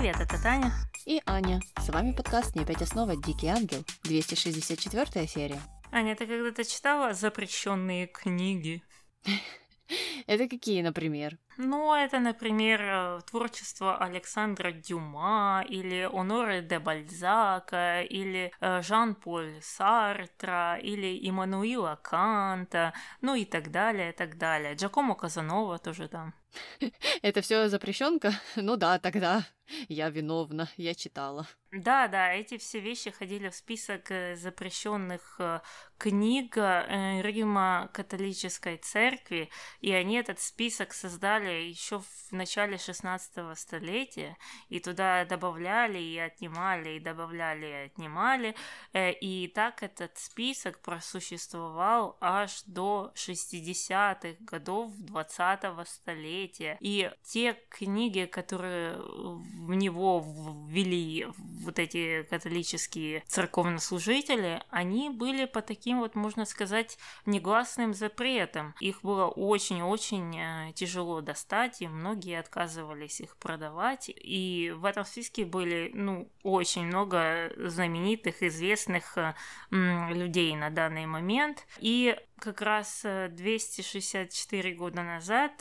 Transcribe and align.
Привет, 0.00 0.16
это 0.18 0.42
Таня. 0.42 0.72
И 1.04 1.20
Аня. 1.26 1.60
С 1.78 1.90
вами 1.90 2.12
подкаст 2.12 2.56
«Не 2.56 2.62
опять 2.62 2.80
основа. 2.80 3.16
Дикий 3.16 3.48
ангел». 3.48 3.84
264 4.04 5.26
серия. 5.26 5.60
Аня, 5.92 6.16
ты 6.16 6.26
когда-то 6.26 6.64
читала 6.64 7.12
запрещенные 7.12 8.06
книги? 8.06 8.82
Это 10.26 10.48
какие, 10.48 10.80
например? 10.80 11.36
Ну, 11.58 11.94
это, 11.94 12.18
например, 12.18 12.80
э, 12.80 13.20
творчество 13.30 13.98
Александра 13.98 14.72
Дюма, 14.72 15.64
или 15.68 16.08
Оноре 16.10 16.62
де 16.62 16.78
Бальзака, 16.78 18.00
или 18.00 18.52
э, 18.60 18.82
Жан-Поль 18.82 19.60
Сартра, 19.60 20.78
или 20.78 21.28
Иммануила 21.28 21.98
Канта, 22.02 22.94
ну 23.20 23.34
и 23.34 23.44
так 23.44 23.70
далее, 23.70 24.10
и 24.10 24.12
так 24.12 24.38
далее. 24.38 24.74
Джакомо 24.76 25.14
Казанова 25.14 25.78
тоже 25.78 26.08
там. 26.08 26.32
Это 27.22 27.40
все 27.40 27.68
запрещенка? 27.68 28.32
Ну 28.56 28.76
да, 28.76 28.98
тогда 28.98 29.46
я 29.88 30.10
виновна, 30.10 30.68
я 30.76 30.94
читала. 30.94 31.46
Да, 31.72 32.08
да, 32.08 32.32
эти 32.32 32.58
все 32.58 32.80
вещи 32.80 33.12
ходили 33.12 33.48
в 33.48 33.54
список 33.54 34.10
э, 34.10 34.34
запрещенных 34.34 35.36
э, 35.38 35.60
книг 35.98 36.56
э, 36.56 37.22
Рима 37.22 37.88
католической 37.92 38.76
церкви, 38.76 39.50
и 39.80 39.92
они 39.92 40.16
этот 40.16 40.40
список 40.40 40.92
создали 40.92 41.68
еще 41.68 42.00
в 42.00 42.32
начале 42.32 42.76
16 42.76 43.56
столетия, 43.56 44.36
и 44.68 44.80
туда 44.80 45.24
добавляли 45.24 45.98
и 45.98 46.18
отнимали, 46.18 46.96
и 46.96 47.00
добавляли 47.00 47.66
и 47.66 47.86
отнимали, 47.86 48.56
и 48.92 49.52
так 49.54 49.84
этот 49.84 50.18
список 50.18 50.80
просуществовал 50.80 52.16
аж 52.20 52.62
до 52.64 53.12
60-х 53.14 54.36
годов 54.40 54.92
20 54.96 55.88
столетия. 55.88 56.39
И 56.80 57.10
те 57.22 57.56
книги, 57.68 58.26
которые 58.26 58.96
в 58.96 59.74
него 59.74 60.24
ввели 60.68 61.26
вот 61.36 61.78
эти 61.78 62.22
католические 62.24 63.22
церковнослужители, 63.26 64.62
они 64.70 65.10
были 65.10 65.44
по 65.44 65.62
таким 65.62 66.00
вот, 66.00 66.14
можно 66.14 66.44
сказать, 66.44 66.98
негласным 67.26 67.94
запретам. 67.94 68.74
Их 68.80 69.02
было 69.02 69.26
очень-очень 69.26 70.38
э, 70.38 70.72
тяжело 70.74 71.20
достать, 71.20 71.82
и 71.82 71.88
многие 71.88 72.38
отказывались 72.38 73.20
их 73.20 73.36
продавать. 73.36 74.10
И 74.14 74.72
в 74.76 74.84
этом 74.84 75.04
списке 75.04 75.44
были, 75.44 75.90
ну, 75.94 76.30
очень 76.42 76.86
много 76.86 77.52
знаменитых, 77.56 78.42
известных 78.42 79.16
э, 79.18 79.34
людей 79.70 80.54
на 80.56 80.70
данный 80.70 81.06
момент. 81.06 81.66
И 81.78 82.16
как 82.40 82.60
раз 82.62 83.02
264 83.02 84.70
э, 84.70 84.74
года 84.74 85.02
назад 85.02 85.52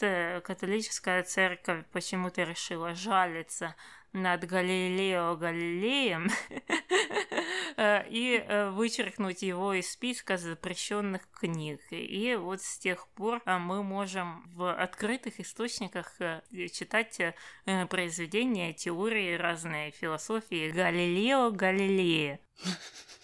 католическая 0.43 1.23
церковь 1.23 1.85
почему-то 1.91 2.43
решила 2.43 2.95
жалиться 2.95 3.75
над 4.13 4.45
Галилео 4.45 5.35
Галилеем 5.35 6.29
э, 7.77 8.07
и 8.09 8.37
э, 8.37 8.69
вычеркнуть 8.71 9.43
его 9.43 9.73
из 9.73 9.91
списка 9.91 10.37
запрещенных 10.37 11.29
книг. 11.31 11.81
И 11.91 12.35
вот 12.35 12.61
с 12.61 12.79
тех 12.79 13.07
пор 13.09 13.41
э, 13.45 13.57
мы 13.57 13.83
можем 13.83 14.43
в 14.55 14.73
открытых 14.73 15.39
источниках 15.39 16.17
читать 16.71 17.21
произведения, 17.89 18.73
теории 18.73 19.35
разные, 19.35 19.91
философии 19.91 20.71
Галилео 20.71 21.51
Галилея. 21.51 22.39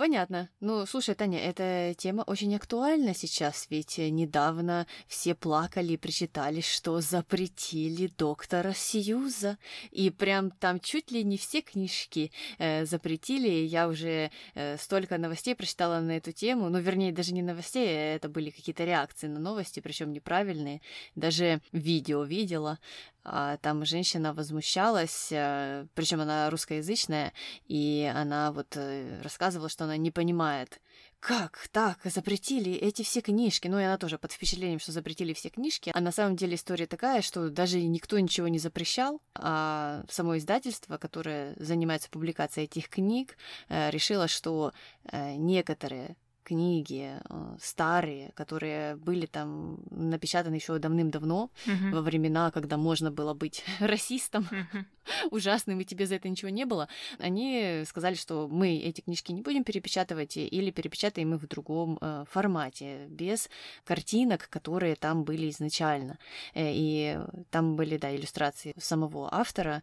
Понятно. 0.00 0.48
Ну, 0.60 0.86
слушай, 0.86 1.14
Таня, 1.14 1.38
эта 1.38 1.94
тема 1.94 2.22
очень 2.22 2.56
актуальна 2.56 3.12
сейчас, 3.12 3.66
ведь 3.68 3.98
недавно 3.98 4.86
все 5.06 5.34
плакали 5.34 5.92
и 5.92 5.96
причитали, 5.98 6.62
что 6.62 7.02
запретили 7.02 8.06
доктора 8.06 8.72
Сьюза. 8.72 9.58
И 9.90 10.08
прям 10.08 10.52
там 10.52 10.80
чуть 10.80 11.10
ли 11.10 11.22
не 11.22 11.36
все 11.36 11.60
книжки 11.60 12.32
э, 12.56 12.86
запретили. 12.86 13.50
Я 13.50 13.88
уже 13.88 14.30
э, 14.54 14.78
столько 14.78 15.18
новостей 15.18 15.54
прочитала 15.54 16.00
на 16.00 16.12
эту 16.12 16.32
тему. 16.32 16.70
Ну, 16.70 16.78
вернее, 16.78 17.12
даже 17.12 17.34
не 17.34 17.42
новостей, 17.42 17.86
а 17.86 18.14
это 18.14 18.30
были 18.30 18.48
какие-то 18.48 18.84
реакции 18.84 19.26
на 19.26 19.38
новости, 19.38 19.80
причем 19.80 20.14
неправильные. 20.14 20.80
Даже 21.14 21.60
видео 21.72 22.24
видела. 22.24 22.78
А, 23.22 23.58
там 23.58 23.84
женщина 23.84 24.32
возмущалась, 24.32 25.28
э, 25.30 25.86
причем 25.94 26.20
она 26.20 26.48
русскоязычная, 26.50 27.32
и 27.66 28.10
она 28.14 28.50
вот 28.52 28.76
э, 28.76 29.20
рассказывала, 29.22 29.68
что 29.68 29.84
она 29.84 29.96
не 29.96 30.10
понимает, 30.10 30.80
как 31.20 31.68
так, 31.70 31.98
запретили 32.04 32.72
эти 32.72 33.02
все 33.02 33.20
книжки. 33.20 33.68
Ну, 33.68 33.78
и 33.78 33.82
она 33.82 33.98
тоже 33.98 34.16
под 34.16 34.32
впечатлением, 34.32 34.80
что 34.80 34.92
запретили 34.92 35.34
все 35.34 35.50
книжки. 35.50 35.90
А 35.94 36.00
на 36.00 36.12
самом 36.12 36.36
деле 36.36 36.54
история 36.54 36.86
такая, 36.86 37.20
что 37.20 37.50
даже 37.50 37.80
никто 37.80 38.18
ничего 38.18 38.48
не 38.48 38.58
запрещал, 38.58 39.20
а 39.34 40.02
само 40.08 40.38
издательство, 40.38 40.96
которое 40.96 41.54
занимается 41.58 42.08
публикацией 42.08 42.64
этих 42.64 42.88
книг, 42.88 43.36
э, 43.68 43.90
решило, 43.90 44.28
что 44.28 44.72
некоторые 45.12 46.16
книги 46.44 47.18
э, 47.28 47.56
старые, 47.60 48.32
которые 48.34 48.96
были 48.96 49.26
там 49.26 49.78
напечатаны 49.90 50.56
еще 50.56 50.78
давным-давно, 50.78 51.50
uh-huh. 51.66 51.92
во 51.92 52.02
времена, 52.02 52.50
когда 52.50 52.76
можно 52.76 53.10
было 53.10 53.34
быть 53.34 53.64
расистом, 53.80 54.48
uh-huh. 54.50 54.84
ужасным, 55.30 55.80
и 55.80 55.84
тебе 55.84 56.06
за 56.06 56.16
это 56.16 56.28
ничего 56.28 56.50
не 56.50 56.64
было, 56.64 56.88
они 57.18 57.82
сказали, 57.86 58.14
что 58.14 58.48
мы 58.48 58.76
эти 58.76 59.00
книжки 59.00 59.32
не 59.32 59.42
будем 59.42 59.64
перепечатывать 59.64 60.36
или 60.36 60.70
перепечатаем 60.70 61.34
их 61.34 61.42
в 61.42 61.46
другом 61.46 61.98
э, 62.00 62.24
формате, 62.30 63.06
без 63.08 63.48
картинок, 63.84 64.48
которые 64.48 64.96
там 64.96 65.24
были 65.24 65.50
изначально. 65.50 66.18
Э, 66.54 66.70
и 66.72 67.18
там 67.50 67.76
были, 67.76 67.96
да, 67.98 68.14
иллюстрации 68.14 68.74
самого 68.78 69.32
автора, 69.34 69.82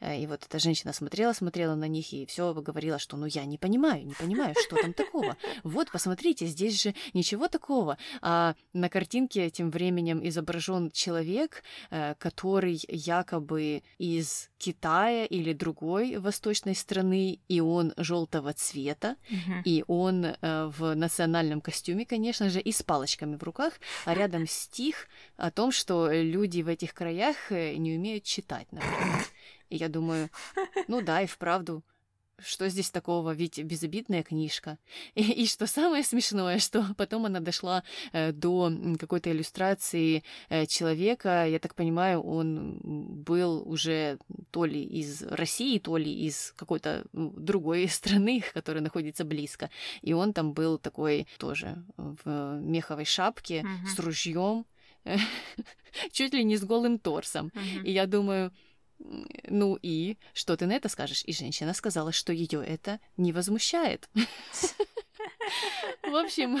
и 0.00 0.26
вот 0.26 0.44
эта 0.44 0.58
женщина 0.58 0.92
смотрела, 0.92 1.32
смотрела 1.32 1.74
на 1.74 1.88
них 1.88 2.12
и 2.12 2.26
все 2.26 2.54
говорила, 2.54 2.98
что 2.98 3.16
ну 3.16 3.26
я 3.26 3.44
не 3.44 3.58
понимаю, 3.58 4.06
не 4.06 4.14
понимаю, 4.14 4.54
что 4.66 4.76
там 4.76 4.92
такого. 4.92 5.36
Вот, 5.62 5.90
посмотрите, 5.90 6.46
здесь 6.46 6.80
же 6.82 6.94
ничего 7.12 7.48
такого. 7.48 7.98
А 8.22 8.54
на 8.72 8.88
картинке 8.88 9.50
тем 9.50 9.70
временем 9.70 10.26
изображен 10.26 10.90
человек, 10.90 11.62
э, 11.90 12.14
который 12.18 12.80
якобы 12.88 13.82
из 13.98 14.50
Китая 14.58 15.24
или 15.26 15.52
другой 15.52 16.16
восточной 16.18 16.74
страны, 16.74 17.40
и 17.48 17.60
он 17.60 17.92
желтого 17.96 18.52
цвета, 18.52 19.16
uh-huh. 19.30 19.62
и 19.64 19.84
он 19.86 20.24
э, 20.24 20.34
в 20.78 20.94
национальном 20.94 21.60
костюме, 21.60 22.04
конечно 22.04 22.50
же, 22.50 22.60
и 22.60 22.72
с 22.72 22.82
палочками 22.82 23.36
в 23.36 23.42
руках, 23.42 23.74
а 24.04 24.14
рядом 24.14 24.46
стих 24.46 25.08
о 25.36 25.50
том, 25.50 25.72
что 25.72 26.10
люди 26.10 26.62
в 26.62 26.68
этих 26.68 26.94
краях 26.94 27.50
не 27.50 27.96
умеют 27.96 28.24
читать, 28.24 28.66
например. 28.70 29.26
И 29.70 29.76
я 29.76 29.88
думаю, 29.88 30.30
ну 30.88 31.00
да, 31.00 31.22
и 31.22 31.26
вправду, 31.26 31.82
что 32.44 32.68
здесь 32.68 32.90
такого, 32.90 33.32
ведь 33.32 33.62
безобидная 33.62 34.22
книжка. 34.22 34.78
И, 35.14 35.42
и 35.42 35.46
что 35.46 35.66
самое 35.66 36.02
смешное, 36.02 36.58
что 36.58 36.94
потом 36.96 37.26
она 37.26 37.40
дошла 37.40 37.82
э, 38.12 38.32
до 38.32 38.72
какой-то 38.98 39.30
иллюстрации 39.30 40.22
э, 40.48 40.66
человека, 40.66 41.46
я 41.46 41.58
так 41.58 41.74
понимаю, 41.74 42.20
он 42.22 42.78
был 42.82 43.62
уже 43.68 44.18
то 44.50 44.64
ли 44.64 44.82
из 44.82 45.22
России, 45.22 45.78
то 45.78 45.96
ли 45.96 46.12
из 46.26 46.52
какой-то 46.56 47.04
другой 47.12 47.88
страны, 47.88 48.42
которая 48.54 48.82
находится 48.82 49.24
близко. 49.24 49.70
И 50.02 50.12
он 50.12 50.32
там 50.32 50.52
был 50.52 50.78
такой 50.78 51.26
тоже 51.38 51.84
в 51.96 52.60
меховой 52.60 53.04
шапке 53.04 53.60
uh-huh. 53.60 53.94
с 53.94 53.98
ружьем, 53.98 54.66
чуть 56.12 56.34
ли 56.34 56.44
не 56.44 56.56
с 56.56 56.64
голым 56.64 56.98
торсом. 56.98 57.48
Uh-huh. 57.48 57.84
И 57.84 57.92
я 57.92 58.06
думаю, 58.06 58.52
ну 59.48 59.78
и 59.80 60.16
что 60.32 60.56
ты 60.56 60.66
на 60.66 60.72
это 60.72 60.88
скажешь? 60.88 61.22
И 61.26 61.32
женщина 61.32 61.74
сказала, 61.74 62.12
что 62.12 62.32
ее 62.32 62.64
это 62.64 63.00
не 63.16 63.32
возмущает. 63.32 64.08
В 66.02 66.14
общем, 66.14 66.58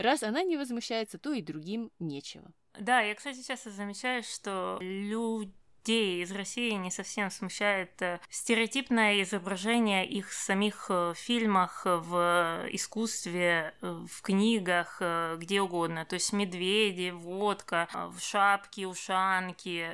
раз 0.00 0.22
она 0.22 0.42
не 0.42 0.56
возмущается, 0.56 1.18
то 1.18 1.32
и 1.32 1.42
другим 1.42 1.90
нечего. 1.98 2.50
Да, 2.78 3.00
я, 3.00 3.14
кстати, 3.14 3.46
часто 3.46 3.70
замечаю, 3.70 4.22
что 4.22 4.78
люди 4.80 5.52
людей 5.82 6.22
из 6.22 6.30
России 6.30 6.72
не 6.72 6.90
совсем 6.90 7.30
смущает 7.30 8.00
э, 8.02 8.20
стереотипное 8.30 9.20
изображение 9.22 10.06
их 10.06 10.30
в 10.30 10.34
самих 10.34 10.86
э, 10.88 11.12
фильмах, 11.16 11.82
в 11.84 12.66
искусстве, 12.70 13.74
э, 13.80 14.04
в 14.08 14.22
книгах, 14.22 15.02
где 15.36 15.60
угодно. 15.60 16.04
То 16.04 16.14
есть 16.14 16.32
медведи, 16.32 17.10
водка, 17.10 17.88
в 17.92 18.20
шапки, 18.20 18.84
ушанки, 18.84 19.88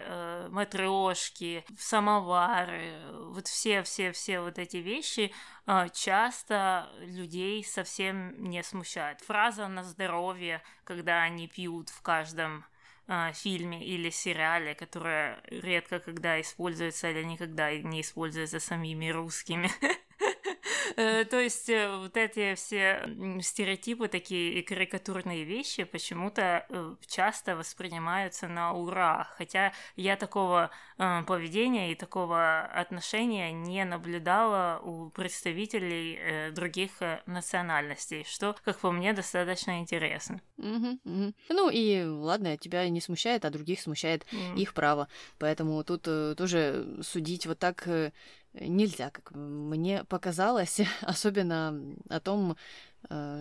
матрешки, 0.50 1.64
самовары, 1.78 2.92
вот 3.30 3.46
все-все-все 3.46 4.40
вот 4.40 4.58
эти 4.58 4.78
вещи 4.78 5.32
часто 5.92 6.88
людей 7.00 7.64
совсем 7.64 8.34
не 8.42 8.62
смущают. 8.62 9.20
Фраза 9.20 9.68
на 9.68 9.84
здоровье, 9.84 10.62
когда 10.84 11.22
они 11.22 11.48
пьют 11.48 11.88
в 11.88 12.02
каждом 12.02 12.64
э, 13.08 13.32
фильме 13.34 13.84
или 13.84 14.10
сериале, 14.10 14.74
которое 14.74 15.42
редко 15.46 15.98
когда 15.98 16.40
используется 16.40 17.10
или 17.10 17.24
никогда 17.24 17.76
не 17.76 18.02
используется 18.02 18.60
самими 18.60 19.08
русскими. 19.08 19.70
Э, 20.96 21.24
то 21.24 21.38
есть 21.38 21.68
э, 21.68 21.96
вот 21.96 22.16
эти 22.16 22.54
все 22.54 23.08
стереотипы, 23.42 24.08
такие 24.08 24.54
и 24.54 24.62
карикатурные 24.62 25.44
вещи 25.44 25.84
почему-то 25.84 26.66
э, 26.68 26.94
часто 27.06 27.56
воспринимаются 27.56 28.48
на 28.48 28.72
ура. 28.72 29.28
Хотя 29.36 29.72
я 29.96 30.16
такого 30.16 30.70
поведения 30.96 31.92
и 31.92 31.94
такого 31.94 32.62
отношения 32.62 33.52
не 33.52 33.84
наблюдала 33.84 34.80
у 34.82 35.10
представителей 35.10 36.50
других 36.52 36.90
национальностей, 37.26 38.24
что, 38.24 38.56
как 38.64 38.78
по 38.78 38.90
мне, 38.90 39.12
достаточно 39.12 39.78
интересно. 39.78 40.40
Ну 40.56 41.70
и 41.70 42.02
ладно, 42.04 42.56
тебя 42.56 42.88
не 42.88 43.00
смущает, 43.00 43.44
а 43.44 43.50
других 43.50 43.80
смущает 43.80 44.26
их 44.56 44.74
право. 44.74 45.08
Поэтому 45.38 45.84
тут 45.84 46.02
тоже 46.02 46.98
судить 47.02 47.46
вот 47.46 47.60
так 47.60 47.86
нельзя, 48.54 49.10
как 49.10 49.32
мне 49.32 50.04
показалось, 50.04 50.80
особенно 51.02 51.80
о 52.08 52.20
том, 52.20 52.56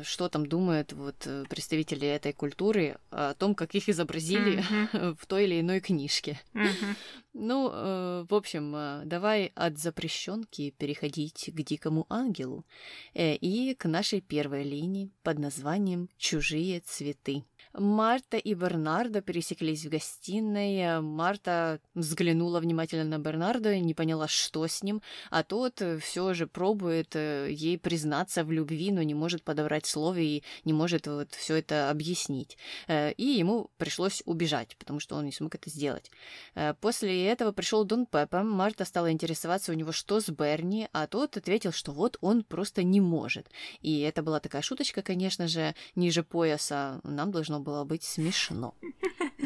что 0.03 0.29
там 0.29 0.45
думают 0.45 0.93
вот 0.93 1.15
э, 1.25 1.43
представители 1.49 2.07
этой 2.07 2.31
культуры, 2.31 2.97
о 3.09 3.33
том, 3.33 3.53
как 3.53 3.75
их 3.75 3.89
изобразили 3.89 4.63
mm-hmm. 4.63 5.17
в 5.19 5.25
той 5.25 5.43
или 5.43 5.59
иной 5.59 5.79
книжке. 5.79 6.39
Mm-hmm. 6.53 6.95
Ну, 7.39 7.69
э, 7.71 8.25
в 8.27 8.33
общем, 8.33 8.75
давай 9.05 9.51
от 9.53 9.77
запрещенки 9.77 10.73
переходить 10.75 11.51
к 11.53 11.61
дикому 11.61 12.07
ангелу 12.09 12.65
и 13.13 13.75
к 13.77 13.85
нашей 13.85 14.21
первой 14.21 14.63
линии 14.63 15.11
под 15.21 15.37
названием 15.37 16.09
«Чужие 16.17 16.79
цветы». 16.79 17.43
Марта 17.73 18.37
и 18.37 18.55
Бернардо 18.55 19.21
пересеклись 19.21 19.85
в 19.85 19.89
гостиной. 19.89 20.99
Марта 21.01 21.79
взглянула 21.93 22.59
внимательно 22.59 23.03
на 23.03 23.19
Бернардо 23.19 23.71
и 23.71 23.81
не 23.81 23.93
поняла, 23.93 24.27
что 24.27 24.65
с 24.65 24.81
ним, 24.81 25.03
а 25.29 25.43
тот 25.43 25.79
все 26.01 26.33
же 26.33 26.47
пробует 26.47 27.15
э, 27.15 27.49
ей 27.51 27.77
признаться 27.77 28.43
в 28.43 28.51
любви, 28.51 28.91
но 28.91 29.03
не 29.03 29.13
может 29.13 29.43
подобрать 29.43 29.56
слово 29.85 30.19
и 30.19 30.43
не 30.65 30.73
может 30.73 31.07
вот 31.07 31.33
все 31.33 31.55
это 31.55 31.89
объяснить. 31.89 32.57
Э, 32.87 33.11
и 33.13 33.23
ему 33.23 33.69
пришлось 33.77 34.21
убежать, 34.25 34.75
потому 34.77 34.99
что 34.99 35.15
он 35.15 35.25
не 35.25 35.31
смог 35.31 35.55
это 35.55 35.69
сделать. 35.69 36.11
Э, 36.55 36.73
после 36.73 37.27
этого 37.27 37.51
пришел 37.51 37.85
Дон 37.85 38.05
Пеппа. 38.05 38.43
Марта 38.43 38.85
стала 38.85 39.11
интересоваться 39.11 39.71
у 39.71 39.75
него, 39.75 39.91
что 39.91 40.19
с 40.19 40.29
Берни, 40.29 40.87
а 40.93 41.07
тот 41.07 41.37
ответил, 41.37 41.71
что 41.71 41.91
вот 41.91 42.17
он 42.21 42.43
просто 42.43 42.83
не 42.83 43.01
может. 43.01 43.49
И 43.81 44.01
это 44.01 44.21
была 44.23 44.39
такая 44.39 44.61
шуточка, 44.61 45.01
конечно 45.01 45.47
же, 45.47 45.75
ниже 45.95 46.23
пояса. 46.23 46.99
Нам 47.03 47.31
должно 47.31 47.59
было 47.59 47.83
быть 47.83 48.03
смешно. 48.03 48.75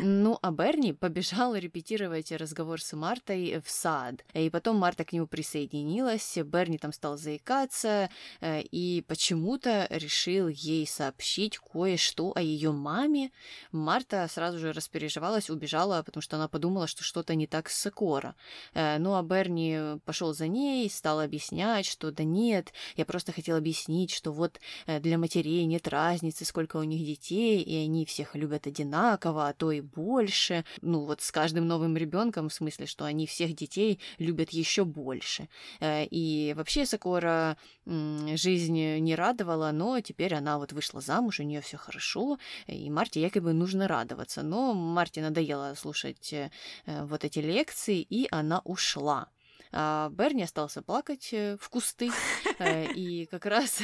Ну, 0.04 0.40
а 0.42 0.52
Берни 0.52 0.94
побежал 0.94 1.56
репетировать 1.56 2.32
разговор 2.32 2.82
с 2.82 2.94
Мартой 2.94 3.62
в 3.64 3.70
сад. 3.70 4.26
И 4.34 4.50
потом 4.50 4.78
Марта 4.78 5.04
к 5.04 5.14
нему 5.14 5.28
присоединилась, 5.28 6.38
Берни 6.38 6.78
там 6.78 6.92
стал 6.92 7.18
заикаться 7.18 8.10
э, 8.40 8.62
и 8.62 9.04
почему-то 9.08 9.88
решил 10.02 10.48
ей 10.48 10.86
сообщить 10.88 11.58
кое-что 11.58 12.34
о 12.36 12.42
ее 12.42 12.72
маме. 12.72 13.32
Марта 13.72 14.28
сразу 14.30 14.60
же 14.60 14.74
распереживалась, 14.74 15.50
убежала, 15.50 16.04
потому 16.04 16.22
что 16.22 16.36
она 16.36 16.48
подумала, 16.48 16.88
что 16.88 17.04
что-то 17.04 17.36
не 17.36 17.48
так 17.48 17.70
с 17.70 17.90
Кора. 17.92 18.36
Э, 18.74 18.98
ну, 18.98 19.16
а 19.16 19.24
Берни 19.24 20.00
пошел 20.06 20.34
за 20.34 20.48
ней, 20.48 20.90
стал 20.90 21.20
объяснять, 21.20 21.86
что 21.86 22.12
да 22.12 22.24
нет, 22.24 22.74
я 22.98 23.06
просто 23.06 23.32
хотел 23.32 23.58
объяснить, 23.58 24.12
что 24.12 24.32
вот 24.32 24.60
э, 24.88 25.00
для 25.00 25.18
матерей 25.18 25.66
нет 25.66 25.88
разницы, 25.88 26.46
сколько 26.46 26.78
у 26.78 26.84
них 26.84 27.06
детей, 27.06 27.62
и 27.62 27.76
они 27.78 28.06
всех 28.06 28.36
любят 28.36 28.68
одинаково, 28.68 29.48
а 29.48 29.54
то 29.54 29.72
и 29.72 29.82
больше. 29.82 30.66
Ну, 30.82 31.06
вот 31.06 31.22
с 31.22 31.32
каждым 31.32 31.68
новым 31.68 31.96
ребенком, 31.96 32.50
в 32.50 32.54
смысле, 32.54 32.86
что 32.86 33.06
они 33.06 33.28
всех 33.28 33.54
детей 33.56 34.00
любят 34.18 34.50
еще 34.50 34.86
больше. 34.86 35.48
Э, 35.80 36.06
и 36.06 36.54
вообще 36.56 36.86
Сакора 36.86 37.58
жизнь 37.86 39.00
не 39.00 39.16
радовала, 39.16 39.72
но 39.72 39.91
теперь 40.00 40.34
она 40.36 40.58
вот 40.58 40.72
вышла 40.72 41.02
замуж, 41.02 41.40
у 41.40 41.44
нее 41.44 41.62
все 41.62 41.78
хорошо, 41.78 42.38
и 42.68 42.90
Марте 42.90 43.22
якобы 43.22 43.54
нужно 43.54 43.88
радоваться. 43.88 44.44
Но 44.44 44.74
Марте 44.74 45.22
надоело 45.22 45.74
слушать 45.76 46.34
э, 46.34 46.50
вот 46.86 47.24
эти 47.26 47.40
лекции, 47.40 48.02
и 48.02 48.28
она 48.32 48.62
ушла. 48.64 49.28
А 49.74 50.10
Берни 50.10 50.44
остался 50.44 50.82
плакать 50.82 51.30
э, 51.32 51.58
в 51.60 51.70
кусты, 51.70 52.12
э, 52.60 52.92
и 52.92 53.26
как 53.26 53.46
раз 53.46 53.80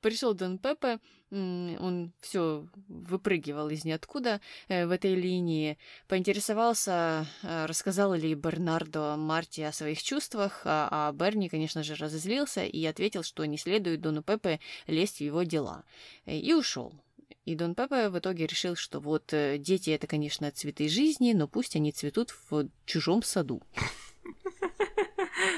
пришел 0.00 0.34
Дон 0.34 0.58
Пепе, 0.58 0.98
он 1.30 2.12
все 2.20 2.66
выпрыгивал 2.88 3.70
из 3.70 3.84
ниоткуда 3.84 4.40
э, 4.68 4.86
в 4.86 4.90
этой 4.90 5.14
линии, 5.14 5.78
поинтересовался, 6.08 7.26
рассказал 7.42 8.14
ли 8.14 8.34
Бернардо 8.34 9.16
Марти 9.16 9.60
о 9.60 9.72
своих 9.72 10.02
чувствах, 10.02 10.62
а, 10.64 10.88
а 10.90 11.12
Берни, 11.12 11.48
конечно 11.48 11.82
же, 11.82 11.94
разозлился 11.94 12.64
и 12.64 12.84
ответил, 12.84 13.22
что 13.22 13.44
не 13.44 13.58
следует 13.58 14.00
Дону 14.00 14.22
Пепе 14.22 14.58
лезть 14.86 15.18
в 15.18 15.20
его 15.20 15.44
дела, 15.44 15.84
и 16.26 16.52
ушел. 16.52 16.92
И 17.44 17.54
Дон 17.54 17.74
Пепе 17.74 18.08
в 18.08 18.18
итоге 18.18 18.46
решил, 18.46 18.74
что 18.74 19.00
вот 19.00 19.32
дети 19.32 19.90
это, 19.90 20.06
конечно, 20.06 20.50
цветы 20.50 20.88
жизни, 20.88 21.32
но 21.32 21.48
пусть 21.48 21.76
они 21.76 21.92
цветут 21.92 22.34
в 22.50 22.68
чужом 22.86 23.22
саду. 23.22 23.62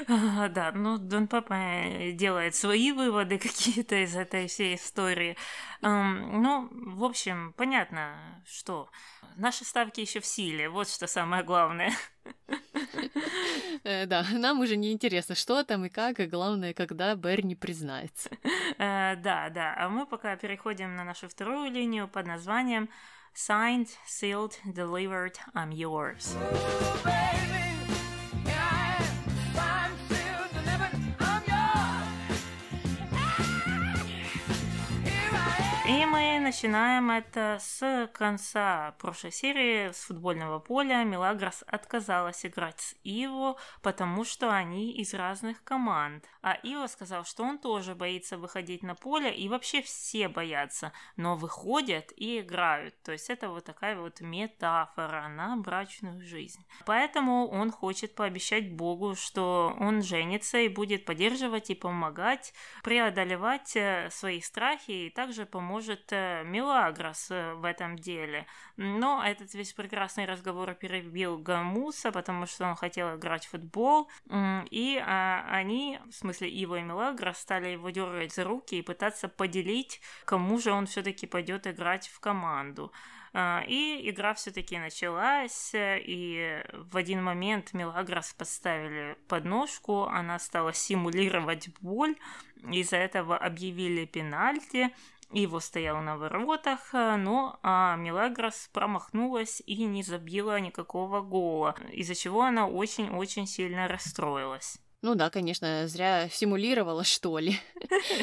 Да, 0.07 0.71
ну 0.73 0.97
Дон 0.97 1.27
Папа 1.27 1.53
э, 1.53 2.11
делает 2.11 2.55
свои 2.55 2.91
выводы 2.91 3.37
какие-то 3.39 3.95
из 4.03 4.15
этой 4.15 4.47
всей 4.47 4.75
истории. 4.75 5.37
Ну, 5.81 6.69
в 6.71 7.03
общем, 7.03 7.53
понятно, 7.57 8.41
что 8.45 8.89
наши 9.35 9.65
ставки 9.65 10.01
еще 10.01 10.19
в 10.19 10.25
силе, 10.25 10.69
вот 10.69 10.89
что 10.89 11.07
самое 11.07 11.43
главное. 11.43 11.91
Э, 13.83 14.05
да, 14.05 14.25
нам 14.31 14.61
уже 14.61 14.77
не 14.77 14.93
интересно, 14.93 15.35
что 15.35 15.63
там 15.63 15.85
и 15.85 15.89
как, 15.89 16.19
и 16.19 16.25
главное, 16.25 16.73
когда 16.73 17.15
Берни 17.15 17.55
признается. 17.55 18.29
Э, 18.77 19.15
да, 19.17 19.49
да, 19.49 19.75
а 19.77 19.89
мы 19.89 20.05
пока 20.05 20.35
переходим 20.37 20.95
на 20.95 21.03
нашу 21.03 21.27
вторую 21.27 21.69
линию 21.71 22.07
под 22.07 22.27
названием 22.27 22.89
Signed, 23.35 23.89
Sealed, 24.07 24.53
Delivered, 24.65 25.35
I'm 25.53 25.71
Yours. 25.71 26.37
Oh, 27.05 27.72
И 35.85 36.05
мы 36.05 36.39
начинаем 36.39 37.11
это 37.11 37.57
с 37.59 38.09
конца 38.13 38.95
прошлой 38.99 39.33
серии 39.33 39.91
с 39.91 40.05
футбольного 40.05 40.59
поля. 40.59 41.03
Милагрос 41.03 41.61
отказалась 41.67 42.45
играть 42.45 42.79
с 42.79 42.95
Иво, 43.03 43.57
потому 43.81 44.23
что 44.23 44.49
они 44.49 44.93
из 44.93 45.13
разных 45.13 45.61
команд. 45.65 46.23
А 46.41 46.53
Иво 46.63 46.87
сказал, 46.87 47.25
что 47.25 47.43
он 47.43 47.57
тоже 47.57 47.95
боится 47.95 48.37
выходить 48.37 48.81
на 48.81 48.95
поле, 48.95 49.35
и 49.35 49.49
вообще 49.49 49.81
все 49.81 50.29
боятся, 50.29 50.93
но 51.17 51.35
выходят 51.35 52.13
и 52.15 52.39
играют. 52.39 52.95
То 53.03 53.11
есть 53.11 53.29
это 53.29 53.49
вот 53.49 53.65
такая 53.65 53.97
вот 53.97 54.21
метафора 54.21 55.27
на 55.27 55.57
брачную 55.57 56.21
жизнь. 56.21 56.65
Поэтому 56.85 57.49
он 57.49 57.71
хочет 57.71 58.15
пообещать 58.15 58.71
Богу, 58.71 59.15
что 59.15 59.75
он 59.77 60.01
женится 60.01 60.59
и 60.59 60.69
будет 60.69 61.03
поддерживать 61.03 61.71
и 61.71 61.75
помогать 61.75 62.53
преодолевать 62.83 63.75
э, 63.75 64.07
свои 64.11 64.39
страхи 64.39 64.91
и 64.91 65.09
также 65.09 65.45
поможет 65.73 65.93
может 65.93 66.11
э, 66.11 66.43
Мелагрос 66.45 67.31
э, 67.31 67.53
в 67.55 67.65
этом 67.65 67.97
деле. 67.97 68.45
Но 68.77 69.23
этот 69.25 69.53
весь 69.55 69.73
прекрасный 69.73 70.25
разговор 70.25 70.73
перебил 70.75 71.37
Гамуса, 71.37 72.11
потому 72.11 72.45
что 72.45 72.65
он 72.65 72.75
хотел 72.75 73.15
играть 73.15 73.45
в 73.45 73.49
футбол, 73.49 74.09
и 74.71 75.01
а, 75.05 75.45
они, 75.49 75.99
в 76.09 76.13
смысле 76.13 76.49
Ива 76.49 76.79
и 76.79 76.83
Мелагрос, 76.83 77.37
стали 77.37 77.69
его 77.69 77.89
дергать 77.89 78.33
за 78.33 78.43
руки 78.43 78.77
и 78.77 78.81
пытаться 78.81 79.27
поделить, 79.27 80.01
кому 80.25 80.59
же 80.59 80.71
он 80.71 80.85
все-таки 80.85 81.27
пойдет 81.27 81.67
играть 81.67 82.07
в 82.07 82.19
команду. 82.19 82.91
А, 83.33 83.63
и 83.67 84.09
игра 84.09 84.33
все-таки 84.35 84.77
началась, 84.77 85.71
и 85.73 86.63
в 86.73 86.97
один 86.97 87.23
момент 87.23 87.73
Мелагрос 87.73 88.33
подставили 88.33 89.17
подножку, 89.27 90.03
она 90.03 90.37
стала 90.39 90.71
симулировать 90.73 91.69
боль, 91.81 92.15
из-за 92.71 92.97
этого 92.97 93.37
объявили 93.37 94.05
пенальти, 94.05 94.93
его 95.41 95.59
стоял 95.59 96.01
на 96.01 96.17
воротах, 96.17 96.93
но 96.93 97.59
а 97.63 97.95
Мелагрос 97.95 98.69
промахнулась 98.71 99.61
и 99.65 99.83
не 99.83 100.03
забила 100.03 100.59
никакого 100.59 101.21
гола, 101.21 101.75
из-за 101.91 102.15
чего 102.15 102.43
она 102.43 102.67
очень-очень 102.67 103.47
сильно 103.47 103.87
расстроилась. 103.87 104.79
Ну 105.03 105.15
да, 105.15 105.29
конечно, 105.29 105.85
зря 105.89 106.29
симулировала, 106.29 107.03
что 107.13 107.37
ли. 107.37 107.59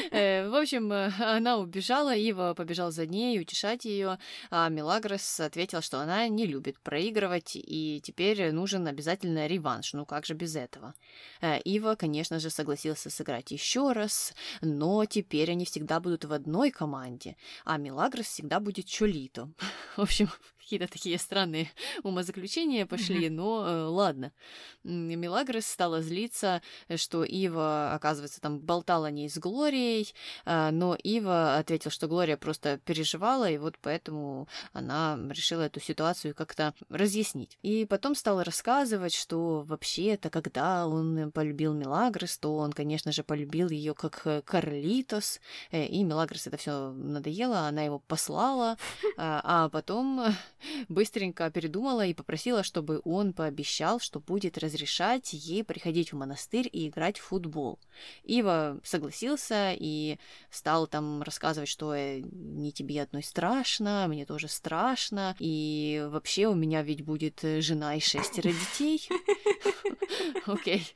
Э, 0.09 0.49
в 0.49 0.55
общем, 0.55 0.91
э, 0.91 1.11
она 1.19 1.57
убежала, 1.57 2.15
Ива 2.15 2.55
побежал 2.55 2.91
за 2.91 3.05
ней 3.05 3.39
утешать 3.39 3.85
ее, 3.85 4.17
а 4.49 4.67
Мелагрос 4.67 5.39
ответил, 5.39 5.81
что 5.81 5.99
она 5.99 6.27
не 6.27 6.47
любит 6.47 6.79
проигрывать, 6.79 7.51
и 7.53 8.01
теперь 8.03 8.51
нужен 8.51 8.87
обязательно 8.87 9.45
реванш. 9.45 9.93
Ну 9.93 10.07
как 10.07 10.25
же 10.25 10.33
без 10.33 10.55
этого? 10.55 10.95
Э, 11.39 11.59
Ива, 11.63 11.93
конечно 11.93 12.39
же, 12.39 12.49
согласился 12.49 13.11
сыграть 13.11 13.51
еще 13.51 13.91
раз, 13.91 14.33
но 14.61 15.05
теперь 15.05 15.51
они 15.51 15.65
всегда 15.65 15.99
будут 15.99 16.25
в 16.25 16.33
одной 16.33 16.71
команде, 16.71 17.37
а 17.63 17.77
Мелагрос 17.77 18.25
всегда 18.25 18.59
будет 18.59 18.87
Чолито. 18.87 19.51
В 19.97 20.01
общем, 20.01 20.29
какие-то 20.71 20.93
такие 20.93 21.19
странные 21.19 21.69
умозаключения 22.03 22.85
пошли, 22.85 23.29
но 23.29 23.67
э, 23.67 23.83
ладно. 23.87 24.31
Мелагрос 24.85 25.65
стала 25.65 26.01
злиться, 26.01 26.61
что 26.95 27.25
Ива, 27.25 27.93
оказывается, 27.93 28.39
там 28.39 28.59
болтала 28.59 29.11
не 29.11 29.27
с 29.27 29.37
Глорией, 29.37 30.13
э, 30.45 30.69
но 30.71 30.95
Ива 30.95 31.57
ответил, 31.57 31.91
что 31.91 32.07
Глория 32.07 32.37
просто 32.37 32.77
переживала, 32.85 33.51
и 33.51 33.57
вот 33.57 33.77
поэтому 33.81 34.47
она 34.71 35.19
решила 35.29 35.63
эту 35.63 35.81
ситуацию 35.81 36.33
как-то 36.33 36.73
разъяснить. 36.87 37.57
И 37.61 37.85
потом 37.85 38.15
стала 38.15 38.45
рассказывать, 38.45 39.13
что 39.13 39.63
вообще-то, 39.67 40.29
когда 40.29 40.87
он 40.87 41.33
полюбил 41.33 41.73
Мелагрос, 41.73 42.37
то 42.37 42.55
он, 42.55 42.71
конечно 42.71 43.11
же, 43.11 43.23
полюбил 43.23 43.67
ее 43.67 43.93
как 43.93 44.21
э, 44.23 44.41
Карлитос, 44.45 45.41
э, 45.71 45.85
и 45.85 46.01
Мелагрос 46.01 46.47
это 46.47 46.55
все 46.55 46.91
надоело, 46.91 47.67
она 47.67 47.81
его 47.81 47.99
послала, 47.99 48.77
а, 49.17 49.41
а 49.43 49.69
потом 49.69 50.21
быстренько 50.89 51.49
передумала 51.51 52.05
и 52.05 52.13
попросила, 52.13 52.63
чтобы 52.63 53.01
он 53.03 53.33
пообещал, 53.33 53.99
что 53.99 54.19
будет 54.19 54.57
разрешать 54.57 55.33
ей 55.33 55.63
приходить 55.63 56.13
в 56.13 56.17
монастырь 56.17 56.69
и 56.71 56.87
играть 56.87 57.19
в 57.19 57.23
футбол. 57.23 57.79
Ива 58.23 58.79
согласился 58.83 59.73
и 59.77 60.17
стал 60.49 60.87
там 60.87 61.21
рассказывать, 61.23 61.69
что 61.69 61.93
э, 61.93 62.19
не 62.21 62.71
тебе 62.71 63.01
одной 63.01 63.23
страшно, 63.23 64.05
мне 64.07 64.25
тоже 64.25 64.47
страшно, 64.47 65.35
и 65.39 66.05
вообще 66.09 66.47
у 66.47 66.55
меня 66.55 66.81
ведь 66.83 67.03
будет 67.03 67.41
жена 67.41 67.95
и 67.95 67.99
шестеро 67.99 68.49
детей. 68.49 69.07
Окей. 70.45 70.93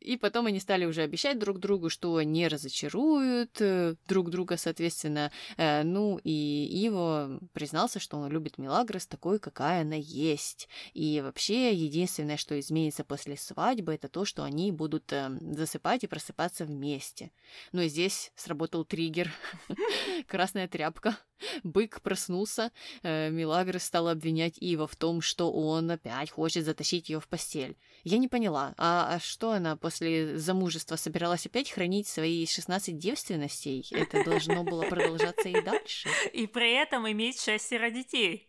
И 0.00 0.16
потом 0.16 0.46
они 0.46 0.60
стали 0.60 0.84
уже 0.84 1.02
обещать 1.02 1.38
друг 1.38 1.58
другу, 1.58 1.90
что 1.90 2.22
не 2.22 2.46
разочаруют 2.46 3.60
э, 3.60 3.96
друг 4.06 4.30
друга, 4.30 4.56
соответственно. 4.56 5.32
Э, 5.56 5.82
ну, 5.82 6.20
и 6.22 6.84
Иво 6.86 7.40
признался, 7.52 7.98
что 7.98 8.16
он 8.16 8.30
любит 8.30 8.58
Милагрос 8.58 9.06
такой, 9.06 9.40
какая 9.40 9.82
она 9.82 9.96
есть. 9.96 10.68
И 10.94 11.20
вообще, 11.20 11.74
единственное, 11.74 12.36
что 12.36 12.58
изменится 12.58 13.02
после 13.02 13.36
свадьбы, 13.36 13.92
это 13.92 14.08
то, 14.08 14.24
что 14.24 14.44
они 14.44 14.70
будут 14.70 15.12
э, 15.12 15.36
засыпать 15.40 16.04
и 16.04 16.06
просыпаться 16.06 16.64
вместе. 16.64 17.32
Но 17.72 17.84
здесь 17.84 18.32
сработал 18.36 18.84
триггер. 18.84 19.32
Красная 20.28 20.68
тряпка. 20.68 21.18
Бык 21.62 22.00
проснулся, 22.00 22.72
э, 23.02 23.30
Милагрос 23.30 23.84
стала 23.84 24.12
обвинять 24.12 24.58
Ива 24.58 24.86
в 24.86 24.96
том, 24.96 25.20
что 25.20 25.52
он 25.52 25.90
опять 25.90 26.30
хочет 26.30 26.64
затащить 26.64 27.08
ее 27.08 27.20
в 27.20 27.28
постель. 27.28 27.76
Я 28.04 28.18
не 28.18 28.28
поняла, 28.28 28.74
а, 28.76 29.14
а 29.14 29.20
что 29.28 29.52
она 29.52 29.76
после 29.76 30.38
замужества 30.38 30.96
собиралась 30.96 31.46
опять 31.46 31.70
хранить 31.70 32.08
свои 32.08 32.46
16 32.46 32.96
девственностей? 32.96 33.86
Это 33.90 34.24
должно 34.24 34.64
было 34.64 34.82
продолжаться 34.82 35.48
и 35.48 35.60
дальше. 35.60 36.08
И 36.32 36.46
при 36.46 36.74
этом 36.74 37.10
иметь 37.10 37.40
шестеро 37.40 37.90
детей. 37.90 38.48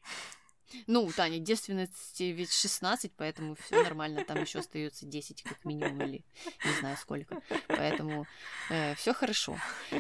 Ну, 0.88 1.10
Таня, 1.16 1.40
девственности 1.40 2.24
ведь 2.24 2.52
16, 2.52 3.12
поэтому 3.16 3.56
все 3.56 3.84
нормально, 3.84 4.24
там 4.26 4.42
еще 4.42 4.60
остается 4.60 5.06
10 5.06 5.44
как 5.44 5.66
минимум, 5.66 6.02
или 6.02 6.24
не 6.66 6.72
знаю 6.80 6.98
сколько. 6.98 7.42
Поэтому 7.68 8.26
э, 8.70 8.96
все 8.96 9.14
хорошо. 9.14 9.58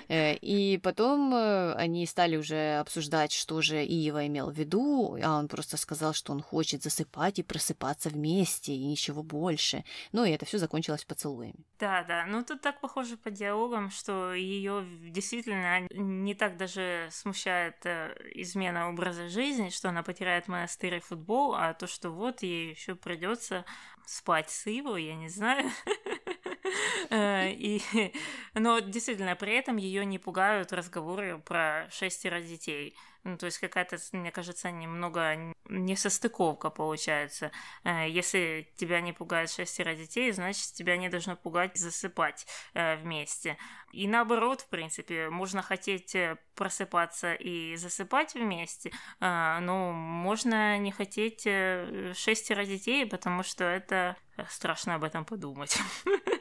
Э, 0.07 0.35
и 0.35 0.77
потом 0.77 1.33
э, 1.33 1.73
они 1.73 2.05
стали 2.05 2.37
уже 2.37 2.79
обсуждать, 2.79 3.31
что 3.31 3.61
же 3.61 3.83
Иева 3.83 4.27
имел 4.27 4.49
в 4.49 4.57
виду, 4.57 5.17
а 5.21 5.37
он 5.37 5.47
просто 5.47 5.77
сказал, 5.77 6.13
что 6.13 6.33
он 6.33 6.41
хочет 6.41 6.83
засыпать 6.83 7.39
и 7.39 7.43
просыпаться 7.43 8.09
вместе, 8.09 8.73
и 8.73 8.85
ничего 8.85 9.23
больше. 9.23 9.83
Ну, 10.11 10.25
и 10.25 10.31
это 10.31 10.45
все 10.45 10.57
закончилось 10.57 11.05
поцелуями. 11.05 11.65
Да, 11.79 12.03
да. 12.03 12.25
Ну, 12.25 12.43
тут 12.43 12.61
так 12.61 12.81
похоже 12.81 13.17
по 13.17 13.31
диалогам, 13.31 13.89
что 13.89 14.33
ее 14.33 14.85
действительно 15.01 15.87
не 15.91 16.35
так 16.35 16.57
даже 16.57 17.07
смущает 17.11 17.77
э, 17.85 18.15
измена 18.35 18.89
образа 18.89 19.29
жизни, 19.29 19.69
что 19.69 19.89
она 19.89 20.03
потеряет 20.03 20.47
монастырь 20.59 20.95
и 20.95 20.99
футбол, 20.99 21.55
а 21.55 21.73
то, 21.73 21.87
что 21.87 22.09
вот 22.09 22.43
ей 22.43 22.71
еще 22.71 22.95
придется 22.95 23.65
спать 24.05 24.49
с 24.49 24.67
Иво, 24.67 24.97
я 24.97 25.15
не 25.15 25.29
знаю. 25.29 25.69
Э, 27.09 27.51
и, 27.51 27.81
но 28.53 28.79
действительно, 28.79 29.35
при 29.35 29.53
этом 29.53 29.77
ее 29.77 30.05
не 30.05 30.19
пугают 30.19 30.73
разговоры 30.73 31.39
про 31.39 31.87
шестеро 31.91 32.41
детей. 32.41 32.95
Ну, 33.25 33.37
то 33.37 33.47
есть 33.47 33.59
какая-то, 33.59 33.97
мне 34.13 34.31
кажется, 34.31 34.71
немного 34.71 35.53
несостыковка 35.67 36.69
получается. 36.69 37.51
Э, 37.83 38.07
если 38.07 38.71
тебя 38.77 39.01
не 39.01 39.13
пугает 39.13 39.51
шестеро 39.51 39.95
детей, 39.95 40.31
значит, 40.31 40.73
тебя 40.73 40.97
не 40.97 41.09
должно 41.09 41.35
пугать 41.35 41.77
засыпать 41.77 42.45
э, 42.73 42.95
вместе. 42.97 43.57
И 43.91 44.07
наоборот, 44.07 44.61
в 44.61 44.69
принципе, 44.69 45.29
можно 45.29 45.63
хотеть 45.63 46.15
просыпаться 46.53 47.33
и 47.33 47.75
засыпать 47.75 48.35
вместе, 48.35 48.91
но 49.19 49.91
можно 49.91 50.77
не 50.77 50.91
хотеть 50.91 51.41
шестеро 52.15 52.65
детей, 52.65 53.07
потому 53.07 53.41
что 53.41 53.63
это 53.63 54.15
страшно 54.47 54.93
об 54.93 55.03
этом 55.03 55.25
подумать. 55.25 55.75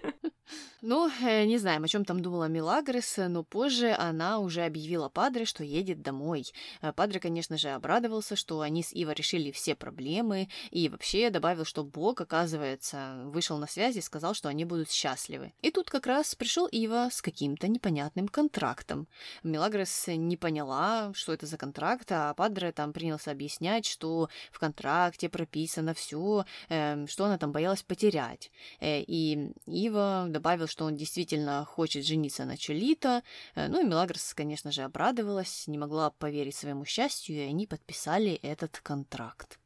Ну, 0.80 1.10
э, 1.22 1.44
не 1.44 1.58
знаем, 1.58 1.82
о 1.82 1.88
чем 1.88 2.04
там 2.04 2.22
думала 2.22 2.44
Милагрес, 2.48 3.16
но 3.16 3.42
позже 3.42 3.92
она 3.98 4.38
уже 4.38 4.62
объявила 4.62 5.08
Падре, 5.08 5.44
что 5.44 5.64
едет 5.64 6.02
домой. 6.02 6.44
Э, 6.82 6.92
Падре, 6.92 7.18
конечно 7.18 7.58
же, 7.58 7.70
обрадовался, 7.70 8.36
что 8.36 8.60
они 8.60 8.84
с 8.84 8.92
Ива 8.92 9.10
решили 9.10 9.50
все 9.50 9.74
проблемы, 9.74 10.48
и 10.70 10.88
вообще 10.88 11.30
добавил, 11.30 11.64
что 11.64 11.82
Бог, 11.82 12.20
оказывается, 12.20 13.22
вышел 13.24 13.58
на 13.58 13.66
связь 13.66 13.96
и 13.96 14.00
сказал, 14.00 14.34
что 14.34 14.48
они 14.48 14.64
будут 14.64 14.90
счастливы. 14.90 15.52
И 15.62 15.72
тут 15.72 15.90
как 15.90 16.06
раз 16.06 16.36
пришел 16.36 16.68
Ива 16.68 17.08
с 17.10 17.22
каким-то 17.22 17.66
непонятным 17.66 18.28
контрактом. 18.28 19.08
Милагрес 19.42 20.06
не 20.06 20.36
поняла, 20.36 21.12
что 21.12 21.32
это 21.32 21.46
за 21.46 21.56
контракт, 21.56 22.12
а 22.12 22.34
Падре 22.34 22.70
там 22.70 22.92
принялся 22.92 23.32
объяснять, 23.32 23.84
что 23.84 24.28
в 24.52 24.60
контракте 24.60 25.28
прописано 25.28 25.92
все, 25.92 26.44
эм, 26.68 27.08
что 27.08 27.24
она 27.24 27.36
там 27.36 27.50
боялась 27.50 27.82
потерять. 27.82 28.52
Э, 28.78 29.00
и 29.00 29.52
Ива 29.66 30.26
добавил, 30.38 30.68
что 30.68 30.84
он 30.84 30.96
действительно 30.96 31.64
хочет 31.64 32.06
жениться 32.06 32.44
на 32.44 32.56
Чолито. 32.56 33.22
Э, 33.56 33.68
ну 33.68 33.80
и 33.80 33.84
Мелагрос, 33.84 34.34
конечно 34.34 34.70
же, 34.70 34.82
обрадовалась, 34.82 35.66
не 35.66 35.78
могла 35.78 36.10
поверить 36.10 36.54
своему 36.54 36.84
счастью, 36.84 37.36
и 37.36 37.50
они 37.50 37.66
подписали 37.66 38.34
этот 38.42 38.78
контракт. 38.80 39.58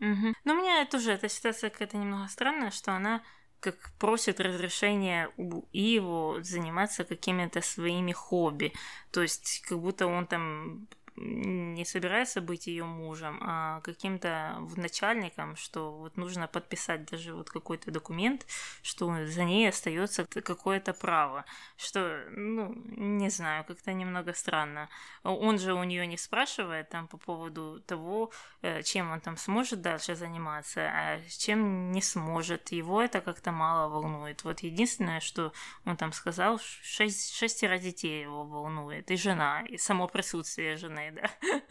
Угу. 0.00 0.34
Но 0.44 0.54
у 0.54 0.56
меня 0.56 0.84
тоже 0.86 1.12
эта 1.12 1.28
ситуация 1.28 1.70
какая-то 1.70 1.96
немного 1.96 2.28
странная, 2.28 2.70
что 2.70 2.92
она 2.92 3.22
как 3.60 3.76
просит 3.98 4.40
разрешения 4.40 5.30
у 5.36 5.62
Иву 5.72 6.38
заниматься 6.42 7.04
какими-то 7.04 7.62
своими 7.62 8.12
хобби. 8.12 8.72
То 9.12 9.22
есть, 9.22 9.62
как 9.68 9.78
будто 9.78 10.06
он 10.06 10.26
там 10.26 10.88
не 11.16 11.84
собирается 11.84 12.40
быть 12.40 12.66
ее 12.66 12.84
мужем, 12.84 13.38
а 13.42 13.80
каким-то 13.80 14.58
начальником, 14.76 15.56
что 15.56 15.92
вот 15.92 16.16
нужно 16.16 16.46
подписать 16.46 17.06
даже 17.06 17.34
вот 17.34 17.50
какой-то 17.50 17.90
документ, 17.90 18.46
что 18.82 19.26
за 19.26 19.44
ней 19.44 19.68
остается 19.68 20.24
какое-то 20.24 20.92
право, 20.92 21.44
что, 21.76 22.24
ну, 22.30 22.74
не 22.96 23.30
знаю, 23.30 23.64
как-то 23.64 23.92
немного 23.92 24.34
странно. 24.34 24.88
Он 25.22 25.58
же 25.58 25.72
у 25.74 25.84
нее 25.84 26.06
не 26.06 26.18
спрашивает 26.18 26.90
там 26.90 27.08
по 27.08 27.16
поводу 27.16 27.80
того, 27.86 28.30
э, 28.62 28.82
чем 28.82 29.10
он 29.10 29.20
там 29.20 29.36
сможет 29.36 29.80
дальше 29.80 30.14
заниматься, 30.14 30.80
а 30.82 31.20
чем 31.38 31.92
не 31.92 32.02
сможет. 32.02 32.72
Его 32.72 33.02
это 33.02 33.20
как-то 33.20 33.52
мало 33.52 33.88
волнует. 33.88 34.44
Вот 34.44 34.60
единственное, 34.60 35.20
что 35.20 35.52
он 35.84 35.96
там 35.96 36.12
сказал, 36.12 36.58
шесть, 36.58 37.34
шестеро 37.34 37.78
детей 37.78 38.22
его 38.22 38.44
волнует, 38.44 39.10
и 39.10 39.16
жена, 39.16 39.62
и 39.62 39.78
само 39.78 40.08
присутствие 40.08 40.76
жены 40.76 41.05
да. 41.12 41.30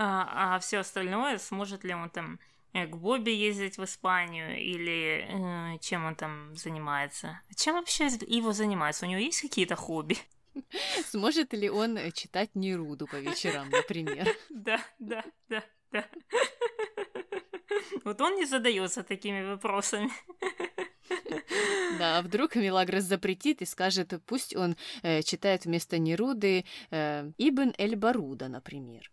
А, 0.00 0.54
а 0.54 0.58
все 0.60 0.78
остальное, 0.78 1.38
сможет 1.38 1.82
ли 1.82 1.92
он 1.92 2.08
там 2.08 2.38
э, 2.72 2.86
к 2.86 2.96
Бобби 2.96 3.30
ездить 3.30 3.78
в 3.78 3.84
Испанию 3.84 4.56
или 4.56 5.26
э, 5.74 5.78
чем 5.80 6.04
он 6.04 6.14
там 6.14 6.54
занимается? 6.54 7.40
Чем 7.56 7.74
вообще 7.74 8.06
его 8.06 8.52
занимается? 8.52 9.06
У 9.06 9.08
него 9.08 9.20
есть 9.20 9.40
какие-то 9.40 9.74
хобби? 9.74 10.16
Сможет 11.06 11.52
ли 11.52 11.68
он 11.68 11.96
э, 11.96 12.10
читать 12.12 12.54
Неруду 12.54 13.06
по 13.06 13.16
вечерам, 13.16 13.70
например? 13.70 14.28
Да, 14.50 14.80
да, 14.98 15.24
да, 15.48 15.64
да. 15.92 16.04
Вот 18.04 18.20
он 18.20 18.36
не 18.36 18.44
задается 18.44 19.02
такими 19.02 19.44
вопросами. 19.44 20.10
Да, 21.98 22.18
а 22.18 22.22
вдруг 22.22 22.54
Милагрос 22.54 23.04
запретит 23.04 23.62
и 23.62 23.64
скажет, 23.66 24.12
пусть 24.26 24.54
он 24.54 24.76
э, 25.02 25.22
читает 25.22 25.64
вместо 25.64 25.98
Неруды 25.98 26.64
э, 26.90 27.30
Ибн 27.38 27.72
Эль-Баруда, 27.78 28.48
например. 28.48 29.10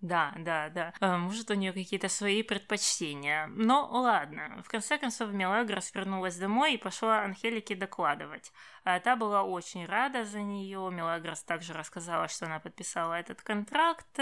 Да, 0.00 0.32
да, 0.38 0.68
да. 0.68 0.92
А, 1.00 1.18
может, 1.18 1.50
у 1.50 1.54
нее 1.54 1.72
какие-то 1.72 2.08
свои 2.08 2.42
предпочтения. 2.42 3.48
Но 3.48 3.88
ладно. 3.90 4.62
В 4.64 4.68
конце 4.68 4.98
концов, 4.98 5.32
Мелагрос 5.32 5.92
вернулась 5.94 6.36
домой 6.36 6.74
и 6.74 6.78
пошла 6.78 7.22
Анхелике 7.22 7.74
докладывать. 7.74 8.52
А 8.84 9.00
та 9.00 9.16
была 9.16 9.42
очень 9.42 9.84
рада 9.86 10.24
за 10.24 10.42
нее. 10.42 10.88
Мелагрос 10.92 11.42
также 11.42 11.72
рассказала, 11.72 12.28
что 12.28 12.46
она 12.46 12.60
подписала 12.60 13.14
этот 13.14 13.42
контракт. 13.42 14.18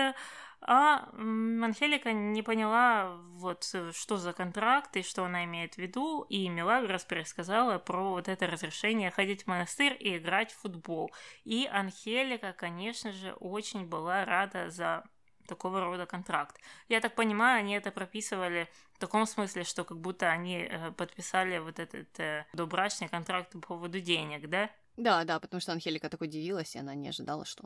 А 0.66 1.10
Анхелика 1.12 2.12
не 2.12 2.42
поняла, 2.42 3.16
вот 3.34 3.64
что 3.92 4.16
за 4.16 4.32
контракт 4.32 4.96
и 4.96 5.02
что 5.02 5.24
она 5.26 5.44
имеет 5.44 5.74
в 5.74 5.78
виду, 5.78 6.22
и 6.22 6.48
Мелагрос 6.48 7.04
пересказала 7.04 7.78
про 7.78 8.12
вот 8.12 8.28
это 8.28 8.46
разрешение 8.46 9.10
ходить 9.10 9.42
в 9.42 9.46
монастырь 9.46 9.94
и 10.00 10.16
играть 10.16 10.52
в 10.52 10.62
футбол. 10.62 11.12
И 11.44 11.68
Анхелика, 11.70 12.54
конечно 12.54 13.12
же, 13.12 13.34
очень 13.34 13.84
была 13.86 14.24
рада 14.24 14.70
за 14.70 15.04
такого 15.46 15.80
рода 15.80 16.06
контракт. 16.06 16.60
Я 16.88 17.00
так 17.00 17.14
понимаю, 17.14 17.60
они 17.60 17.74
это 17.74 17.90
прописывали 17.90 18.68
в 18.92 18.98
таком 18.98 19.26
смысле, 19.26 19.64
что 19.64 19.84
как 19.84 19.98
будто 19.98 20.30
они 20.30 20.68
э, 20.70 20.92
подписали 20.92 21.58
вот 21.58 21.78
этот 21.78 22.20
э, 22.20 22.46
добрачный 22.52 23.08
контракт 23.08 23.50
по 23.50 23.58
поводу 23.58 24.00
денег, 24.00 24.48
да? 24.48 24.70
Да, 24.96 25.24
да, 25.24 25.40
потому 25.40 25.60
что 25.60 25.72
Анхелика 25.72 26.08
так 26.08 26.20
удивилась, 26.20 26.76
и 26.76 26.78
она 26.78 26.94
не 26.94 27.08
ожидала, 27.08 27.44
что 27.44 27.64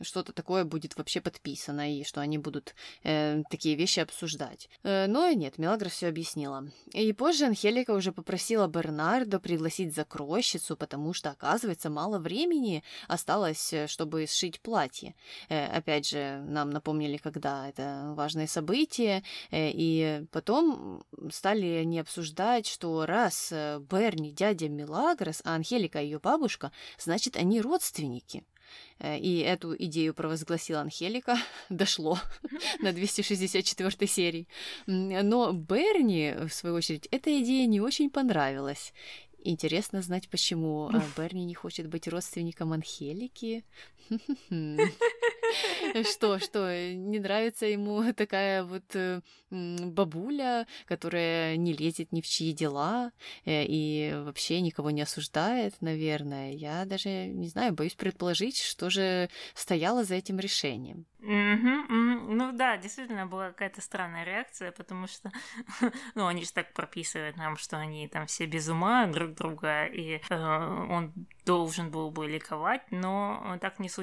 что-то 0.00 0.32
такое 0.32 0.64
будет 0.64 0.96
вообще 0.96 1.20
подписано, 1.20 1.94
и 1.94 2.04
что 2.04 2.20
они 2.20 2.38
будут 2.38 2.74
э, 3.02 3.42
такие 3.50 3.74
вещи 3.74 4.00
обсуждать. 4.00 4.70
Э, 4.82 5.06
но 5.06 5.30
нет, 5.30 5.58
Мелагра 5.58 5.88
все 5.88 6.08
объяснила. 6.08 6.66
И 6.92 7.12
позже 7.12 7.46
Анхелика 7.46 7.90
уже 7.90 8.12
попросила 8.12 8.68
Бернардо 8.68 9.38
пригласить 9.38 9.94
закройщицу, 9.94 10.76
потому 10.76 11.12
что, 11.12 11.30
оказывается, 11.30 11.90
мало 11.90 12.18
времени 12.18 12.82
осталось, 13.06 13.72
э, 13.72 13.86
чтобы 13.86 14.26
сшить 14.26 14.60
платье. 14.60 15.14
Э, 15.50 15.66
опять 15.66 16.08
же, 16.08 16.42
нам 16.46 16.70
напомнили, 16.70 17.18
когда 17.18 17.68
это 17.68 18.12
важное 18.16 18.46
событие, 18.46 19.22
э, 19.50 19.70
и 19.72 20.24
потом 20.30 21.04
стали 21.30 21.66
они 21.66 21.98
обсуждать, 22.00 22.66
что 22.66 23.04
раз 23.04 23.50
э, 23.52 23.78
Берни 23.90 24.32
дядя 24.32 24.68
Мелагрос, 24.68 25.42
а 25.44 25.54
Анхелика 25.54 26.00
ее 26.00 26.18
бабушка, 26.18 26.61
девушка, 26.62 26.72
значит, 26.98 27.36
они 27.36 27.60
родственники. 27.60 28.44
Э, 28.98 29.18
и 29.18 29.38
эту 29.38 29.74
идею 29.76 30.14
провозгласила 30.14 30.80
Анхелика. 30.80 31.36
Дошло 31.68 32.18
на 32.80 32.92
264 32.92 34.06
серии. 34.06 34.46
Но 34.86 35.52
Берни, 35.52 36.34
в 36.46 36.52
свою 36.52 36.76
очередь, 36.76 37.08
эта 37.10 37.30
идея 37.42 37.66
не 37.66 37.80
очень 37.80 38.10
понравилась. 38.10 38.92
Интересно 39.44 40.02
знать, 40.02 40.28
почему 40.28 40.88
а, 40.88 41.02
Берни 41.16 41.44
не 41.44 41.54
хочет 41.54 41.88
быть 41.88 42.08
родственником 42.08 42.72
Анхелики. 42.72 43.64
Что, 46.10 46.38
что, 46.38 46.72
не 46.94 47.18
нравится 47.18 47.66
ему 47.66 48.12
такая 48.14 48.64
вот 48.64 48.84
э, 48.94 49.20
бабуля, 49.50 50.66
которая 50.86 51.56
не 51.56 51.74
лезет 51.74 52.12
ни 52.12 52.20
в 52.20 52.26
чьи 52.26 52.52
дела 52.52 53.12
э, 53.44 53.64
и 53.64 54.12
вообще 54.24 54.60
никого 54.60 54.90
не 54.90 55.02
осуждает, 55.02 55.74
наверное. 55.80 56.52
Я 56.52 56.84
даже 56.86 57.26
не 57.26 57.48
знаю, 57.48 57.74
боюсь 57.74 57.94
предположить, 57.94 58.58
что 58.58 58.88
же 58.88 59.28
стояло 59.54 60.04
за 60.04 60.14
этим 60.14 60.38
решением. 60.38 61.06
Ну 61.24 62.50
да, 62.52 62.76
действительно 62.76 63.26
была 63.26 63.48
какая-то 63.48 63.80
странная 63.80 64.24
реакция, 64.24 64.72
потому 64.72 65.06
что, 65.06 65.30
ну, 66.14 66.26
они 66.26 66.44
же 66.44 66.52
так 66.52 66.72
прописывают 66.72 67.36
нам, 67.36 67.56
что 67.56 67.76
они 67.76 68.08
там 68.08 68.26
все 68.26 68.46
без 68.46 68.68
ума 68.68 69.06
друг 69.06 69.34
друга, 69.34 69.84
и 69.84 70.20
э, 70.28 70.34
он 70.34 71.12
должен 71.44 71.90
был 71.90 72.10
бы 72.10 72.26
ликовать, 72.26 72.82
но 72.90 73.56
так 73.60 73.78
не 73.78 73.88
случилось, 73.88 74.01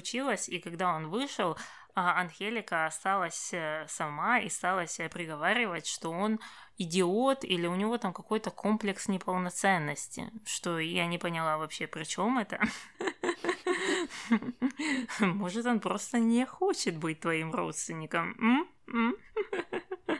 и 0.49 0.59
когда 0.59 0.93
он 0.93 1.09
вышел, 1.09 1.57
а 1.95 2.21
Анхелика 2.21 2.85
осталась 2.85 3.49
э, 3.51 3.85
сама 3.89 4.39
и 4.39 4.49
стала 4.49 4.87
себя 4.87 5.09
приговаривать, 5.09 5.85
что 5.85 6.11
он 6.11 6.39
идиот 6.77 7.43
или 7.43 7.67
у 7.67 7.75
него 7.75 7.97
там 7.97 8.13
какой-то 8.13 8.51
комплекс 8.51 9.07
неполноценности, 9.07 10.31
что 10.45 10.79
я 10.79 11.07
не 11.07 11.17
поняла 11.17 11.57
вообще, 11.57 11.87
при 11.87 12.05
чем 12.05 12.37
это. 12.37 12.61
Может, 15.19 15.65
он 15.65 15.79
просто 15.79 16.19
не 16.19 16.45
хочет 16.45 16.97
быть 16.97 17.19
твоим 17.19 17.53
родственником. 17.53 18.67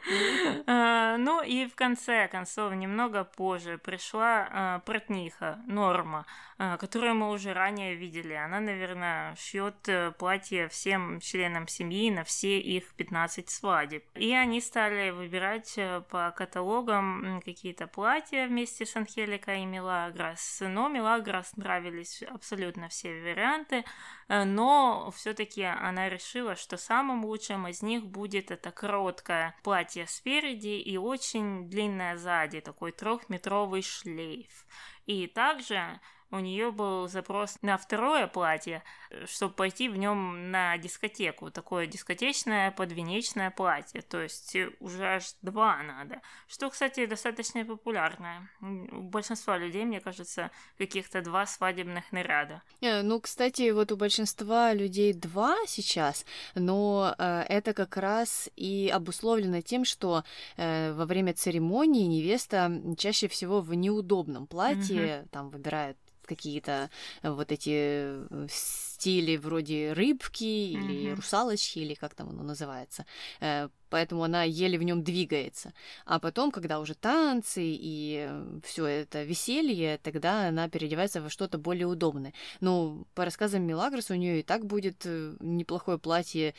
А, 0.68 1.18
ну 1.18 1.42
и 1.42 1.66
в 1.66 1.75
конце 1.75 2.28
концов, 2.28 2.74
немного 2.74 3.24
позже 3.24 3.78
пришла 3.78 4.48
а, 4.50 4.80
портниха 4.80 5.60
Норма, 5.68 6.25
а, 6.58 6.78
которую 6.78 7.16
мы 7.16 7.32
уже 7.32 7.54
ранее 7.54 7.96
видели. 7.96 8.34
Она, 8.34 8.60
наверное, 8.60 9.36
шьет 9.36 9.88
э, 9.88 10.12
платье 10.18 10.68
всем 10.68 11.20
членам 11.20 11.68
семьи 11.68 12.12
на 12.12 12.24
все 12.24 12.60
их 12.60 12.94
15 12.96 13.50
свадеб. 13.50 14.04
И 14.16 14.34
они 14.34 14.62
стали 14.62 15.10
выбирать 15.12 15.74
э, 15.78 16.01
по 16.10 16.32
каталогам 16.32 17.42
какие-то 17.44 17.88
платья 17.88 18.48
вместе 18.48 18.86
с 18.86 18.96
Анхеликой 18.96 19.63
и 19.63 19.66
Милагрос. 19.66 20.60
Но 20.62 20.89
Милагрос 20.89 21.56
нравились 21.56 22.24
абсолютно 22.24 22.89
все 22.89 23.10
варианты, 23.22 23.86
но 24.29 25.12
все-таки 25.15 25.63
она 25.63 26.07
решила, 26.07 26.55
что 26.55 26.77
самым 26.77 27.25
лучшим 27.25 27.67
из 27.67 27.81
них 27.81 28.05
будет 28.05 28.51
это 28.51 28.71
короткое 28.71 29.55
платье 29.63 30.05
спереди 30.07 30.79
и 30.79 30.98
очень 30.98 31.67
длинное 31.67 32.15
сзади, 32.15 32.62
такой 32.62 32.91
трехметровый 32.91 33.81
шлейф. 33.81 34.68
И 35.07 35.25
также 35.25 36.00
у 36.31 36.39
нее 36.39 36.72
был 36.72 37.07
запрос 37.07 37.57
на 37.61 37.77
второе 37.77 38.27
платье, 38.27 38.83
чтобы 39.25 39.53
пойти 39.53 39.89
в 39.89 39.98
нем 39.98 40.51
на 40.51 40.77
дискотеку. 40.77 41.50
Такое 41.50 41.87
дискотечное 41.87 42.72
подвенечное 42.72 43.50
платье. 43.50 44.01
То 44.01 44.22
есть 44.22 44.55
уже 44.79 45.05
аж 45.05 45.33
два 45.42 45.81
надо. 45.81 46.22
Что, 46.48 46.70
кстати, 46.70 47.05
достаточно 47.05 47.65
популярное. 47.65 48.50
У 48.61 49.01
большинства 49.01 49.57
людей, 49.57 49.85
мне 49.85 50.01
кажется, 50.01 50.51
каких-то 50.77 51.22
два 51.22 51.46
свадебных 51.46 52.11
наряда. 52.11 52.61
Э, 52.81 53.01
ну, 53.01 53.20
кстати, 53.20 53.72
вот 53.72 53.92
у 53.92 53.98
большинства 53.98 54.74
людей 54.74 55.13
два 55.13 55.55
сейчас, 55.65 56.25
но 56.53 57.15
э, 57.18 57.46
это 57.50 57.74
как 57.74 57.98
раз 57.98 58.50
и 58.55 58.92
обусловлено 58.94 59.61
тем, 59.61 59.83
что 59.83 60.24
э, 60.57 60.94
во 60.94 61.05
время 61.05 61.33
церемонии 61.33 62.05
невеста 62.05 62.72
чаще 62.98 63.27
всего 63.27 63.61
в 63.61 63.74
неудобном 63.74 64.48
платье, 64.48 64.98
mm-hmm. 64.98 65.29
там 65.29 65.50
выбирает 65.50 65.98
какие-то 66.29 66.89
э, 67.24 67.31
вот 67.31 67.51
эти 67.51 67.72
э, 67.74 68.48
стили 68.50 69.37
вроде 69.37 69.94
рыбки 69.94 70.44
или 70.44 71.07
mm-hmm. 71.07 71.15
русалочки, 71.15 71.79
или 71.79 71.96
как 71.96 72.13
там 72.13 72.29
оно 72.29 72.44
называется. 72.44 73.05
Э, 73.42 73.70
поэтому 73.89 74.24
она 74.24 74.44
еле 74.44 74.77
в 74.77 74.83
нем 74.83 75.03
двигается. 75.03 75.74
А 76.05 76.20
потом, 76.20 76.51
когда 76.51 76.79
уже 76.79 76.94
танцы 76.94 77.63
и 77.63 78.29
все 78.63 78.85
это 78.85 79.24
веселье, 79.24 79.98
тогда 79.98 80.48
она 80.48 80.70
переодевается 80.70 81.22
во 81.22 81.29
что-то 81.29 81.57
более 81.57 81.87
удобное. 81.87 82.33
Ну, 82.61 83.07
по 83.15 83.25
рассказам 83.25 83.63
Милагрос, 83.63 84.11
у 84.11 84.15
нее 84.15 84.42
и 84.42 84.44
так 84.44 84.65
будет 84.65 85.05
неплохое 85.39 85.98
платье, 85.98 86.53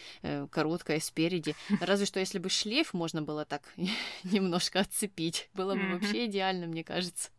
короткое 0.51 0.99
спереди. 0.99 1.55
Разве 1.81 2.07
что 2.07 2.19
если 2.19 2.41
бы 2.41 2.49
шлейф 2.49 2.93
можно 2.95 3.23
было 3.23 3.45
так 3.45 3.63
немножко 4.25 4.81
отцепить, 4.81 5.49
было 5.55 5.75
бы 5.77 5.93
вообще 5.93 6.27
идеально, 6.27 6.67
мне 6.67 6.83
кажется. 6.83 7.31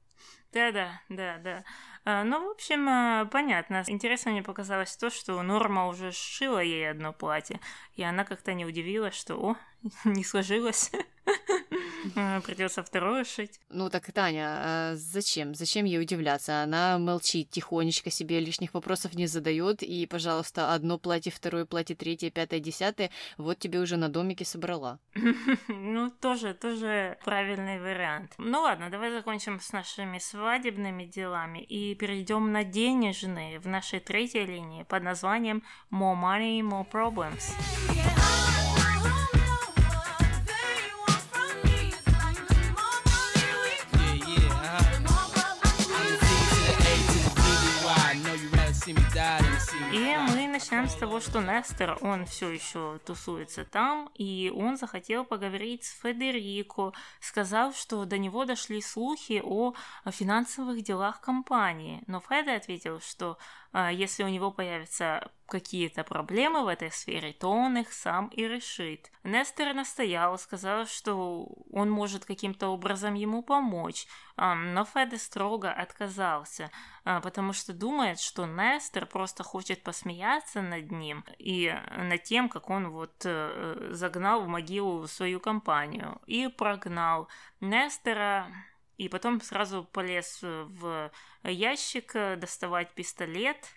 Да-да, 0.53 1.01
да-да. 1.07 1.57
А, 1.59 1.63
ну, 2.05 2.47
в 2.47 2.51
общем, 2.51 2.87
а, 2.89 3.25
понятно. 3.25 3.83
Интересно 3.87 4.31
мне 4.31 4.41
показалось 4.41 4.97
то, 4.97 5.09
что 5.09 5.41
Норма 5.41 5.87
уже 5.87 6.11
сшила 6.11 6.59
ей 6.59 6.89
одно 6.89 7.13
платье, 7.13 7.59
и 7.95 8.03
она 8.03 8.23
как-то 8.23 8.53
не 8.53 8.65
удивилась, 8.65 9.13
что, 9.13 9.35
о, 9.35 9.55
не 10.05 10.23
сложилось. 10.23 10.91
Придется 12.45 12.83
второе 12.83 13.23
шить. 13.23 13.59
Ну 13.69 13.89
так, 13.89 14.11
Таня, 14.11 14.45
а 14.47 14.93
зачем? 14.95 15.53
Зачем 15.53 15.85
ей 15.85 15.99
удивляться? 15.99 16.63
Она 16.63 16.97
молчит, 16.97 17.49
тихонечко 17.49 18.09
себе 18.09 18.39
лишних 18.39 18.73
вопросов 18.73 19.13
не 19.13 19.27
задает, 19.27 19.83
и, 19.83 20.05
пожалуйста, 20.07 20.73
одно 20.73 20.97
платье, 20.97 21.31
второе 21.31 21.65
платье, 21.65 21.95
третье, 21.95 22.31
пятое, 22.31 22.59
десятое, 22.59 23.11
вот 23.37 23.59
тебе 23.59 23.79
уже 23.79 23.97
на 23.97 24.09
домике 24.09 24.45
собрала. 24.45 24.99
Ну, 25.67 26.09
тоже, 26.09 26.53
тоже 26.53 27.17
правильный 27.23 27.79
вариант. 27.79 28.33
Ну 28.37 28.61
ладно, 28.61 28.89
давай 28.89 29.11
закончим 29.11 29.59
с 29.59 29.71
нашими 29.73 30.19
свадебными 30.19 31.05
делами 31.05 31.59
и 31.59 31.95
перейдем 31.95 32.51
на 32.51 32.63
денежные 32.63 33.59
в 33.59 33.67
нашей 33.67 33.99
третьей 33.99 34.45
линии 34.45 34.83
под 34.83 35.03
названием 35.03 35.63
More 35.91 36.15
Money, 36.15 36.61
More 36.61 36.89
Problems. 36.89 37.53
И 37.91 38.20
начнем 50.51 50.87
с 50.87 50.95
того, 50.95 51.19
что 51.19 51.41
Нестер, 51.41 51.97
он 52.01 52.25
все 52.25 52.49
еще 52.49 52.99
тусуется 53.05 53.63
там, 53.63 54.09
и 54.15 54.51
он 54.53 54.77
захотел 54.77 55.23
поговорить 55.23 55.85
с 55.85 55.99
Федерико, 56.01 56.91
сказав, 57.19 57.75
что 57.75 58.05
до 58.05 58.17
него 58.17 58.45
дошли 58.45 58.81
слухи 58.81 59.41
о 59.43 59.73
финансовых 60.09 60.81
делах 60.83 61.21
компании. 61.21 62.03
Но 62.07 62.19
Феде 62.19 62.51
ответил, 62.51 62.99
что 62.99 63.37
если 63.73 64.23
у 64.23 64.27
него 64.27 64.51
появятся 64.51 65.31
какие-то 65.51 66.03
проблемы 66.05 66.63
в 66.63 66.67
этой 66.67 66.91
сфере, 66.91 67.33
то 67.33 67.49
он 67.49 67.77
их 67.77 67.91
сам 67.91 68.27
и 68.27 68.47
решит. 68.47 69.11
Нестер 69.23 69.73
настоял, 69.73 70.37
сказал, 70.39 70.85
что 70.85 71.45
он 71.71 71.91
может 71.91 72.25
каким-то 72.25 72.69
образом 72.69 73.15
ему 73.15 73.43
помочь, 73.43 74.07
но 74.37 74.85
Феде 74.85 75.17
строго 75.17 75.71
отказался, 75.71 76.71
а, 77.03 77.19
потому 77.19 77.51
что 77.51 77.73
думает, 77.73 78.19
что 78.19 78.45
Нестер 78.45 79.05
просто 79.05 79.43
хочет 79.43 79.83
посмеяться 79.83 80.61
над 80.61 80.89
ним 80.89 81.25
и 81.37 81.75
над 81.97 82.23
тем, 82.23 82.47
как 82.47 82.69
он 82.69 82.89
вот 82.89 83.21
э, 83.25 83.89
загнал 83.91 84.41
в 84.41 84.47
могилу 84.47 85.05
свою 85.07 85.41
компанию 85.41 86.21
и 86.27 86.47
прогнал 86.47 87.27
Нестера 87.59 88.47
и 89.01 89.09
потом 89.09 89.41
сразу 89.41 89.83
полез 89.83 90.39
в 90.41 91.11
ящик 91.43 92.13
доставать 92.37 92.93
пистолет, 92.93 93.67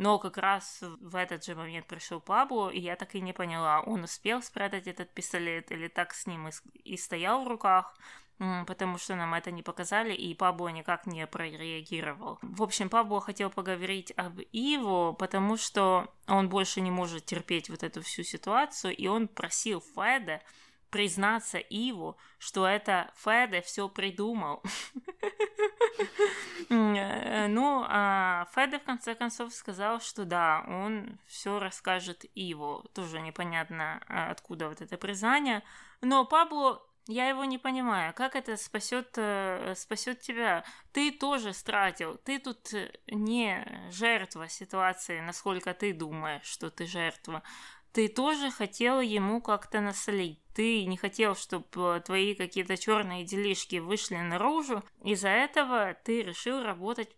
Но 0.00 0.18
как 0.18 0.38
раз 0.38 0.78
в 0.80 1.14
этот 1.14 1.44
же 1.44 1.54
момент 1.54 1.86
пришел 1.86 2.20
Пабло, 2.20 2.70
и 2.70 2.80
я 2.80 2.96
так 2.96 3.14
и 3.14 3.20
не 3.20 3.34
поняла, 3.34 3.82
он 3.82 4.04
успел 4.04 4.40
спрятать 4.40 4.86
этот 4.86 5.12
пистолет 5.12 5.70
или 5.70 5.88
так 5.88 6.14
с 6.14 6.26
ним 6.26 6.48
и, 6.48 6.52
и 6.84 6.96
стоял 6.96 7.44
в 7.44 7.48
руках, 7.48 7.94
потому 8.38 8.96
что 8.96 9.14
нам 9.14 9.34
это 9.34 9.50
не 9.50 9.62
показали, 9.62 10.14
и 10.14 10.34
Пабло 10.34 10.68
никак 10.68 11.06
не 11.06 11.26
прореагировал. 11.26 12.38
В 12.40 12.62
общем, 12.62 12.88
Пабло 12.88 13.20
хотел 13.20 13.50
поговорить 13.50 14.14
об 14.16 14.40
Иво, 14.52 15.12
потому 15.12 15.58
что 15.58 16.10
он 16.26 16.48
больше 16.48 16.80
не 16.80 16.90
может 16.90 17.26
терпеть 17.26 17.68
вот 17.68 17.82
эту 17.82 18.00
всю 18.00 18.22
ситуацию, 18.22 18.96
и 18.96 19.06
он 19.06 19.28
просил 19.28 19.82
Феда 19.94 20.40
признаться 20.90 21.58
Иву, 21.58 22.16
что 22.38 22.66
это 22.66 23.10
Феде 23.16 23.62
все 23.62 23.88
придумал. 23.88 24.62
Э, 26.68 27.46
ну, 27.48 27.84
а 27.88 28.46
Феде 28.54 28.78
в 28.78 28.84
конце 28.84 29.14
концов 29.14 29.52
сказал, 29.52 30.00
что 30.00 30.24
да, 30.24 30.64
он 30.68 31.18
все 31.26 31.58
расскажет 31.58 32.24
Иву. 32.34 32.84
Тоже 32.94 33.20
непонятно, 33.20 34.00
а, 34.08 34.30
откуда 34.30 34.68
вот 34.68 34.80
это 34.80 34.96
признание. 34.96 35.62
Но 36.00 36.24
Пабло 36.24 36.82
я 37.06 37.28
его 37.28 37.44
не 37.44 37.58
понимаю. 37.58 38.14
Как 38.14 38.36
это 38.36 38.56
спасет, 38.56 39.14
э, 39.16 39.74
спасет 39.76 40.20
тебя? 40.20 40.64
Ты 40.92 41.10
тоже 41.10 41.52
стратил. 41.52 42.16
Ты 42.18 42.38
тут 42.38 42.72
не 43.08 43.66
жертва 43.90 44.48
ситуации, 44.48 45.20
насколько 45.20 45.74
ты 45.74 45.92
думаешь, 45.92 46.44
что 46.44 46.70
ты 46.70 46.86
жертва 46.86 47.42
ты 47.92 48.08
тоже 48.08 48.50
хотел 48.50 49.00
ему 49.00 49.40
как-то 49.40 49.80
насолить. 49.80 50.38
Ты 50.54 50.84
не 50.84 50.96
хотел, 50.96 51.36
чтобы 51.36 52.02
твои 52.04 52.34
какие-то 52.34 52.76
черные 52.76 53.24
делишки 53.24 53.76
вышли 53.76 54.16
наружу. 54.16 54.82
Из-за 55.02 55.28
этого 55.28 55.94
ты 56.04 56.22
решил 56.22 56.62
работать 56.62 57.16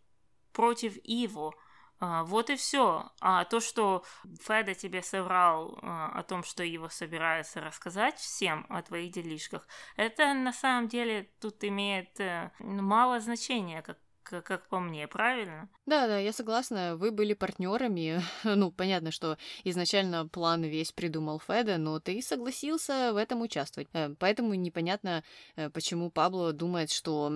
против 0.52 0.96
Иво. 1.04 1.54
А, 1.98 2.24
вот 2.24 2.50
и 2.50 2.56
все. 2.56 3.10
А 3.20 3.44
то, 3.44 3.60
что 3.60 4.04
Феда 4.42 4.74
тебе 4.74 5.02
соврал 5.02 5.78
а, 5.82 6.10
о 6.18 6.22
том, 6.24 6.42
что 6.42 6.64
его 6.64 6.88
собирается 6.88 7.60
рассказать 7.60 8.18
всем 8.18 8.66
о 8.68 8.82
твоих 8.82 9.12
делишках, 9.12 9.66
это 9.96 10.34
на 10.34 10.52
самом 10.52 10.88
деле 10.88 11.30
тут 11.40 11.62
имеет 11.62 12.18
э, 12.18 12.50
мало 12.58 13.20
значения, 13.20 13.82
как 13.82 13.98
как, 14.22 14.44
как 14.44 14.68
по 14.68 14.80
мне, 14.80 15.06
правильно? 15.08 15.68
Да, 15.86 16.06
да, 16.06 16.18
я 16.18 16.32
согласна. 16.32 16.96
Вы 16.96 17.10
были 17.10 17.34
партнерами. 17.34 18.22
ну, 18.44 18.70
понятно, 18.70 19.10
что 19.10 19.36
изначально 19.64 20.26
план 20.26 20.62
весь 20.62 20.92
придумал 20.92 21.40
Феда, 21.40 21.78
но 21.78 22.00
ты 22.00 22.22
согласился 22.22 23.12
в 23.12 23.16
этом 23.16 23.42
участвовать. 23.42 23.88
Э, 23.92 24.14
поэтому 24.18 24.54
непонятно, 24.54 25.24
э, 25.56 25.70
почему 25.70 26.10
Пабло 26.10 26.52
думает, 26.52 26.90
что 26.90 27.32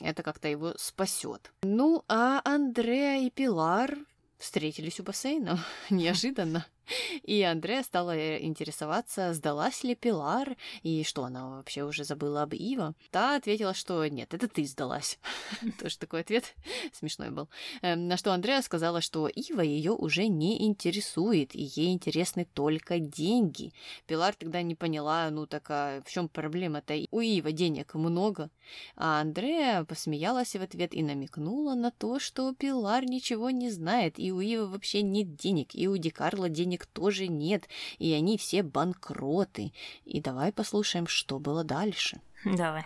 это 0.00 0.22
как-то 0.22 0.48
его 0.48 0.74
спасет. 0.76 1.52
Ну, 1.62 2.04
а 2.08 2.40
Андреа 2.44 3.26
и 3.26 3.30
Пилар 3.30 3.96
встретились 4.38 5.00
у 5.00 5.02
бассейна. 5.02 5.58
Неожиданно. 5.90 6.66
И 7.22 7.42
Андрея 7.42 7.82
стала 7.82 8.16
э, 8.16 8.42
интересоваться, 8.42 9.32
сдалась 9.34 9.84
ли 9.84 9.94
Пилар, 9.94 10.56
и 10.82 11.04
что 11.04 11.24
она 11.24 11.48
вообще 11.48 11.84
уже 11.84 12.04
забыла 12.04 12.42
об 12.42 12.54
Ива. 12.54 12.94
Та 13.10 13.36
ответила, 13.36 13.74
что 13.74 14.06
нет, 14.06 14.34
это 14.34 14.48
ты 14.48 14.64
сдалась. 14.64 15.18
Тоже 15.80 15.98
такой 15.98 16.20
ответ 16.20 16.54
смешной 16.92 17.30
был. 17.30 17.48
Эм, 17.82 18.08
на 18.08 18.16
что 18.16 18.32
Андрея 18.32 18.62
сказала, 18.62 19.00
что 19.00 19.28
Ива 19.28 19.60
ее 19.60 19.92
уже 19.92 20.28
не 20.28 20.66
интересует, 20.66 21.54
и 21.54 21.70
ей 21.74 21.92
интересны 21.92 22.46
только 22.52 22.98
деньги. 22.98 23.72
Пилар 24.06 24.34
тогда 24.34 24.62
не 24.62 24.74
поняла, 24.74 25.28
ну 25.30 25.46
так 25.46 25.66
а 25.68 26.02
в 26.04 26.10
чем 26.10 26.28
проблема-то? 26.28 26.94
У 27.10 27.20
Ива 27.20 27.52
денег 27.52 27.94
много. 27.94 28.50
А 28.96 29.20
Андрея 29.20 29.84
посмеялась 29.84 30.54
в 30.54 30.62
ответ 30.62 30.94
и 30.94 31.02
намекнула 31.02 31.74
на 31.74 31.90
то, 31.90 32.18
что 32.18 32.52
Пилар 32.54 33.04
ничего 33.04 33.50
не 33.50 33.70
знает, 33.70 34.18
и 34.18 34.32
у 34.32 34.40
Ива 34.40 34.66
вообще 34.66 35.02
нет 35.02 35.36
денег, 35.36 35.74
и 35.74 35.88
у 35.88 35.96
Ди 35.96 36.10
Карло 36.10 36.48
денег 36.48 36.75
денег 36.76 36.86
тоже 36.86 37.28
нет, 37.28 37.68
и 37.98 38.12
они 38.14 38.36
все 38.38 38.62
банкроты. 38.62 39.72
И 40.04 40.20
давай 40.20 40.52
послушаем, 40.52 41.06
что 41.06 41.38
было 41.38 41.64
дальше. 41.64 42.20
Давай. 42.44 42.84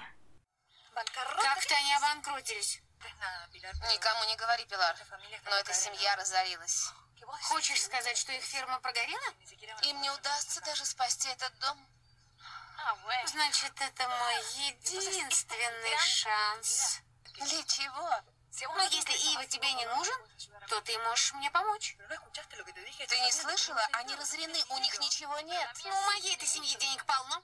Как-то 0.94 1.74
они 1.74 1.94
обанкротились. 1.94 2.83
Никому 3.92 4.24
не 4.29 4.37
говори, 4.37 4.64
Пилар, 4.66 4.96
но 5.44 5.57
эта 5.57 5.72
семья 5.72 6.16
разорилась. 6.16 6.92
Хочешь 7.42 7.83
сказать, 7.83 8.16
что 8.16 8.33
их 8.33 8.42
фирма 8.42 8.81
прогорела? 8.81 9.35
Им 9.85 10.00
не 10.00 10.11
удастся 10.11 10.61
даже 10.62 10.85
спасти 10.85 11.29
этот 11.29 11.53
дом. 11.61 11.79
Значит, 13.26 13.72
это 13.76 14.09
мой 14.09 14.37
единственный 14.68 15.98
шанс. 15.98 17.00
Для 17.35 17.62
чего? 17.64 18.11
Но 18.62 18.83
если 18.83 19.33
Ива 19.33 19.46
тебе 19.46 19.73
не 19.73 19.87
нужен, 19.87 20.16
то 20.68 20.81
ты 20.83 20.99
можешь 21.09 21.33
мне 21.35 21.51
помочь. 21.51 21.96
Ты 23.09 23.18
не 23.20 23.33
слышала? 23.33 23.81
Они 23.92 24.14
разорены, 24.14 24.59
у 24.70 24.79
них 24.79 24.99
ничего 25.01 25.38
нет. 25.40 25.68
Ну, 25.85 25.90
у 25.90 26.07
моей-то 26.07 26.46
семьи 26.46 26.77
денег 26.79 27.05
полно. 27.07 27.42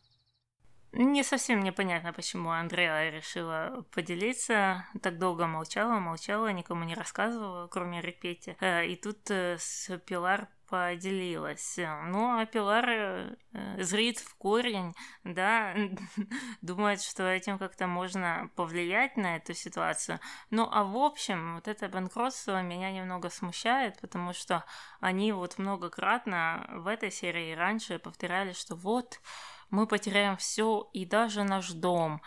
Не 0.93 1.23
совсем 1.23 1.61
непонятно, 1.61 2.13
почему 2.13 2.51
Андреа 2.51 3.11
решила 3.11 3.85
поделиться. 3.93 4.87
Так 5.03 5.19
долго 5.19 5.47
молчала, 5.47 5.99
молчала, 5.99 6.53
никому 6.53 6.85
не 6.85 6.95
рассказывала, 6.95 7.67
кроме 7.67 8.01
Репети. 8.01 8.57
Э, 8.61 8.87
и 8.87 8.97
тут 8.97 9.31
э, 9.31 9.59
с 9.59 9.99
Пилар 9.99 10.49
поделилась. 10.69 11.79
Ну, 11.79 12.39
а 12.39 12.47
Пилар 12.47 12.89
э, 12.89 13.37
зрит 13.83 14.19
в 14.19 14.37
корень, 14.37 14.95
да, 15.25 15.75
думает, 16.63 17.03
что 17.03 17.25
этим 17.25 17.59
как-то 17.59 17.87
можно 17.87 18.51
повлиять 18.57 19.17
на 19.17 19.37
эту 19.37 19.55
ситуацию. 19.55 20.21
Ну, 20.51 20.69
а 20.71 20.85
в 20.85 20.97
общем, 20.97 21.57
вот 21.57 21.69
это 21.69 21.89
банкротство 21.89 22.63
меня 22.63 22.91
немного 22.93 23.31
смущает, 23.31 24.01
потому 24.01 24.33
что 24.33 24.65
они 25.01 25.33
вот 25.33 25.59
многократно 25.59 26.67
в 26.71 26.87
этой 26.87 27.11
серии 27.11 27.55
раньше 27.55 27.99
повторяли, 27.99 28.53
что 28.53 28.75
вот 28.75 29.21
мы 29.71 29.87
потеряем 29.87 30.37
все 30.37 30.89
и 30.93 31.05
даже 31.05 31.43
наш 31.45 31.73
дом. 31.73 32.21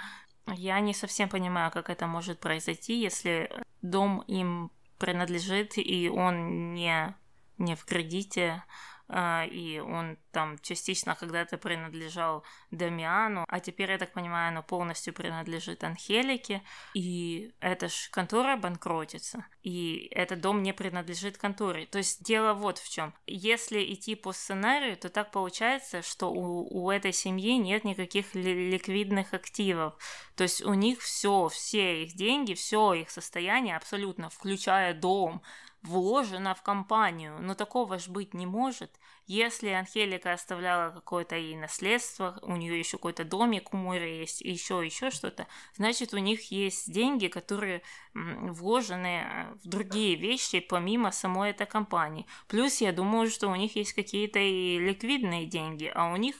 Я 0.47 0.79
не 0.79 0.93
совсем 0.93 1.29
понимаю, 1.29 1.71
как 1.71 1.89
это 1.89 2.07
может 2.07 2.39
произойти, 2.39 2.99
если 2.99 3.51
дом 3.81 4.21
им 4.21 4.71
принадлежит 4.97 5.77
и 5.77 6.09
он 6.09 6.73
не 6.73 7.15
не 7.59 7.75
в 7.75 7.85
кредите, 7.85 8.63
а, 9.11 9.45
и 9.45 9.79
он 9.79 10.17
там 10.31 10.59
частично 10.59 11.15
когда-то 11.15 11.57
принадлежал 11.57 12.43
Дамиану, 12.69 13.43
а 13.47 13.59
теперь, 13.59 13.89
я 13.89 13.97
так 13.97 14.13
понимаю, 14.13 14.49
оно 14.49 14.61
полностью 14.61 15.13
принадлежит 15.15 15.83
Анхелике, 15.83 16.61
и 16.93 17.51
эта 17.59 17.89
ж 17.89 18.09
контора 18.11 18.55
банкротится, 18.55 19.47
и 19.63 20.09
этот 20.11 20.41
дом 20.41 20.61
не 20.61 20.73
принадлежит 20.73 21.39
конторе. 21.39 21.87
То 21.87 21.97
есть 21.97 22.23
дело 22.23 22.53
вот 22.53 22.77
в 22.77 22.87
чем. 22.87 23.15
Если 23.25 23.83
идти 23.93 24.13
по 24.13 24.31
сценарию, 24.31 24.95
то 24.95 25.09
так 25.09 25.31
получается, 25.31 26.03
что 26.03 26.31
у, 26.31 26.67
у 26.69 26.91
этой 26.91 27.11
семьи 27.11 27.57
нет 27.57 27.85
никаких 27.85 28.35
ли, 28.35 28.69
ликвидных 28.69 29.33
активов. 29.33 29.95
То 30.35 30.43
есть 30.43 30.61
у 30.63 30.75
них 30.75 31.01
все, 31.01 31.47
все 31.47 32.03
их 32.03 32.13
деньги, 32.13 32.53
все 32.53 32.93
их 32.93 33.09
состояние 33.09 33.75
абсолютно, 33.75 34.29
включая 34.29 34.93
дом, 34.93 35.41
вложена 35.81 36.53
в 36.55 36.61
компанию, 36.61 37.37
но 37.39 37.55
такого 37.55 37.99
ж 37.99 38.09
быть 38.09 38.33
не 38.33 38.45
может. 38.45 38.91
Если 39.27 39.69
Анхелика 39.69 40.33
оставляла 40.33 40.91
какое-то 40.91 41.35
ей 41.35 41.55
наследство, 41.55 42.37
у 42.41 42.55
нее 42.55 42.77
еще 42.77 42.97
какой-то 42.97 43.23
домик 43.23 43.73
у 43.73 43.77
моря 43.77 44.07
есть, 44.07 44.41
еще 44.41 44.83
еще 44.83 45.09
что-то, 45.09 45.47
значит 45.75 46.13
у 46.13 46.17
них 46.17 46.51
есть 46.51 46.91
деньги, 46.91 47.27
которые 47.27 47.81
вложены 48.13 49.23
э, 49.23 49.53
в 49.63 49.67
другие 49.67 50.15
вещи 50.15 50.59
помимо 50.59 51.11
самой 51.11 51.51
этой 51.51 51.67
компании. 51.67 52.25
Плюс 52.47 52.81
я 52.81 52.91
думаю, 52.91 53.29
что 53.29 53.47
у 53.47 53.55
них 53.55 53.75
есть 53.75 53.93
какие-то 53.93 54.39
и 54.39 54.79
ликвидные 54.79 55.45
деньги, 55.45 55.91
а 55.93 56.11
у 56.11 56.17
них 56.17 56.35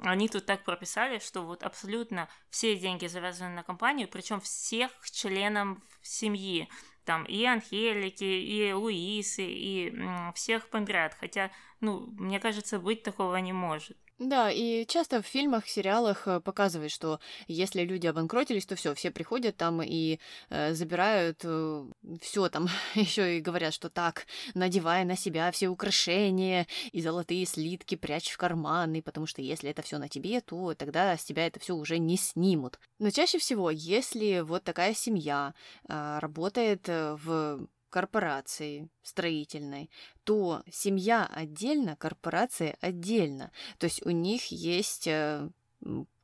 они 0.00 0.28
тут 0.28 0.46
так 0.46 0.64
прописали, 0.64 1.18
что 1.18 1.42
вот 1.42 1.62
абсолютно 1.62 2.28
все 2.50 2.76
деньги 2.76 3.06
завязаны 3.06 3.54
на 3.54 3.62
компанию, 3.62 4.08
причем 4.08 4.40
всех 4.40 4.90
членов 5.10 5.78
семьи 6.02 6.68
там 7.04 7.24
и 7.24 7.44
Анхелики, 7.44 8.24
и 8.24 8.72
Луисы, 8.72 9.44
и 9.44 9.92
всех 10.34 10.68
подряд. 10.68 11.16
Хотя, 11.18 11.50
ну, 11.80 12.06
мне 12.18 12.38
кажется, 12.38 12.78
быть 12.78 13.02
такого 13.02 13.36
не 13.36 13.52
может. 13.52 13.96
Да, 14.18 14.50
и 14.50 14.86
часто 14.86 15.20
в 15.20 15.26
фильмах, 15.26 15.66
сериалах 15.66 16.28
э, 16.28 16.40
показывают, 16.40 16.92
что 16.92 17.18
если 17.48 17.82
люди 17.82 18.06
обанкротились, 18.06 18.66
то 18.66 18.76
все, 18.76 18.94
все 18.94 19.10
приходят 19.10 19.56
там 19.56 19.82
и 19.82 20.20
э, 20.48 20.74
забирают 20.74 21.40
э, 21.42 21.84
все 22.20 22.48
там, 22.48 22.68
еще 22.94 23.38
и 23.38 23.40
говорят, 23.40 23.74
что 23.74 23.90
так, 23.90 24.26
надевая 24.54 25.04
на 25.04 25.16
себя 25.16 25.50
все 25.50 25.68
украшения 25.68 26.68
и 26.92 27.00
золотые 27.00 27.46
слитки 27.46 27.96
прячь 27.96 28.30
в 28.30 28.36
карманы, 28.36 29.02
потому 29.02 29.26
что 29.26 29.42
если 29.42 29.70
это 29.70 29.82
все 29.82 29.98
на 29.98 30.08
тебе, 30.08 30.40
то 30.40 30.74
тогда 30.74 31.16
с 31.16 31.24
тебя 31.24 31.46
это 31.46 31.58
все 31.58 31.74
уже 31.74 31.98
не 31.98 32.16
снимут. 32.16 32.78
Но 33.00 33.10
чаще 33.10 33.38
всего, 33.38 33.70
если 33.70 34.40
вот 34.40 34.62
такая 34.62 34.94
семья 34.94 35.54
э, 35.88 36.18
работает 36.20 36.88
э, 36.88 37.16
в 37.24 37.66
корпорации 37.92 38.88
строительной, 39.02 39.90
то 40.24 40.62
семья 40.70 41.26
отдельно, 41.26 41.94
корпорация 41.96 42.76
отдельно. 42.80 43.52
То 43.78 43.84
есть 43.84 44.04
у 44.06 44.10
них 44.10 44.46
есть 44.46 45.06
э, 45.06 45.50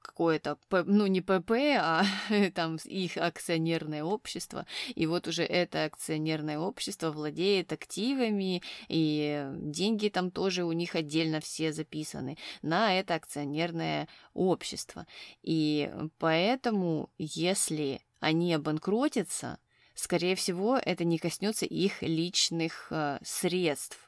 какое-то, 0.00 0.56
ну 0.70 1.06
не 1.06 1.20
ПП, 1.20 1.50
а 1.78 2.04
там 2.54 2.76
их 2.86 3.18
акционерное 3.18 4.02
общество. 4.02 4.64
И 4.94 5.06
вот 5.06 5.28
уже 5.28 5.42
это 5.44 5.84
акционерное 5.84 6.58
общество 6.58 7.10
владеет 7.10 7.70
активами, 7.74 8.62
и 8.88 9.46
деньги 9.56 10.08
там 10.08 10.30
тоже 10.30 10.64
у 10.64 10.72
них 10.72 10.94
отдельно 10.94 11.40
все 11.40 11.72
записаны 11.72 12.38
на 12.62 12.98
это 12.98 13.14
акционерное 13.14 14.08
общество. 14.32 15.06
И 15.42 15.92
поэтому, 16.18 17.10
если 17.18 18.00
они 18.20 18.54
обанкротятся, 18.54 19.58
скорее 19.98 20.36
всего, 20.36 20.76
это 20.76 21.04
не 21.04 21.18
коснется 21.18 21.66
их 21.66 22.02
личных 22.02 22.88
э, 22.90 23.18
средств 23.22 23.98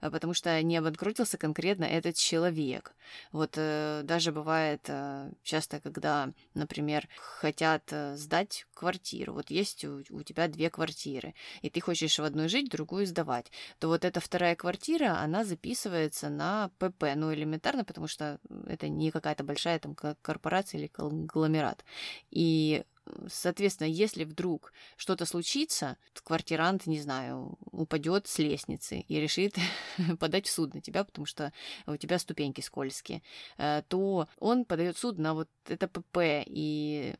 а, 0.00 0.10
потому 0.10 0.34
что 0.34 0.60
не 0.62 0.78
обанкротился 0.78 1.36
конкретно 1.36 1.84
этот 1.84 2.16
человек. 2.16 2.94
Вот 3.32 3.54
э, 3.56 4.00
даже 4.04 4.32
бывает 4.32 4.80
э, 4.88 5.30
часто, 5.42 5.80
когда, 5.80 6.32
например, 6.54 7.06
хотят 7.16 7.82
э, 7.92 8.16
сдать 8.16 8.66
квартиру. 8.74 9.34
Вот 9.34 9.50
есть 9.50 9.84
у, 9.84 10.02
у 10.10 10.22
тебя 10.22 10.48
две 10.48 10.70
квартиры, 10.70 11.34
и 11.60 11.68
ты 11.68 11.80
хочешь 11.80 12.18
в 12.18 12.24
одной 12.24 12.48
жить, 12.48 12.70
другую 12.70 13.06
сдавать. 13.06 13.52
То 13.78 13.88
вот 13.88 14.04
эта 14.04 14.20
вторая 14.20 14.56
квартира, 14.56 15.18
она 15.18 15.44
записывается 15.44 16.30
на 16.30 16.70
ПП, 16.78 17.04
ну 17.14 17.32
элементарно, 17.32 17.84
потому 17.84 18.06
что 18.06 18.40
это 18.66 18.88
не 18.88 19.10
какая-то 19.10 19.44
большая 19.44 19.78
там 19.78 19.94
корпорация 19.94 20.80
или 20.80 20.86
конгломерат. 20.86 21.84
И 22.30 22.84
Соответственно, 23.28 23.88
если 23.88 24.24
вдруг 24.24 24.72
что-то 24.96 25.26
случится, 25.26 25.96
квартирант, 26.22 26.86
не 26.86 27.00
знаю, 27.00 27.58
упадет 27.72 28.26
с 28.26 28.38
лестницы 28.38 29.00
и 29.00 29.20
решит 29.20 29.56
подать 30.18 30.46
в 30.46 30.50
суд 30.50 30.74
на 30.74 30.80
тебя, 30.80 31.04
потому 31.04 31.26
что 31.26 31.52
у 31.86 31.96
тебя 31.96 32.18
ступеньки 32.18 32.60
скользкие, 32.60 33.22
э, 33.58 33.82
то 33.88 34.28
он 34.38 34.64
подает 34.64 34.96
суд 34.96 35.18
на 35.18 35.34
вот 35.34 35.48
это 35.66 35.88
ПП, 35.88 36.44
и 36.46 37.14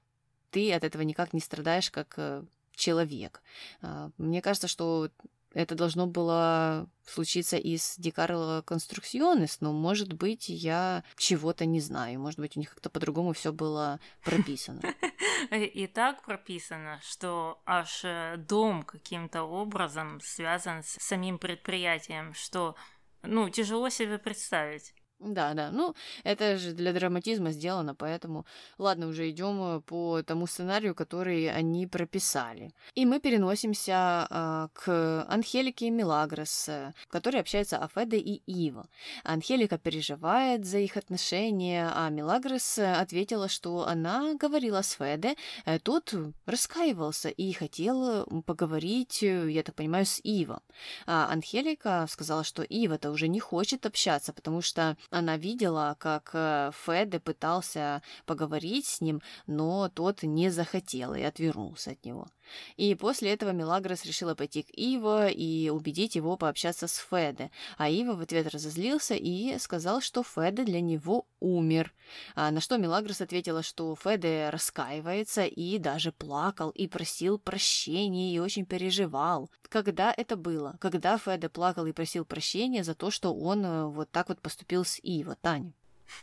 ты 0.51 0.73
от 0.73 0.85
этого 0.85 1.03
никак 1.03 1.33
не 1.33 1.41
страдаешь 1.41 1.91
как 1.91 2.15
э, 2.17 2.45
человек. 2.75 3.43
А, 3.83 4.11
мне 4.19 4.43
кажется, 4.43 4.69
что 4.69 5.11
это 5.53 5.75
должно 5.75 6.07
было 6.07 6.89
случиться 7.05 7.57
из 7.57 7.95
Дикарло 7.99 8.63
Конструкционес, 8.65 9.61
но, 9.61 9.73
может 9.73 10.13
быть, 10.13 10.49
я 10.49 11.03
чего-то 11.17 11.65
не 11.65 11.81
знаю. 11.81 12.21
Может 12.21 12.39
быть, 12.39 12.57
у 12.57 12.61
них 12.61 12.71
как-то 12.71 12.89
по-другому 12.89 13.33
все 13.33 13.53
было 13.53 13.99
прописано. 14.25 14.81
И 15.51 15.87
так 15.87 16.23
прописано, 16.23 17.01
что 17.03 17.63
аж 17.67 18.05
э, 18.05 18.37
дом 18.37 18.83
каким-то 18.83 19.43
образом 19.45 20.21
связан 20.21 20.83
с 20.83 20.97
самим 21.01 21.39
предприятием, 21.39 22.35
что 22.35 22.77
ну, 23.23 23.49
тяжело 23.49 23.89
себе 23.89 24.19
представить. 24.19 24.95
Да, 25.21 25.53
да. 25.53 25.71
Ну, 25.71 25.95
это 26.25 26.57
же 26.57 26.73
для 26.73 26.95
драматизма 26.95 27.53
сделано, 27.53 27.95
поэтому, 27.95 28.47
ладно, 28.79 29.07
уже 29.07 29.29
идем 29.29 29.63
э, 29.63 29.81
по 29.83 30.23
тому 30.23 30.47
сценарию, 30.47 30.95
который 30.95 31.51
они 31.51 31.87
прописали. 31.87 32.73
И 32.95 33.05
мы 33.05 33.21
переносимся 33.21 34.27
э, 34.31 34.69
к 34.73 35.27
Анхелике 35.29 35.91
Милагрос, 35.91 36.69
э, 36.71 36.95
которые 37.11 37.43
общаются 37.43 37.77
о 37.77 37.89
Феде 37.89 38.17
и 38.17 38.43
Иво. 38.47 38.87
Анхелика 39.23 39.77
переживает 39.77 40.65
за 40.65 40.79
их 40.79 40.97
отношения, 40.97 41.91
а 41.95 42.09
Милагрос 42.09 42.79
э, 42.79 42.91
ответила, 42.91 43.49
что 43.49 43.87
она 43.87 44.33
говорила 44.35 44.81
с 44.81 44.93
Феде, 44.93 45.37
э, 45.67 45.79
тот 45.81 46.15
раскаивался 46.47 47.29
и 47.29 47.53
хотел 47.53 48.25
поговорить, 48.47 49.21
я 49.21 49.63
так 49.63 49.75
понимаю, 49.75 50.07
с 50.07 50.19
Иво. 50.25 50.63
А 51.05 51.31
Анхелика 51.31 52.07
сказала, 52.09 52.43
что 52.43 52.63
Ива-то 52.63 53.11
уже 53.11 53.29
не 53.29 53.39
хочет 53.39 53.85
общаться, 53.85 54.33
потому 54.33 54.63
что 54.63 54.97
она 55.11 55.37
видела, 55.37 55.97
как 55.99 56.31
э, 56.35 56.71
Феде 56.85 57.21
пытался 57.21 58.03
поговорить 58.27 58.87
с 58.87 59.01
ним, 59.01 59.21
но 59.47 59.89
тот 59.89 60.23
не 60.23 60.51
захотел 60.51 61.15
и 61.15 61.23
отвернулся 61.23 61.91
от 61.91 62.05
него. 62.05 62.29
И 62.77 62.95
после 62.95 63.33
этого 63.33 63.51
Мелагрос 63.51 64.05
решила 64.05 64.35
пойти 64.35 64.63
к 64.63 64.71
Иво 64.71 65.29
и 65.29 65.69
убедить 65.71 66.17
его 66.17 66.37
пообщаться 66.37 66.87
с 66.89 66.97
Феде. 66.97 67.51
А 67.79 67.89
Иво 67.89 68.15
в 68.15 68.21
ответ 68.21 68.49
разозлился 68.49 69.15
и 69.15 69.59
сказал, 69.59 70.01
что 70.01 70.23
Феде 70.23 70.65
для 70.65 70.81
него 70.81 71.27
умер. 71.41 71.93
А 72.35 72.51
на 72.51 72.61
что 72.61 72.77
Мелагрос 72.77 73.21
ответила, 73.21 73.63
что 73.63 73.97
Феде 73.97 74.51
раскаивается 74.51 75.45
и 75.45 75.79
даже 75.79 76.13
плакал 76.13 76.71
и 76.71 76.87
просил 76.87 77.39
прощения 77.39 78.35
и 78.35 78.39
очень 78.39 78.67
переживал. 78.67 79.51
Когда 79.69 80.13
это 80.17 80.37
было? 80.37 80.77
Когда 80.81 81.19
Феде 81.19 81.49
плакал 81.49 81.87
и 81.87 81.93
просил 81.93 82.25
прощения 82.25 82.85
за 82.85 82.95
то, 82.95 83.11
что 83.11 83.35
он 83.35 83.65
э, 83.65 83.87
вот 83.87 84.11
так 84.11 84.29
вот 84.29 84.41
поступил 84.41 84.85
с 84.85 84.99
Иво, 85.03 85.37
Таня? 85.41 85.73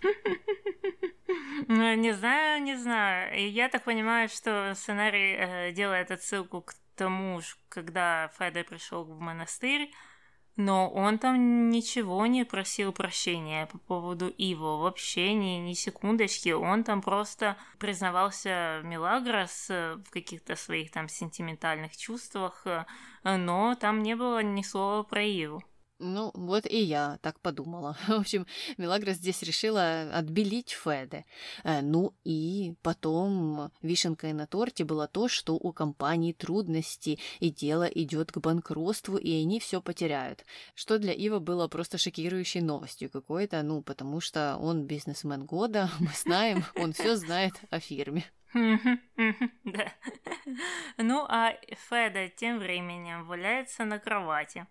Ну, 1.68 1.96
не 1.96 2.14
знаю, 2.14 2.62
не 2.62 2.76
знаю. 2.76 3.52
Я 3.52 3.70
так 3.70 3.84
понимаю, 3.84 4.30
что 4.30 4.74
сценарий 4.76 5.36
э, 5.36 5.72
делает 5.72 6.12
отсылку 6.12 6.62
к 6.62 6.74
тому, 6.96 7.42
когда 7.70 8.32
Феда 8.38 8.64
пришел 8.64 9.04
в 9.04 9.20
монастырь, 9.20 9.92
но 10.56 10.90
он 10.90 11.20
там 11.20 11.70
ничего 11.70 12.26
не 12.26 12.44
просил 12.44 12.92
прощения 12.92 13.68
по 13.68 13.78
поводу 13.78 14.28
Иво, 14.28 14.78
вообще 14.78 15.34
ни, 15.34 15.60
ни 15.60 15.74
секундочки. 15.74 16.50
Он 16.50 16.84
там 16.84 17.02
просто 17.02 17.58
признавался 17.78 18.82
Мелагрос 18.84 19.68
э, 19.70 19.96
в 19.96 20.10
каких-то 20.10 20.56
своих 20.56 20.92
там 20.92 21.08
сентиментальных 21.10 21.96
чувствах, 21.96 22.64
э, 22.66 22.86
но 23.24 23.76
там 23.76 24.02
не 24.02 24.16
было 24.16 24.42
ни 24.42 24.64
слова 24.64 25.04
про 25.04 25.24
Иву. 25.24 25.64
Ну, 26.00 26.32
вот 26.36 26.66
и 26.68 26.80
я 26.80 27.18
так 27.22 27.40
подумала. 27.40 27.98
В 28.08 28.20
общем, 28.20 28.46
Мелагра 28.78 29.14
здесь 29.14 29.42
решила 29.42 30.02
отбелить 30.14 30.70
Феде. 30.70 31.26
Э, 31.64 31.82
ну 31.82 32.14
и 32.24 32.76
потом 32.84 33.72
вишенкой 33.82 34.34
на 34.34 34.46
торте 34.46 34.84
было 34.84 35.08
то, 35.08 35.28
что 35.28 35.56
у 35.56 35.72
компании 35.72 36.34
трудности, 36.34 37.20
и 37.40 37.50
дело 37.50 37.86
идет 37.86 38.32
к 38.32 38.38
банкротству, 38.38 39.18
и 39.18 39.42
они 39.42 39.60
все 39.60 39.82
потеряют. 39.82 40.46
Что 40.76 41.00
для 41.00 41.14
Ива 41.14 41.40
было 41.40 41.68
просто 41.68 41.98
шокирующей 41.98 42.62
новостью 42.62 43.10
какой-то, 43.10 43.64
ну, 43.64 43.82
потому 43.82 44.20
что 44.22 44.58
он 44.58 44.86
бизнесмен 44.86 45.46
года, 45.46 45.90
мы 46.00 46.12
знаем, 46.16 46.64
он 46.76 46.94
все 46.94 47.16
знает 47.16 47.54
о 47.72 47.80
фирме. 47.80 48.26
Да. 48.54 49.94
Ну, 50.98 51.26
а 51.28 51.54
Феда 51.90 52.30
тем 52.30 52.60
временем 52.60 53.26
валяется 53.26 53.84
на 53.84 54.00
кровати 54.00 54.66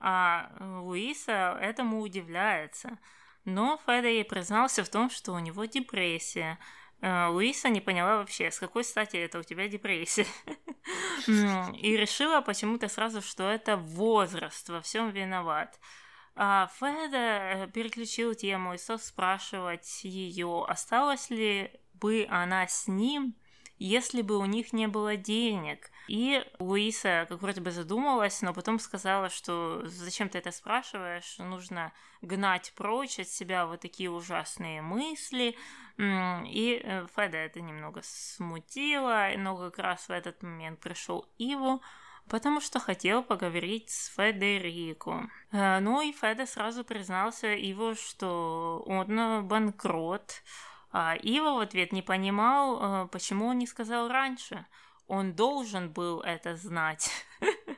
а 0.00 0.50
Луиса 0.82 1.58
этому 1.60 2.00
удивляется. 2.00 2.98
Но 3.44 3.78
Феда 3.86 4.08
ей 4.08 4.24
признался 4.24 4.84
в 4.84 4.88
том, 4.88 5.10
что 5.10 5.32
у 5.32 5.38
него 5.38 5.64
депрессия. 5.66 6.58
Э, 7.00 7.28
Луиса 7.28 7.68
не 7.68 7.80
поняла 7.80 8.18
вообще, 8.18 8.50
с 8.50 8.58
какой 8.58 8.84
стати 8.84 9.16
это 9.16 9.38
у 9.38 9.42
тебя 9.42 9.68
депрессия. 9.68 10.26
И 11.26 11.96
решила 11.96 12.40
почему-то 12.40 12.88
сразу, 12.88 13.22
что 13.22 13.50
это 13.50 13.76
возраст 13.76 14.68
во 14.68 14.80
всем 14.80 15.10
виноват. 15.10 15.78
А 16.34 16.70
Феда 16.78 17.16
э, 17.16 17.68
переключил 17.72 18.34
тему 18.34 18.74
и 18.74 18.78
стал 18.78 18.98
спрашивать 18.98 20.04
ее, 20.04 20.64
осталась 20.66 21.28
ли 21.30 21.70
бы 21.94 22.26
она 22.30 22.66
с 22.66 22.86
ним, 22.86 23.34
если 23.80 24.20
бы 24.20 24.36
у 24.36 24.44
них 24.44 24.74
не 24.74 24.86
было 24.86 25.16
денег. 25.16 25.90
И 26.06 26.44
Луиса 26.58 27.26
как 27.28 27.40
вроде 27.40 27.62
бы 27.62 27.70
задумалась, 27.70 28.42
но 28.42 28.52
потом 28.52 28.78
сказала, 28.78 29.30
что 29.30 29.80
зачем 29.86 30.28
ты 30.28 30.38
это 30.38 30.52
спрашиваешь, 30.52 31.38
нужно 31.38 31.92
гнать 32.20 32.72
прочь 32.76 33.18
от 33.18 33.28
себя 33.28 33.66
вот 33.66 33.80
такие 33.80 34.10
ужасные 34.10 34.82
мысли. 34.82 35.56
И 35.98 36.82
э, 36.84 37.06
Феда 37.16 37.38
это 37.38 37.62
немного 37.62 38.02
смутило, 38.04 39.30
но 39.38 39.56
как 39.56 39.78
раз 39.78 40.08
в 40.08 40.10
этот 40.10 40.42
момент 40.42 40.78
пришел 40.80 41.26
Иву, 41.38 41.80
потому 42.28 42.60
что 42.60 42.80
хотел 42.80 43.22
поговорить 43.22 43.88
с 43.88 44.08
Федерико. 44.14 45.30
Э, 45.52 45.78
ну 45.80 46.02
и 46.02 46.12
Феда 46.12 46.44
сразу 46.44 46.84
признался 46.84 47.54
Иву, 47.54 47.94
что 47.94 48.82
он 48.86 49.46
банкрот, 49.48 50.42
а 50.92 51.14
Ива 51.16 51.54
в 51.54 51.60
ответ 51.60 51.92
не 51.92 52.02
понимал, 52.02 53.04
э, 53.04 53.08
почему 53.08 53.46
он 53.46 53.58
не 53.58 53.66
сказал 53.66 54.08
раньше. 54.08 54.66
Он 55.06 55.32
должен 55.32 55.90
был 55.90 56.20
это 56.20 56.56
знать. 56.56 57.10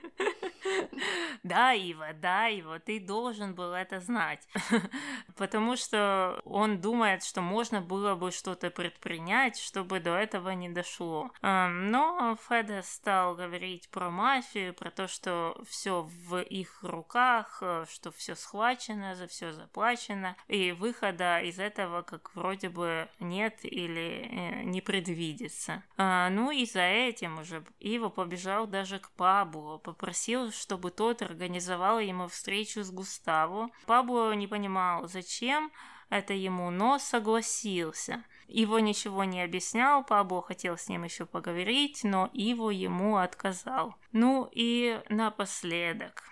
Да, 1.43 1.73
Ива, 1.73 2.13
да, 2.15 2.49
Ива, 2.49 2.79
ты 2.79 3.01
должен 3.01 3.55
был 3.55 3.73
это 3.73 4.01
знать. 4.01 4.47
Потому 5.37 5.77
что 5.77 6.41
он 6.45 6.81
думает, 6.81 7.25
что 7.25 7.41
можно 7.41 7.81
было 7.81 8.15
бы 8.15 8.31
что-то 8.31 8.71
предпринять, 8.71 9.59
чтобы 9.59 9.99
до 9.99 10.17
этого 10.17 10.51
не 10.51 10.69
дошло. 10.69 11.31
Но 11.43 12.37
Феда 12.49 12.83
стал 12.83 13.35
говорить 13.35 13.89
про 13.91 14.11
мафию, 14.11 14.75
про 14.75 14.91
то, 14.91 15.09
что 15.09 15.61
все 15.69 16.03
в 16.03 16.41
их 16.41 16.83
руках, 16.83 17.59
э, 17.61 17.85
что 17.91 18.13
все 18.13 18.35
схвачено, 18.35 19.15
за 19.15 19.27
все 19.27 19.53
заплачено, 19.53 20.37
и 20.49 20.73
выхода 20.73 21.41
из 21.41 21.59
этого 21.59 22.03
как 22.03 22.35
вроде 22.35 22.69
бы 22.69 23.09
нет 23.21 23.61
или 23.63 24.29
э, 24.31 24.63
не 24.63 24.81
предвидится. 24.81 25.83
А, 25.97 26.31
ну 26.31 26.51
и 26.51 26.67
за 26.67 26.83
этим 26.83 27.39
уже 27.39 27.65
Ива 27.81 28.09
побежал 28.09 28.67
даже 28.67 28.99
к 28.99 29.11
Пабло, 29.11 29.79
попросил, 29.79 30.53
чтобы 30.63 30.93
тот 30.93 31.23
организовал 31.23 31.99
ему 31.99 32.29
встречу 32.29 32.85
с 32.85 32.91
Густаво. 32.93 33.69
Пабло 33.87 34.33
не 34.33 34.47
понимал, 34.47 35.09
зачем, 35.09 35.73
это 36.09 36.35
ему, 36.35 36.71
но 36.71 36.99
согласился. 36.99 38.23
Иво 38.47 38.79
ничего 38.79 39.25
не 39.25 39.43
объяснял, 39.43 40.05
Пабло 40.05 40.41
хотел 40.41 40.79
с 40.79 40.89
ним 40.89 41.03
еще 41.03 41.27
поговорить, 41.27 42.05
но 42.05 42.31
Иво 42.33 42.71
ему 42.71 43.17
отказал. 43.17 43.97
Ну 44.13 44.49
и 44.53 45.01
напоследок. 45.09 46.23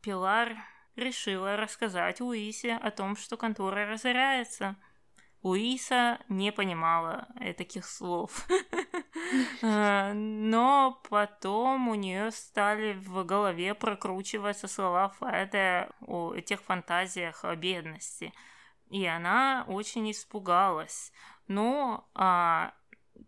Пилар 0.00 0.56
решила 0.96 1.56
рассказать 1.56 2.20
Луисе 2.20 2.76
о 2.76 2.90
том, 2.90 3.16
что 3.16 3.36
контора 3.36 3.86
разоряется. 3.86 4.76
Луиса 5.44 6.18
не 6.30 6.50
понимала 6.52 7.28
таких 7.56 7.84
слов. 7.84 8.48
Э, 9.62 10.12
но 10.12 11.00
потом 11.08 11.88
у 11.88 11.94
нее 11.94 12.30
стали 12.32 12.94
в 12.94 13.24
голове 13.24 13.74
прокручиваться 13.74 14.68
слова 14.68 15.14
Феда 15.18 15.88
о 16.00 16.34
этих 16.34 16.60
фантазиях 16.60 17.44
о 17.44 17.54
бедности. 17.56 18.34
И 18.90 19.06
она 19.06 19.64
очень 19.68 20.10
испугалась. 20.10 21.12
Но 21.46 22.08
а, 22.14 22.74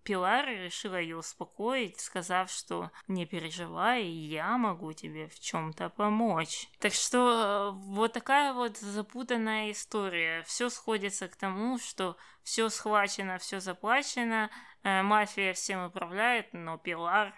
Пилар 0.02 0.46
решила 0.48 0.96
ее 1.00 1.16
успокоить, 1.16 2.00
сказав, 2.00 2.50
что 2.50 2.90
не 3.08 3.26
переживай, 3.26 4.04
я 4.04 4.56
могу 4.58 4.92
тебе 4.92 5.28
в 5.28 5.38
чем-то 5.40 5.90
помочь. 5.90 6.68
Так 6.78 6.92
что 6.92 7.72
э, 7.74 7.78
вот 7.94 8.12
такая 8.12 8.52
вот 8.52 8.76
запутанная 8.78 9.70
история. 9.72 10.42
Все 10.44 10.68
сходится 10.68 11.28
к 11.28 11.36
тому, 11.36 11.78
что 11.78 12.16
все 12.42 12.68
схвачено, 12.68 13.38
все 13.38 13.60
заплачено, 13.60 14.50
э, 14.82 15.02
мафия 15.02 15.52
всем 15.52 15.84
управляет, 15.84 16.52
но 16.52 16.78
Пилар, 16.78 17.34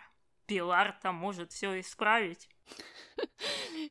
Пилар 0.47 0.99
там 1.03 1.15
может 1.15 1.53
все 1.53 1.81
исправить. 1.81 2.49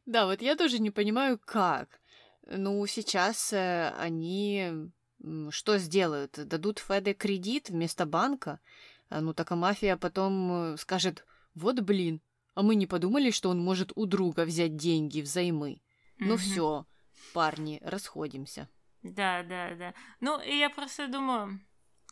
Да, 0.06 0.26
вот 0.26 0.42
я 0.42 0.56
тоже 0.56 0.80
не 0.80 0.92
понимаю, 0.92 1.40
как. 1.40 2.00
Ну, 2.44 2.86
сейчас 2.86 3.52
э, 3.52 3.94
они 3.98 4.92
что 5.50 5.78
сделают? 5.78 6.34
Дадут 6.48 6.80
Феде 6.80 7.14
кредит 7.14 7.70
вместо 7.70 8.06
банка? 8.06 8.60
А, 9.10 9.22
ну 9.22 9.34
так 9.34 9.52
а 9.52 9.56
мафия 9.56 9.98
потом 9.98 10.74
э, 10.74 10.78
скажет, 10.78 11.26
вот 11.56 11.80
блин, 11.80 12.22
а 12.56 12.62
мы 12.62 12.76
не 12.76 12.88
подумали, 12.88 13.32
что 13.32 13.50
он 13.50 13.60
может 13.60 13.92
у 13.96 14.06
друга 14.06 14.46
взять 14.46 14.76
деньги 14.76 15.22
взаймы. 15.22 15.82
Ну 16.20 16.38
все, 16.38 16.86
парни, 17.34 17.80
расходимся. 17.84 18.68
Да, 19.04 19.44
да, 19.44 19.76
да. 19.76 19.94
Ну, 20.20 20.42
я 20.42 20.70
просто 20.70 21.08
думаю, 21.08 21.60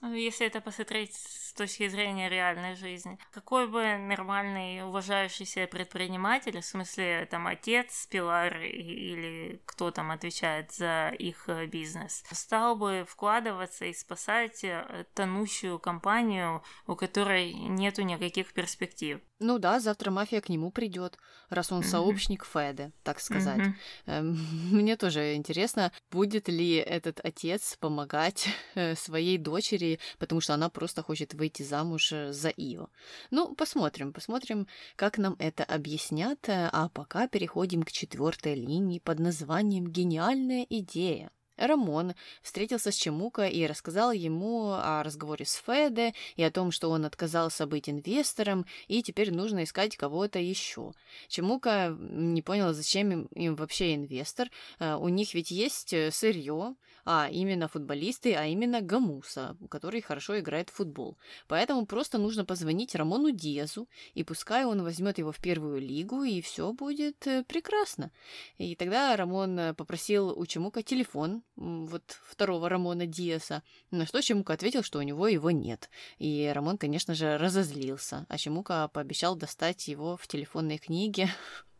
если 0.02 0.48
это 0.48 0.62
посмотреть 0.62 1.16
с 1.16 1.54
точки 1.54 1.88
зрения 1.88 2.30
реальной 2.30 2.76
жизни. 2.76 3.18
Какой 3.32 3.68
бы 3.68 3.98
нормальный, 3.98 4.84
уважающийся 4.84 5.68
предприниматель, 5.68 6.60
в 6.60 6.66
смысле 6.66 7.28
там 7.32 7.48
отец 7.48 8.08
Пилар 8.08 8.58
или 8.62 9.62
кто 9.66 9.92
там 9.92 10.12
отвечает 10.12 10.72
за 10.74 11.14
их 11.18 11.46
э, 11.48 11.66
бизнес, 11.68 12.24
стал 12.32 12.76
бы 12.76 13.06
вкладываться 13.08 13.86
и 13.86 13.94
спасать 13.94 14.64
э, 14.64 15.06
тонущую 15.14 15.80
компанию, 15.80 16.62
у 16.88 16.96
которой 16.96 17.54
нету 17.54 18.02
никаких 18.04 18.54
перспектив. 18.54 19.22
Ну 19.40 19.60
да, 19.60 19.82
завтра 19.82 20.12
мафия 20.12 20.40
к 20.40 20.48
нему 20.48 20.72
придет, 20.72 21.18
раз 21.50 21.72
он 21.72 21.82
mm-hmm. 21.82 21.86
сообщник 21.86 22.46
Феды, 22.46 22.94
так 23.04 23.20
сказать. 23.20 23.74
Mm-hmm. 24.08 24.22
Мне 24.72 24.96
тоже 24.96 25.36
интересно, 25.36 25.92
будет 26.10 26.48
ли 26.48 26.76
этот 26.76 27.20
отец 27.22 27.76
помогать 27.80 28.48
э, 28.76 28.96
своей 28.96 29.38
дочери, 29.38 29.85
потому 30.20 30.42
что 30.42 30.54
она 30.54 30.70
просто 30.70 31.04
хочет 31.04 31.34
выйти 31.34 31.64
замуж 31.64 32.12
э, 32.12 32.34
за 32.34 32.50
Ио. 32.50 32.88
Ну, 33.32 33.56
посмотрим, 33.56 34.14
посмотрим, 34.14 34.68
как 34.96 35.18
нам 35.18 35.36
это 35.40 35.64
объяснят. 35.64 36.40
А 36.48 36.90
пока 36.90 37.28
переходим 37.28 37.84
к 37.84 37.92
четвертой 37.92 38.56
линии 38.56 39.00
под 39.00 39.20
названием 39.20 39.88
«Гениальная 39.88 40.66
идея». 40.70 41.32
Рамон 41.58 42.14
встретился 42.42 42.92
с 42.92 42.96
Чемука 42.96 43.48
и 43.48 43.66
рассказал 43.66 44.12
ему 44.12 44.72
о 44.74 45.04
разговоре 45.04 45.46
с 45.46 45.56
Феде 45.66 46.14
и 46.36 46.44
о 46.44 46.52
том, 46.52 46.72
что 46.72 46.90
он 46.90 47.06
отказался 47.06 47.66
быть 47.66 47.90
инвестором, 47.90 48.66
и 48.88 49.02
теперь 49.02 49.34
нужно 49.34 49.64
искать 49.64 49.96
кого-то 49.96 50.40
еще. 50.40 50.94
Чемука 51.28 51.96
не 52.00 52.42
понял, 52.42 52.74
зачем 52.74 53.28
им, 53.28 53.56
вообще 53.56 53.96
инвестор. 53.96 54.50
Э, 54.80 54.96
у 54.96 55.08
них 55.08 55.34
ведь 55.34 55.52
есть 55.52 55.94
э, 55.94 56.12
сырье, 56.12 56.76
а 57.06 57.30
именно 57.32 57.68
футболисты, 57.68 58.34
а 58.34 58.46
именно 58.46 58.82
Гамуса, 58.82 59.56
который 59.70 60.02
хорошо 60.02 60.40
играет 60.40 60.70
в 60.70 60.74
футбол. 60.74 61.18
Поэтому 61.48 61.86
просто 61.86 62.18
нужно 62.18 62.46
позвонить 62.46 62.96
Рамону 62.96 63.32
Диазу, 63.32 63.88
и 64.14 64.24
пускай 64.24 64.66
он 64.66 64.84
возьмет 64.84 65.20
его 65.20 65.32
в 65.32 65.40
первую 65.40 65.80
лигу, 65.80 66.24
и 66.24 66.42
все 66.42 66.74
будет 66.74 67.26
э, 67.28 67.44
прекрасно. 67.44 68.12
И 68.58 68.76
тогда 68.76 69.16
Рамон 69.16 69.76
попросил 69.76 70.38
у 70.38 70.46
Чемука 70.46 70.84
телефон, 70.84 71.44
вот 71.56 72.20
второго 72.30 72.70
Рамона 72.70 73.06
Диаса, 73.06 73.64
на 73.92 74.06
что 74.06 74.22
Чемука 74.22 74.54
ответил, 74.54 74.84
что 74.84 75.00
у 75.00 75.04
него 75.04 75.28
его 75.28 75.52
нет. 75.52 75.90
И 76.18 76.52
Рамон, 76.54 76.78
конечно 76.78 77.14
же, 77.14 77.38
разозлился, 77.38 78.26
а 78.30 78.38
Чемука 78.38 78.88
пообещал 78.90 79.36
достать 79.36 79.88
его 79.88 80.18
в 80.18 80.28
телефонной 80.28 80.78
книге, 80.78 81.30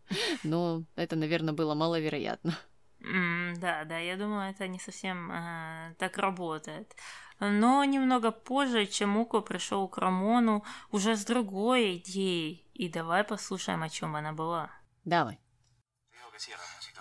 но 0.44 0.84
это, 0.96 1.16
наверное, 1.16 1.54
было 1.54 1.74
маловероятно. 1.74 2.58
Mm, 3.02 3.58
да, 3.58 3.84
да, 3.84 3.98
я 4.00 4.18
думаю, 4.18 4.50
это 4.50 4.68
не 4.68 4.80
совсем 4.80 5.32
э, 5.32 5.96
так 6.00 6.18
работает. 6.18 6.96
Но 7.40 7.84
немного 7.84 8.32
позже 8.32 8.86
Чемуко 8.86 9.42
пришел 9.42 9.88
к 9.88 9.98
Рамону 9.98 10.64
уже 10.92 11.16
с 11.16 11.26
другой 11.26 11.98
идеей. 11.98 12.66
И 12.74 12.90
давай 12.90 13.24
послушаем, 13.24 13.84
о 13.84 13.90
чем 13.90 14.16
она 14.16 14.32
была. 14.32 14.72
Давай. 15.04 15.40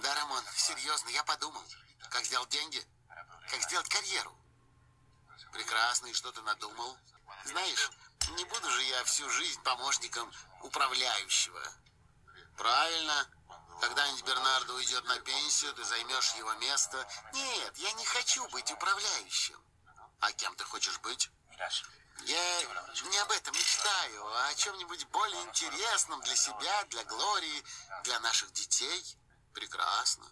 Да, 0.02 0.14
Рамон, 0.14 0.42
серьезно, 0.54 1.08
я 1.10 1.22
подумал. 1.24 1.62
Как 2.14 2.24
сделать 2.24 2.48
деньги? 2.50 2.80
Как 3.50 3.60
сделать 3.62 3.88
карьеру? 3.88 4.32
Прекрасно, 5.52 6.06
и 6.06 6.12
что 6.12 6.30
ты 6.30 6.40
надумал? 6.42 6.96
Знаешь, 7.44 7.90
не 8.36 8.44
буду 8.44 8.70
же 8.70 8.82
я 8.84 9.02
всю 9.02 9.28
жизнь 9.30 9.60
помощником 9.64 10.32
управляющего. 10.62 11.60
Правильно. 12.56 13.28
Когда-нибудь 13.80 14.24
Бернардо 14.26 14.74
уйдет 14.74 15.04
на 15.06 15.18
пенсию, 15.18 15.74
ты 15.74 15.82
займешь 15.82 16.34
его 16.34 16.52
место. 16.54 17.04
Нет, 17.32 17.76
я 17.78 17.92
не 17.94 18.04
хочу 18.04 18.48
быть 18.50 18.70
управляющим. 18.70 19.60
А 20.20 20.30
кем 20.34 20.54
ты 20.54 20.62
хочешь 20.62 21.00
быть? 21.00 21.28
Я 22.20 22.62
не 23.10 23.18
об 23.18 23.30
этом 23.32 23.56
мечтаю, 23.56 24.24
а 24.24 24.48
о 24.50 24.54
чем-нибудь 24.54 25.04
более 25.08 25.42
интересном 25.42 26.20
для 26.20 26.36
себя, 26.36 26.84
для 26.84 27.02
Глории, 27.06 27.64
для 28.04 28.20
наших 28.20 28.52
детей. 28.52 29.04
Прекрасно. 29.52 30.30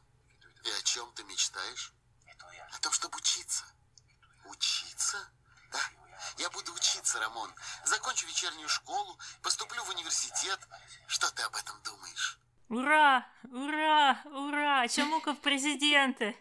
И 0.64 0.70
о 0.70 0.82
чем 0.82 1.12
ты 1.14 1.24
мечтаешь? 1.24 1.92
О 2.72 2.78
том, 2.80 2.92
чтобы 2.92 3.18
учиться. 3.18 3.64
Учиться? 4.44 5.18
Да. 5.70 5.80
Я 6.38 6.50
буду 6.50 6.72
учиться, 6.72 7.18
Рамон. 7.20 7.52
Закончу 7.84 8.26
вечернюю 8.26 8.68
школу, 8.68 9.18
поступлю 9.42 9.82
в 9.84 9.88
университет. 9.90 10.60
Что 11.06 11.30
ты 11.32 11.42
об 11.42 11.54
этом 11.56 11.80
думаешь? 11.82 12.38
Ура! 12.68 13.26
Ура! 13.44 14.22
Ура! 14.24 14.88
Чемука 14.88 15.34
в 15.34 15.40
президенты! 15.40 16.36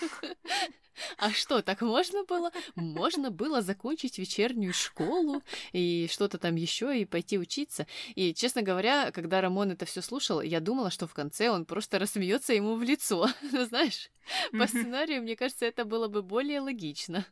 А 1.16 1.30
что, 1.30 1.62
так 1.62 1.80
можно 1.80 2.24
было? 2.24 2.50
Можно 2.74 3.30
было 3.30 3.62
закончить 3.62 4.18
вечернюю 4.18 4.72
школу 4.72 5.42
и 5.72 6.08
что-то 6.10 6.38
там 6.38 6.56
еще 6.56 6.98
и 6.98 7.04
пойти 7.04 7.38
учиться. 7.38 7.86
И, 8.14 8.34
честно 8.34 8.62
говоря, 8.62 9.10
когда 9.10 9.40
Рамон 9.40 9.70
это 9.70 9.86
все 9.86 10.02
слушал, 10.02 10.40
я 10.40 10.60
думала, 10.60 10.90
что 10.90 11.06
в 11.06 11.14
конце 11.14 11.48
он 11.48 11.64
просто 11.64 11.98
рассмеется 11.98 12.52
ему 12.52 12.76
в 12.76 12.82
лицо. 12.82 13.28
Ну, 13.52 13.64
знаешь, 13.64 14.10
по 14.52 14.66
сценарию, 14.66 15.22
мне 15.22 15.36
кажется, 15.36 15.66
это 15.66 15.84
было 15.84 16.08
бы 16.08 16.22
более 16.22 16.60
логично. 16.60 17.26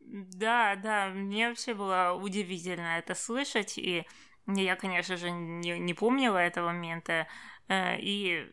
Да, 0.00 0.76
да, 0.76 1.08
мне 1.08 1.48
вообще 1.48 1.74
было 1.74 2.18
удивительно 2.20 2.98
это 2.98 3.14
слышать, 3.14 3.78
и 3.78 4.06
я, 4.46 4.76
конечно 4.76 5.16
же, 5.16 5.30
не, 5.30 5.78
не 5.78 5.94
помнила 5.94 6.36
этого 6.36 6.66
момента, 6.68 7.26
э, 7.68 7.98
и 8.00 8.52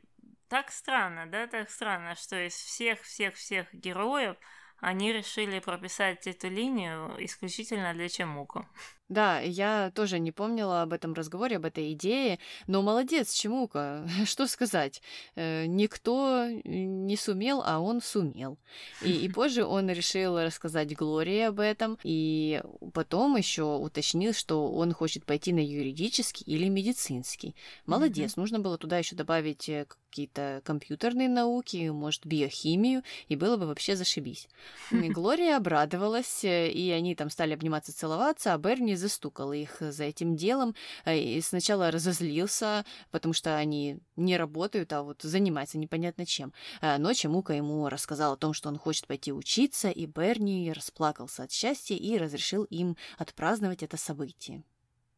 так 0.52 0.70
странно, 0.70 1.28
да, 1.28 1.48
так 1.48 1.70
странно, 1.70 2.14
что 2.16 2.46
из 2.46 2.54
всех-всех-всех 2.54 3.74
героев 3.74 4.36
они 4.82 5.14
решили 5.14 5.60
прописать 5.60 6.28
эту 6.28 6.50
линию 6.50 7.16
исключительно 7.20 7.94
для 7.94 8.10
Чемуку. 8.10 8.68
Да, 9.12 9.42
я 9.42 9.92
тоже 9.94 10.20
не 10.20 10.32
помнила 10.32 10.84
об 10.84 10.94
этом 10.94 11.14
разговоре, 11.14 11.58
об 11.58 11.66
этой 11.66 11.92
идее, 11.92 12.40
но 12.68 12.82
молодец, 12.82 13.34
Чемука, 13.34 14.08
что 14.26 14.48
сказать. 14.48 15.02
Э, 15.36 15.66
никто 15.66 16.48
не 16.64 17.18
сумел, 17.18 17.62
а 17.66 17.82
он 17.82 18.02
сумел. 18.02 18.58
И, 19.02 19.12
и 19.12 19.28
позже 19.34 19.66
он 19.66 19.90
решил 19.90 20.40
рассказать 20.40 20.96
Глории 20.96 21.42
об 21.42 21.60
этом, 21.60 21.98
и 22.06 22.64
потом 22.94 23.36
еще 23.36 23.76
уточнил, 23.76 24.32
что 24.32 24.72
он 24.72 24.94
хочет 24.94 25.26
пойти 25.26 25.52
на 25.52 25.60
юридический 25.60 26.46
или 26.46 26.70
медицинский. 26.70 27.54
Молодец, 27.86 28.38
нужно 28.38 28.60
было 28.60 28.78
туда 28.78 28.98
еще 28.98 29.18
добавить 29.18 29.68
э, 29.68 29.88
какие-то 30.10 30.62
компьютерные 30.64 31.28
науки, 31.28 31.90
может, 31.90 32.26
биохимию, 32.26 33.04
и 33.28 33.36
было 33.36 33.58
бы 33.58 33.66
вообще 33.66 33.98
зашибись. 33.98 34.48
Глория 34.92 35.58
обрадовалась, 35.58 36.46
э, 36.46 36.72
и 36.72 36.92
они 36.92 37.14
там 37.14 37.30
стали 37.30 37.54
обниматься, 37.54 37.94
целоваться, 37.94 38.54
а 38.54 38.58
Берни 38.58 38.96
застукал 39.02 39.52
их 39.54 39.78
за 39.80 40.06
этим 40.06 40.36
делом, 40.36 40.76
э, 41.06 41.18
и 41.18 41.42
сначала 41.42 41.92
разозлился, 41.92 42.86
потому 43.12 43.34
что 43.34 43.58
они 43.58 44.00
не 44.16 44.38
работают, 44.38 44.94
а 44.94 45.04
вот 45.04 45.22
занимаются 45.22 45.78
непонятно 45.78 46.26
чем. 46.26 46.54
Э, 46.82 46.98
но 46.98 47.14
Чемука 47.14 47.54
ему 47.54 47.90
рассказал 47.90 48.34
о 48.34 48.38
том, 48.38 48.54
что 48.54 48.70
он 48.70 48.78
хочет 48.78 49.08
пойти 49.08 49.34
учиться, 49.34 49.90
и 49.90 50.06
Берни 50.06 50.72
расплакался 50.72 51.44
от 51.44 51.52
счастья 51.52 51.96
и 51.96 52.18
разрешил 52.18 52.64
им 52.66 52.96
отпраздновать 53.18 53.84
это 53.84 53.98
событие. 53.98 54.64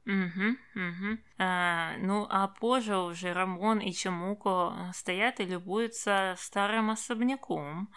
Угу, 0.05 0.49
угу. 0.75 1.17
А, 1.37 1.95
ну, 1.99 2.27
а 2.29 2.47
позже 2.47 2.97
уже 2.97 3.33
Рамон 3.33 3.79
и 3.79 3.93
Чемуко 3.93 4.91
стоят 4.93 5.39
и 5.39 5.45
любуются 5.45 6.35
старым 6.37 6.89
особняком. 6.89 7.89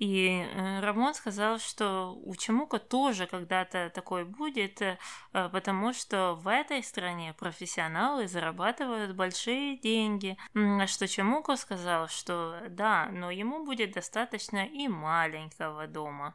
И 0.00 0.28
э, 0.28 0.80
Рамон 0.80 1.12
сказал, 1.12 1.58
что 1.58 2.18
у 2.24 2.34
Чемука 2.34 2.78
тоже 2.78 3.26
когда-то 3.26 3.92
такой 3.94 4.24
будет, 4.24 4.80
э, 4.80 4.96
потому 5.32 5.92
что 5.92 6.38
в 6.42 6.48
этой 6.48 6.82
стране 6.82 7.34
профессионалы 7.38 8.26
зарабатывают 8.26 9.14
большие 9.14 9.76
деньги. 9.76 10.38
Что 10.86 11.06
Чемуко 11.06 11.54
сказал, 11.56 12.08
что 12.08 12.62
да, 12.70 13.10
но 13.12 13.30
ему 13.30 13.66
будет 13.66 13.92
достаточно 13.92 14.64
и 14.64 14.88
маленького 14.88 15.86
дома. 15.86 16.34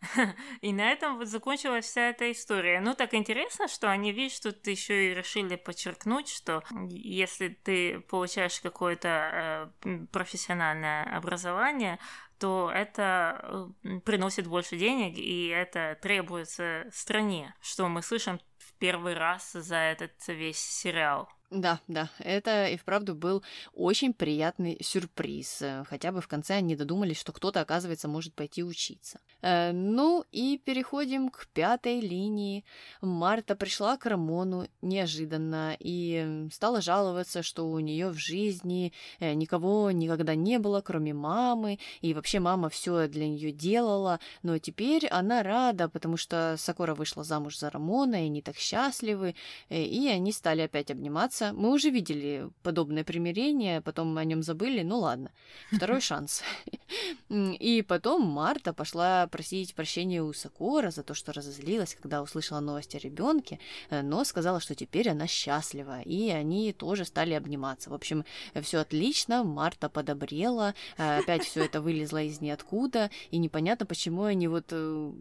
И 0.60 0.72
на 0.72 0.90
этом 0.90 1.18
вот 1.18 1.28
закончилась 1.28 1.86
вся 1.86 2.10
эта 2.10 2.30
история. 2.30 2.80
Ну, 2.80 2.94
так 2.94 3.14
интересно, 3.14 3.68
что 3.68 3.90
они, 3.90 4.12
видишь, 4.12 4.40
тут 4.40 4.66
еще 4.66 5.10
и 5.10 5.14
решили 5.14 5.56
подчеркнуть, 5.56 6.28
что 6.28 6.62
если 6.88 7.48
ты 7.48 8.00
получаешь 8.00 8.60
какое-то 8.60 9.70
э, 9.84 10.06
профессиональное 10.12 11.04
образование, 11.16 11.98
то 12.38 12.70
это 12.72 13.72
э, 13.84 14.00
приносит 14.00 14.46
больше 14.46 14.76
денег, 14.76 15.16
и 15.16 15.48
это 15.48 15.98
требуется 16.00 16.86
стране, 16.92 17.54
что 17.60 17.88
мы 17.88 18.02
слышим 18.02 18.40
в 18.58 18.74
первый 18.74 19.14
раз 19.14 19.52
за 19.52 19.76
этот 19.76 20.12
весь 20.28 20.58
сериал. 20.58 21.28
Да, 21.50 21.78
да, 21.86 22.10
это 22.18 22.66
и 22.66 22.76
вправду 22.76 23.14
был 23.14 23.44
очень 23.72 24.12
приятный 24.12 24.78
сюрприз. 24.82 25.62
Э, 25.62 25.84
хотя 25.88 26.10
бы 26.10 26.20
в 26.20 26.26
конце 26.26 26.54
они 26.54 26.74
додумались, 26.74 27.20
что 27.20 27.32
кто-то, 27.32 27.60
оказывается, 27.60 28.08
может 28.08 28.34
пойти 28.34 28.64
учиться. 28.64 29.20
Э, 29.42 29.70
ну 29.70 30.24
и 30.32 30.58
переходим 30.58 31.28
к 31.28 31.46
пятой 31.54 32.00
линии. 32.00 32.64
Марта 33.00 33.54
пришла 33.54 33.96
к 33.96 34.06
Рамону 34.06 34.66
неожиданно 34.82 35.76
и 35.78 36.48
стала 36.52 36.80
жаловаться, 36.80 37.44
что 37.44 37.70
у 37.70 37.78
нее 37.78 38.08
в 38.08 38.18
жизни 38.18 38.92
э, 39.20 39.32
никого 39.34 39.92
никогда 39.92 40.34
не 40.34 40.58
было, 40.58 40.80
кроме 40.80 41.14
мамы, 41.14 41.78
и 42.00 42.12
вообще 42.12 42.40
мама 42.40 42.70
все 42.70 43.06
для 43.06 43.28
нее 43.28 43.52
делала, 43.52 44.18
но 44.42 44.58
теперь 44.58 45.06
она 45.06 45.44
рада, 45.44 45.88
потому 45.88 46.16
что 46.16 46.56
Сакора 46.58 46.96
вышла 46.96 47.22
замуж 47.22 47.56
за 47.56 47.70
Рамона, 47.70 48.16
и 48.16 48.26
они 48.26 48.42
так 48.42 48.56
счастливы, 48.56 49.36
и 49.68 50.08
они 50.08 50.32
стали 50.32 50.62
опять 50.62 50.90
обниматься 50.90 51.35
примириться. 51.36 51.52
Мы 51.52 51.72
уже 51.72 51.90
видели 51.90 52.48
подобное 52.62 53.04
примирение, 53.04 53.80
потом 53.80 54.16
о 54.18 54.24
нем 54.24 54.42
забыли, 54.42 54.82
ну 54.82 54.98
ладно. 54.98 55.30
Второй 55.72 56.00
шанс. 56.00 56.42
И 57.28 57.84
потом 57.86 58.22
Марта 58.22 58.72
пошла 58.72 59.26
просить 59.26 59.74
прощения 59.74 60.22
у 60.22 60.32
Сакора 60.32 60.90
за 60.90 61.02
то, 61.02 61.14
что 61.14 61.32
разозлилась, 61.32 61.96
когда 62.00 62.22
услышала 62.22 62.60
новость 62.60 62.94
о 62.94 62.98
ребенке, 62.98 63.58
э, 63.90 64.02
но 64.02 64.24
сказала, 64.24 64.60
что 64.60 64.74
теперь 64.74 65.08
она 65.08 65.26
счастлива, 65.26 66.00
и 66.00 66.30
они 66.30 66.72
тоже 66.72 67.04
стали 67.04 67.34
обниматься. 67.34 67.90
В 67.90 67.94
общем, 67.94 68.24
все 68.62 68.78
отлично, 68.78 69.44
Марта 69.44 69.88
подобрела, 69.88 70.74
э, 70.98 71.18
опять 71.18 71.44
все 71.44 71.64
это 71.64 71.80
вылезло 71.80 72.22
из 72.22 72.40
ниоткуда, 72.40 73.10
и 73.30 73.38
непонятно, 73.38 73.86
почему 73.86 74.24
они 74.24 74.48
вот 74.48 74.66
э, 74.70 75.12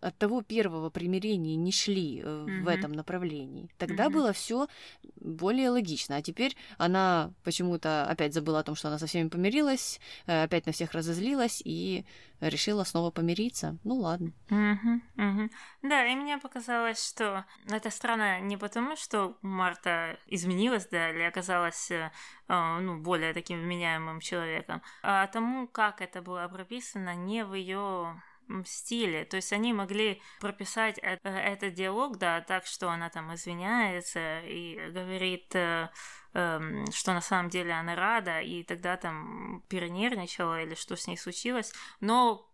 от 0.00 0.16
того 0.18 0.42
первого 0.42 0.90
примирения 0.90 1.56
не 1.56 1.72
шли 1.72 2.20
mm-hmm. 2.20 2.62
в 2.62 2.68
этом 2.68 2.92
направлении, 2.92 3.68
тогда 3.78 4.06
mm-hmm. 4.06 4.12
было 4.12 4.32
все 4.32 4.68
более 5.16 5.70
логично. 5.70 6.16
А 6.16 6.22
теперь 6.22 6.56
она 6.76 7.32
почему-то 7.44 8.04
опять 8.04 8.34
забыла 8.34 8.60
о 8.60 8.62
том, 8.62 8.74
что 8.74 8.88
она 8.88 8.98
со 8.98 9.06
всеми 9.06 9.28
помирилась, 9.28 10.00
э, 10.26 10.44
опять 10.44 10.66
на 10.66 10.72
всех 10.72 10.92
разозлилась 10.92 11.62
и 11.64 12.04
решила 12.40 12.84
снова 12.84 13.10
помириться. 13.10 13.78
Ну 13.84 13.96
ладно. 13.96 14.32
Mm-hmm. 14.48 15.00
Mm-hmm. 15.16 15.50
Да, 15.82 16.06
и 16.06 16.14
мне 16.14 16.38
показалось, 16.38 17.04
что 17.04 17.44
эта 17.68 17.90
страна 17.90 18.40
не 18.40 18.56
потому, 18.56 18.96
что 18.96 19.36
Марта 19.42 20.18
изменилась, 20.26 20.86
да, 20.86 21.10
или 21.10 21.22
оказалась 21.22 21.90
э, 21.90 22.10
ну, 22.48 22.98
более 22.98 23.32
таким 23.32 23.60
вменяемым 23.60 24.20
человеком, 24.20 24.82
а 25.02 25.26
тому, 25.26 25.66
как 25.66 26.00
это 26.00 26.22
было 26.22 26.48
прописано 26.48 27.14
не 27.14 27.44
в 27.44 27.54
ее 27.54 28.20
стиле. 28.64 29.24
То 29.24 29.36
есть 29.36 29.52
они 29.52 29.72
могли 29.72 30.20
прописать 30.40 30.98
э, 31.02 31.18
этот 31.22 31.74
диалог, 31.74 32.18
да, 32.18 32.40
так, 32.40 32.66
что 32.66 32.90
она 32.90 33.10
там 33.10 33.34
извиняется 33.34 34.40
и 34.40 34.90
говорит, 34.90 35.54
э, 35.54 35.90
эм, 36.34 36.90
что 36.92 37.12
на 37.12 37.20
самом 37.20 37.50
деле 37.50 37.72
она 37.72 37.94
рада, 37.94 38.40
и 38.40 38.62
тогда 38.62 38.96
там 38.96 39.62
перенервничала 39.68 40.62
или 40.62 40.74
что 40.74 40.96
с 40.96 41.06
ней 41.06 41.16
случилось, 41.16 41.72
но 42.00 42.48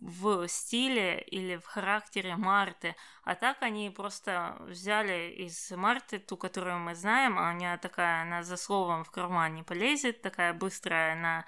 в 0.00 0.46
стиле 0.48 1.20
или 1.20 1.56
в 1.56 1.64
характере 1.64 2.36
Марты. 2.36 2.94
А 3.24 3.34
так 3.34 3.62
они 3.62 3.90
просто 3.90 4.56
взяли 4.60 5.30
из 5.30 5.70
Марты 5.70 6.18
ту, 6.18 6.36
которую 6.36 6.78
мы 6.78 6.94
знаем, 6.94 7.38
а 7.38 7.50
она 7.50 7.78
такая, 7.78 8.22
она 8.22 8.42
за 8.42 8.56
словом 8.56 9.04
в 9.04 9.10
карман 9.10 9.54
не 9.54 9.62
полезет, 9.62 10.22
такая 10.22 10.52
быстрая 10.52 11.16
на 11.16 11.44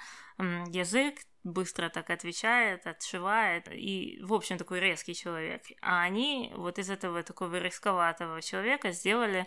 язык, 0.71 1.19
быстро 1.53 1.89
так 1.89 2.11
отвечает, 2.11 2.87
отшивает, 2.87 3.69
и, 3.71 4.19
в 4.23 4.33
общем, 4.33 4.59
такой 4.59 4.81
резкий 4.81 5.15
человек. 5.15 5.63
А 5.81 6.03
они 6.03 6.53
вот 6.57 6.79
из 6.79 6.91
этого 6.91 7.23
такого 7.23 7.59
рисковатого 7.59 8.43
человека 8.43 8.93
сделали 8.93 9.47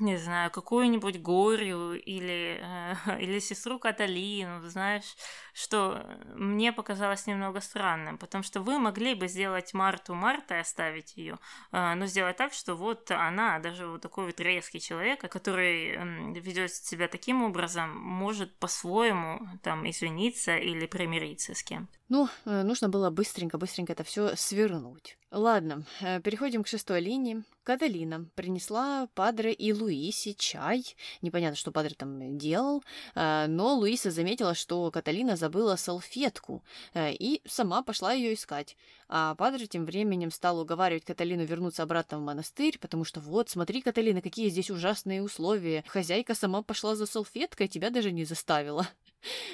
не 0.00 0.16
знаю, 0.16 0.50
какую-нибудь 0.50 1.20
Горю 1.20 1.94
или, 1.94 2.60
э, 2.62 2.94
или 3.20 3.38
сестру 3.38 3.78
Каталину, 3.78 4.68
знаешь, 4.68 5.16
что 5.52 6.04
мне 6.34 6.72
показалось 6.72 7.26
немного 7.26 7.60
странным, 7.60 8.18
потому 8.18 8.44
что 8.44 8.60
вы 8.60 8.78
могли 8.78 9.14
бы 9.14 9.28
сделать 9.28 9.74
Марту 9.74 10.14
Мартой, 10.14 10.60
оставить 10.60 11.16
ее, 11.16 11.38
э, 11.72 11.94
но 11.94 12.06
сделать 12.06 12.36
так, 12.36 12.52
что 12.52 12.74
вот 12.74 13.10
она, 13.10 13.58
даже 13.58 13.86
вот 13.86 14.02
такой 14.02 14.26
вот 14.26 14.40
резкий 14.40 14.80
человек, 14.80 15.20
который 15.20 15.96
ведет 16.40 16.72
себя 16.72 17.08
таким 17.08 17.42
образом, 17.42 17.96
может 17.96 18.58
по-своему 18.58 19.40
там 19.62 19.88
извиниться 19.88 20.56
или 20.56 20.86
примириться 20.86 21.54
с 21.54 21.62
кем-то. 21.62 21.97
Ну, 22.08 22.26
э, 22.46 22.62
нужно 22.62 22.88
было 22.88 23.10
быстренько-быстренько 23.10 23.92
это 23.92 24.02
все 24.02 24.34
свернуть. 24.34 25.18
Ладно, 25.30 25.84
э, 26.00 26.22
переходим 26.22 26.64
к 26.64 26.68
шестой 26.68 27.00
линии. 27.02 27.44
Каталина 27.64 28.24
принесла 28.34 29.08
Падре 29.14 29.52
и 29.52 29.74
Луисе 29.74 30.32
чай. 30.32 30.96
Непонятно, 31.20 31.54
что 31.54 31.70
Падре 31.70 31.94
там 31.94 32.38
делал, 32.38 32.82
э, 33.14 33.46
но 33.46 33.74
Луиса 33.74 34.10
заметила, 34.10 34.54
что 34.54 34.90
Каталина 34.90 35.36
забыла 35.36 35.76
салфетку 35.76 36.64
и 36.94 37.42
сама 37.46 37.82
пошла 37.82 38.14
ее 38.14 38.32
искать. 38.32 38.74
А 39.08 39.34
Падре 39.34 39.66
тем 39.66 39.84
временем 39.84 40.30
стал 40.30 40.60
уговаривать 40.60 41.04
Каталину 41.04 41.44
вернуться 41.44 41.82
обратно 41.82 42.18
в 42.18 42.22
монастырь, 42.22 42.78
потому 42.78 43.04
что 43.04 43.20
вот, 43.20 43.50
смотри, 43.50 43.82
Каталина, 43.82 44.22
какие 44.22 44.48
здесь 44.48 44.70
ужасные 44.70 45.22
условия. 45.22 45.84
Хозяйка 45.86 46.34
сама 46.34 46.62
пошла 46.62 46.96
за 46.96 47.04
салфеткой, 47.04 47.68
тебя 47.68 47.90
даже 47.90 48.12
не 48.12 48.24
заставила. 48.24 48.86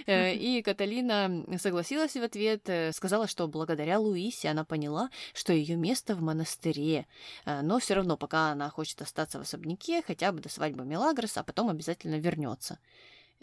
Э, 0.07 0.35
и 0.35 0.62
Каталина 0.62 1.45
согласилась 1.59 2.15
в 2.15 2.23
ответ, 2.23 2.69
э, 2.69 2.93
сказала, 2.93 3.27
что 3.27 3.49
благодаря 3.49 3.99
Луисе 3.99 4.49
она 4.49 4.65
поняла, 4.65 5.11
что 5.33 5.53
ее 5.53 5.77
место 5.77 6.15
в 6.15 6.23
монастыре. 6.23 7.07
Э, 7.45 7.62
но 7.62 7.79
все 7.79 7.95
равно, 7.95 8.17
пока 8.17 8.51
она 8.51 8.71
хочет 8.71 9.01
остаться 9.03 9.39
в 9.39 9.43
особняке, 9.43 10.03
хотя 10.03 10.33
бы 10.33 10.41
до 10.41 10.49
свадьбы 10.49 10.85
Мелагрос, 10.85 11.37
а 11.37 11.45
потом 11.45 11.69
обязательно 11.69 12.17
вернется. 12.17 12.79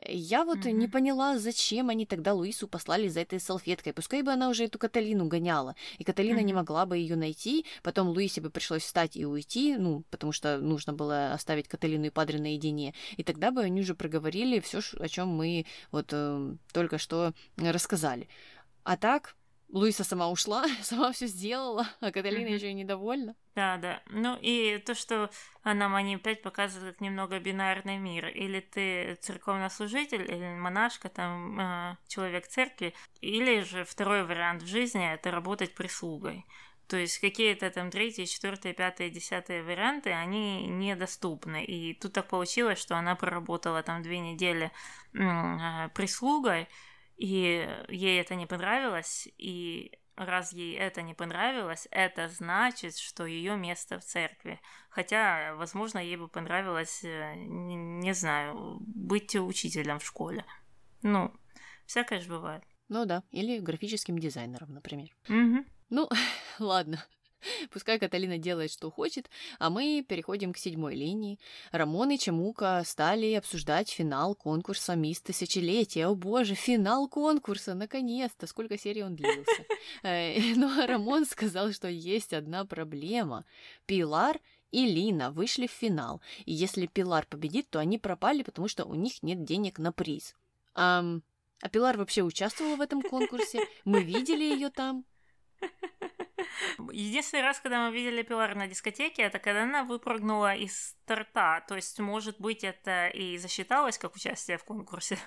Я 0.08 0.45
вот 0.45 0.60
mm-hmm. 0.60 0.72
не 0.72 0.88
поняла, 0.88 1.38
зачем 1.38 1.89
они 1.89 2.06
тогда 2.06 2.34
Луису 2.34 2.68
послали 2.68 3.08
за 3.08 3.20
этой 3.20 3.39
салфеткой. 3.39 3.93
Пускай 3.93 4.24
бы 4.24 4.32
она 4.32 4.49
уже 4.49 4.66
эту 4.66 4.80
Каталину 4.80 5.28
гоняла, 5.28 5.76
и 5.99 6.04
Каталина 6.04 6.39
mm-hmm. 6.39 6.43
не 6.43 6.54
могла 6.54 6.86
бы 6.86 6.97
ее 6.97 7.16
найти, 7.16 7.66
потом 7.84 8.10
Луисе 8.10 8.41
бы 8.41 8.49
пришлось 8.49 8.84
встать 8.84 9.16
и 9.16 9.26
уйти, 9.26 9.78
ну, 9.78 10.04
потому 10.10 10.32
что 10.32 10.58
нужно 10.58 10.93
было 10.93 11.34
оставить 11.34 11.68
Каталину 11.68 12.06
и 12.06 12.10
Падре 12.10 12.39
наедине, 12.39 12.93
и 13.18 13.24
тогда 13.24 13.52
бы 13.52 13.62
они 13.62 13.82
уже 13.82 13.93
проговорили 13.93 14.60
все, 14.60 14.80
о 14.99 15.08
чем 15.08 15.28
мы 15.30 15.66
вот 15.91 16.08
э, 16.12 16.56
только 16.74 16.97
что 16.97 17.34
рассказали. 17.58 18.28
А 18.84 18.97
так, 18.97 19.36
Луиса 19.72 20.04
сама 20.04 20.30
ушла, 20.30 20.66
сама 20.82 21.12
все 21.12 21.28
сделала, 21.28 21.88
а 22.00 22.12
Каталина 22.12 22.50
mm-hmm. 22.50 22.56
еще 22.56 22.70
и 22.72 22.74
недовольна. 22.74 23.36
Да, 23.56 23.78
да. 23.78 24.02
Ну 24.08 24.38
и 24.42 24.78
то, 24.86 24.94
что 24.96 25.30
нам 25.64 25.96
они 25.96 26.16
опять 26.16 26.42
показывают 26.42 26.96
как 26.96 27.02
немного 27.02 27.40
бинарный 27.40 27.98
мир. 27.98 28.28
Или 28.28 28.60
ты 28.60 29.16
церковнослужитель, 29.22 30.24
или 30.24 30.56
монашка, 30.56 31.10
там, 31.10 31.60
э, 31.60 31.98
человек 32.08 32.48
церкви, 32.48 32.94
или 33.22 33.62
же 33.62 33.84
второй 33.86 34.26
вариант 34.26 34.64
в 34.64 34.68
жизни 34.68 35.14
это 35.14 35.32
работать 35.32 35.74
прислугой. 35.74 36.46
То 36.88 36.98
есть 36.98 37.20
какие-то 37.20 37.70
там 37.70 37.90
третьи, 37.90 38.26
четвертые, 38.26 38.74
пятые, 38.74 39.10
десятые 39.10 39.64
варианты, 39.64 40.12
они 40.12 40.68
недоступны. 40.68 41.64
И 41.64 41.94
тут 41.94 42.12
так 42.12 42.28
получилось, 42.28 42.80
что 42.80 42.98
она 42.98 43.16
проработала 43.16 43.82
там 43.82 44.02
две 44.02 44.20
недели 44.20 44.72
э, 45.14 45.90
прислугой, 45.94 46.68
и 47.22 47.70
ей 47.90 48.20
это 48.20 48.34
не 48.34 48.48
понравилось, 48.48 49.28
и 49.38 49.92
раз 50.16 50.54
ей 50.54 50.76
это 50.76 51.04
не 51.04 51.14
понравилось, 51.14 51.88
это 51.92 52.28
значит, 52.30 52.98
что 52.98 53.28
ее 53.28 53.56
место 53.58 54.00
в 54.00 54.04
церкви. 54.04 54.60
Хотя, 54.90 55.54
возможно, 55.56 56.00
ей 56.00 56.18
бы 56.18 56.28
понравилось, 56.28 57.04
э, 57.04 57.36
не, 57.36 57.76
не 57.76 58.14
знаю, 58.16 58.78
быть 58.80 59.36
учителем 59.36 60.00
в 60.00 60.06
школе. 60.06 60.46
Ну, 61.04 61.32
всякое 61.86 62.22
же 62.22 62.30
бывает. 62.30 62.64
Ну 62.90 63.06
да, 63.06 63.22
или 63.30 63.60
графическим 63.60 64.18
дизайнером, 64.18 64.74
например. 64.74 65.16
Угу. 65.30 65.66
Ну, 65.92 66.10
ладно. 66.60 67.06
Пускай 67.72 68.00
Каталина 68.00 68.38
делает, 68.38 68.72
что 68.72 68.89
хочет, 68.92 69.30
а 69.60 69.70
мы 69.70 70.06
переходим 70.08 70.54
к 70.54 70.58
седьмой 70.58 70.96
линии. 70.96 71.39
Рамон 71.72 72.12
и 72.12 72.18
Чамука 72.18 72.82
стали 72.86 73.34
обсуждать 73.34 73.89
финал 73.89 74.36
конкурса 74.36 74.96
«Мисс 74.96 75.22
Тысячелетия». 75.22 76.08
О 76.08 76.16
боже, 76.16 76.56
финал 76.56 77.08
конкурса, 77.08 77.74
наконец-то! 77.74 78.48
Сколько 78.48 78.78
серий 78.78 79.04
он 79.04 79.16
длился. 79.16 79.66
Э, 80.04 80.39
но 80.56 80.86
Рамон 80.86 81.26
сказал, 81.26 81.72
что 81.72 81.88
есть 81.88 82.34
одна 82.34 82.66
проблема. 82.66 83.46
Пилар 83.86 84.39
и 84.72 84.86
Лина 84.86 85.32
вышли 85.32 85.68
в 85.68 85.72
финал, 85.72 86.22
и 86.46 86.54
если 86.54 86.86
Пилар 86.86 87.26
победит, 87.26 87.70
то 87.70 87.80
они 87.80 87.98
пропали, 87.98 88.44
потому 88.44 88.68
что 88.68 88.86
у 88.86 88.96
них 88.96 89.22
нет 89.22 89.44
денег 89.44 89.80
на 89.80 89.92
приз. 89.92 90.36
А, 90.74 91.04
а 91.62 91.70
Пилар 91.70 91.98
вообще 91.98 92.24
участвовала 92.24 92.76
в 92.78 92.82
этом 92.82 93.02
конкурсе? 93.02 93.60
Мы 93.86 94.04
видели 94.04 94.44
ее 94.44 94.70
там? 94.70 95.06
Единственный 96.92 97.44
раз, 97.44 97.60
когда 97.60 97.88
мы 97.88 97.96
видели 97.96 98.22
Пилар 98.24 98.56
на 98.56 98.68
дискотеке, 98.68 99.24
это 99.24 99.39
когда 99.39 99.64
она 99.64 99.84
выпрыгнула 99.84 100.56
из 100.56 100.96
торта. 101.06 101.64
То 101.68 101.76
есть, 101.76 102.00
может 102.00 102.39
быть, 102.39 102.64
это 102.64 103.08
и 103.08 103.38
засчиталось 103.38 103.98
как 103.98 104.16
участие 104.16 104.58
в 104.58 104.64
конкурсе? 104.64 105.18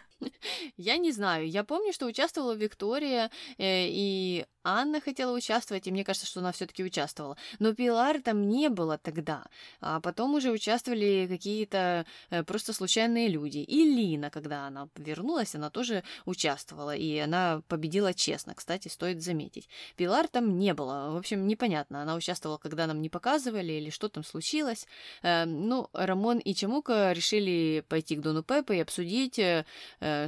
Я 0.76 0.96
не 0.96 1.12
знаю. 1.12 1.48
Я 1.48 1.64
помню, 1.64 1.92
что 1.92 2.06
участвовала 2.06 2.54
Виктория, 2.54 3.30
э, 3.58 3.86
и 3.88 4.46
Анна 4.62 5.00
хотела 5.00 5.36
участвовать, 5.36 5.86
и 5.86 5.92
мне 5.92 6.04
кажется, 6.04 6.26
что 6.26 6.40
она 6.40 6.52
все-таки 6.52 6.82
участвовала. 6.82 7.36
Но 7.58 7.74
Пилар 7.74 8.22
там 8.22 8.48
не 8.48 8.70
было 8.70 8.96
тогда. 8.96 9.44
А 9.80 10.00
потом 10.00 10.34
уже 10.34 10.50
участвовали 10.50 11.26
какие-то 11.28 12.06
э, 12.30 12.42
просто 12.44 12.72
случайные 12.72 13.28
люди. 13.28 13.58
И 13.58 13.84
Лина, 13.84 14.30
когда 14.30 14.66
она 14.66 14.88
вернулась, 14.96 15.54
она 15.54 15.68
тоже 15.68 16.02
участвовала, 16.24 16.96
и 16.96 17.18
она 17.18 17.62
победила 17.68 18.14
честно, 18.14 18.54
кстати, 18.54 18.88
стоит 18.88 19.22
заметить. 19.22 19.68
Пилар 19.96 20.28
там 20.28 20.58
не 20.58 20.72
было. 20.72 21.03
В 21.12 21.16
общем, 21.16 21.46
непонятно, 21.46 22.02
она 22.02 22.14
участвовала, 22.14 22.58
когда 22.58 22.86
нам 22.86 23.00
не 23.00 23.08
показывали, 23.08 23.72
или 23.72 23.90
что 23.90 24.08
там 24.08 24.24
случилось. 24.24 24.86
Э, 25.22 25.44
ну, 25.44 25.88
Рамон 25.92 26.38
и 26.38 26.54
Чамука 26.54 27.12
решили 27.12 27.84
пойти 27.88 28.16
к 28.16 28.20
Дону 28.20 28.42
Пеппе 28.42 28.76
и 28.76 28.80
обсудить, 28.80 29.38
э, 29.38 29.64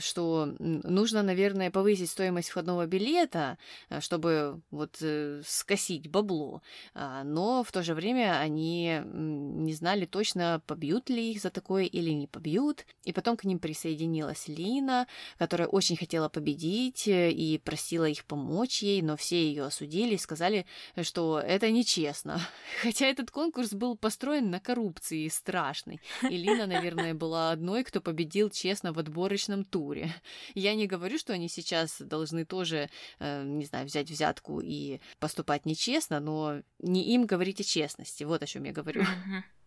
что 0.00 0.54
нужно, 0.58 1.22
наверное, 1.22 1.70
повысить 1.70 2.10
стоимость 2.10 2.50
входного 2.50 2.86
билета, 2.86 3.58
чтобы 4.00 4.60
вот 4.70 4.96
э, 5.00 5.42
скосить 5.46 6.10
бабло, 6.10 6.62
а, 6.94 7.24
но 7.24 7.62
в 7.62 7.72
то 7.72 7.82
же 7.82 7.94
время 7.94 8.38
они 8.38 9.00
не 9.04 9.72
знали 9.74 10.04
точно, 10.06 10.62
побьют 10.66 11.10
ли 11.10 11.32
их 11.32 11.40
за 11.40 11.50
такое 11.50 11.84
или 11.84 12.10
не 12.10 12.26
побьют. 12.26 12.86
И 13.04 13.12
потом 13.12 13.36
к 13.36 13.44
ним 13.44 13.58
присоединилась 13.58 14.48
Лина, 14.48 15.06
которая 15.38 15.68
очень 15.68 15.96
хотела 15.96 16.28
победить 16.28 17.08
э, 17.08 17.30
и 17.30 17.58
просила 17.58 18.04
их 18.04 18.24
помочь 18.24 18.82
ей, 18.82 19.02
но 19.02 19.16
все 19.16 19.42
ее 19.42 19.64
осудили 19.64 20.14
и 20.14 20.18
сказали, 20.18 20.65
что 21.02 21.38
это 21.38 21.70
нечестно. 21.70 22.40
Хотя 22.82 23.06
этот 23.06 23.30
конкурс 23.30 23.72
был 23.72 23.96
построен 23.96 24.50
на 24.50 24.60
коррупции 24.60 25.28
страшной. 25.28 26.00
И 26.22 26.36
Лина, 26.36 26.66
наверное, 26.66 27.14
была 27.14 27.50
одной, 27.52 27.84
кто 27.84 28.00
победил 28.00 28.50
честно 28.50 28.92
в 28.92 28.98
отборочном 28.98 29.64
туре. 29.64 30.14
Я 30.54 30.74
не 30.74 30.86
говорю, 30.86 31.18
что 31.18 31.32
они 31.32 31.48
сейчас 31.48 32.00
должны 32.00 32.44
тоже, 32.44 32.90
э, 33.18 33.42
не 33.44 33.64
знаю, 33.64 33.86
взять 33.86 34.10
взятку 34.10 34.60
и 34.60 35.00
поступать 35.18 35.66
нечестно, 35.66 36.20
но 36.20 36.62
не 36.78 37.14
им 37.14 37.26
говорить 37.26 37.60
о 37.60 37.64
честности. 37.64 38.24
Вот 38.24 38.42
о 38.42 38.46
чем 38.46 38.64
я 38.64 38.72
говорю. 38.72 39.04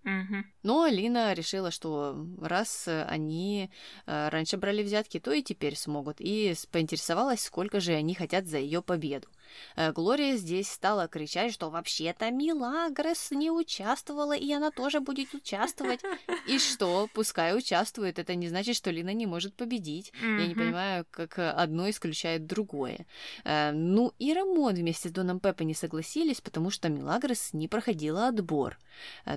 Угу. 0.09 0.43
Но 0.63 0.83
Алина 0.83 1.33
решила, 1.33 1.71
что 1.71 2.25
раз 2.41 2.87
они 2.87 3.69
э, 4.05 4.29
раньше 4.29 4.57
брали 4.57 4.83
взятки, 4.83 5.19
то 5.19 5.31
и 5.31 5.43
теперь 5.43 5.75
смогут, 5.75 6.17
и 6.19 6.53
поинтересовалась, 6.71 7.43
сколько 7.43 7.79
же 7.79 7.93
они 7.93 8.15
хотят 8.15 8.45
за 8.45 8.57
ее 8.57 8.81
победу. 8.81 9.27
Э, 9.75 9.91
Глория 9.91 10.35
здесь 10.35 10.69
стала 10.69 11.07
кричать, 11.07 11.53
что 11.53 11.69
вообще-то 11.69 12.29
Милагрос 12.31 13.31
не 13.31 13.51
участвовала, 13.51 14.35
и 14.35 14.51
она 14.51 14.71
тоже 14.71 14.99
будет 14.99 15.33
участвовать. 15.33 16.01
И 16.47 16.59
что, 16.59 17.07
пускай 17.13 17.55
участвует, 17.55 18.19
это 18.19 18.35
не 18.35 18.47
значит, 18.47 18.75
что 18.75 18.91
Лина 18.91 19.13
не 19.13 19.25
может 19.25 19.55
победить. 19.55 20.11
Я 20.21 20.47
не 20.47 20.55
понимаю, 20.55 21.05
как 21.11 21.37
одно 21.37 21.89
исключает 21.89 22.45
другое. 22.45 23.05
Э, 23.43 23.71
ну 23.71 24.13
и 24.19 24.33
Рамон 24.33 24.75
вместе 24.75 25.09
с 25.09 25.11
Доном 25.11 25.39
Пеппа 25.39 25.63
не 25.63 25.73
согласились, 25.73 26.41
потому 26.41 26.69
что 26.69 26.89
Милагрос 26.89 27.53
не 27.53 27.67
проходила 27.67 28.27
отбор. 28.27 28.77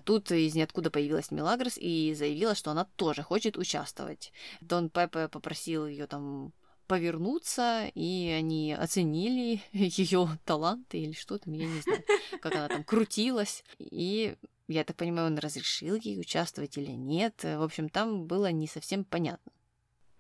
Тут 0.05 0.31
из 0.31 0.55
ниоткуда 0.63 0.91
появилась 0.91 1.31
Милагрос 1.31 1.77
и 1.77 2.15
заявила, 2.15 2.55
что 2.55 2.71
она 2.71 2.85
тоже 2.97 3.23
хочет 3.23 3.57
участвовать. 3.57 4.33
Дон 4.61 4.89
Пеппе 4.89 5.29
попросил 5.29 5.87
ее 5.87 6.07
там 6.07 6.53
повернуться, 6.87 7.91
и 7.95 8.29
они 8.29 8.73
оценили 8.73 9.63
ее 9.73 10.29
таланты 10.45 10.99
или 10.99 11.13
что 11.13 11.39
там, 11.39 11.53
я 11.55 11.67
не 11.67 11.81
знаю, 11.81 12.05
как 12.41 12.55
она 12.55 12.69
там 12.69 12.85
крутилась. 12.85 13.65
И 13.79 14.37
я 14.69 14.85
так 14.85 14.97
понимаю, 14.97 15.29
он 15.29 15.39
разрешил 15.39 15.97
ей 15.97 16.19
участвовать 16.19 16.77
или 16.79 16.91
нет. 16.91 17.43
В 17.43 17.63
общем, 17.63 17.89
там 17.89 18.27
было 18.27 18.51
не 18.51 18.67
совсем 18.67 19.05
понятно. 19.05 19.52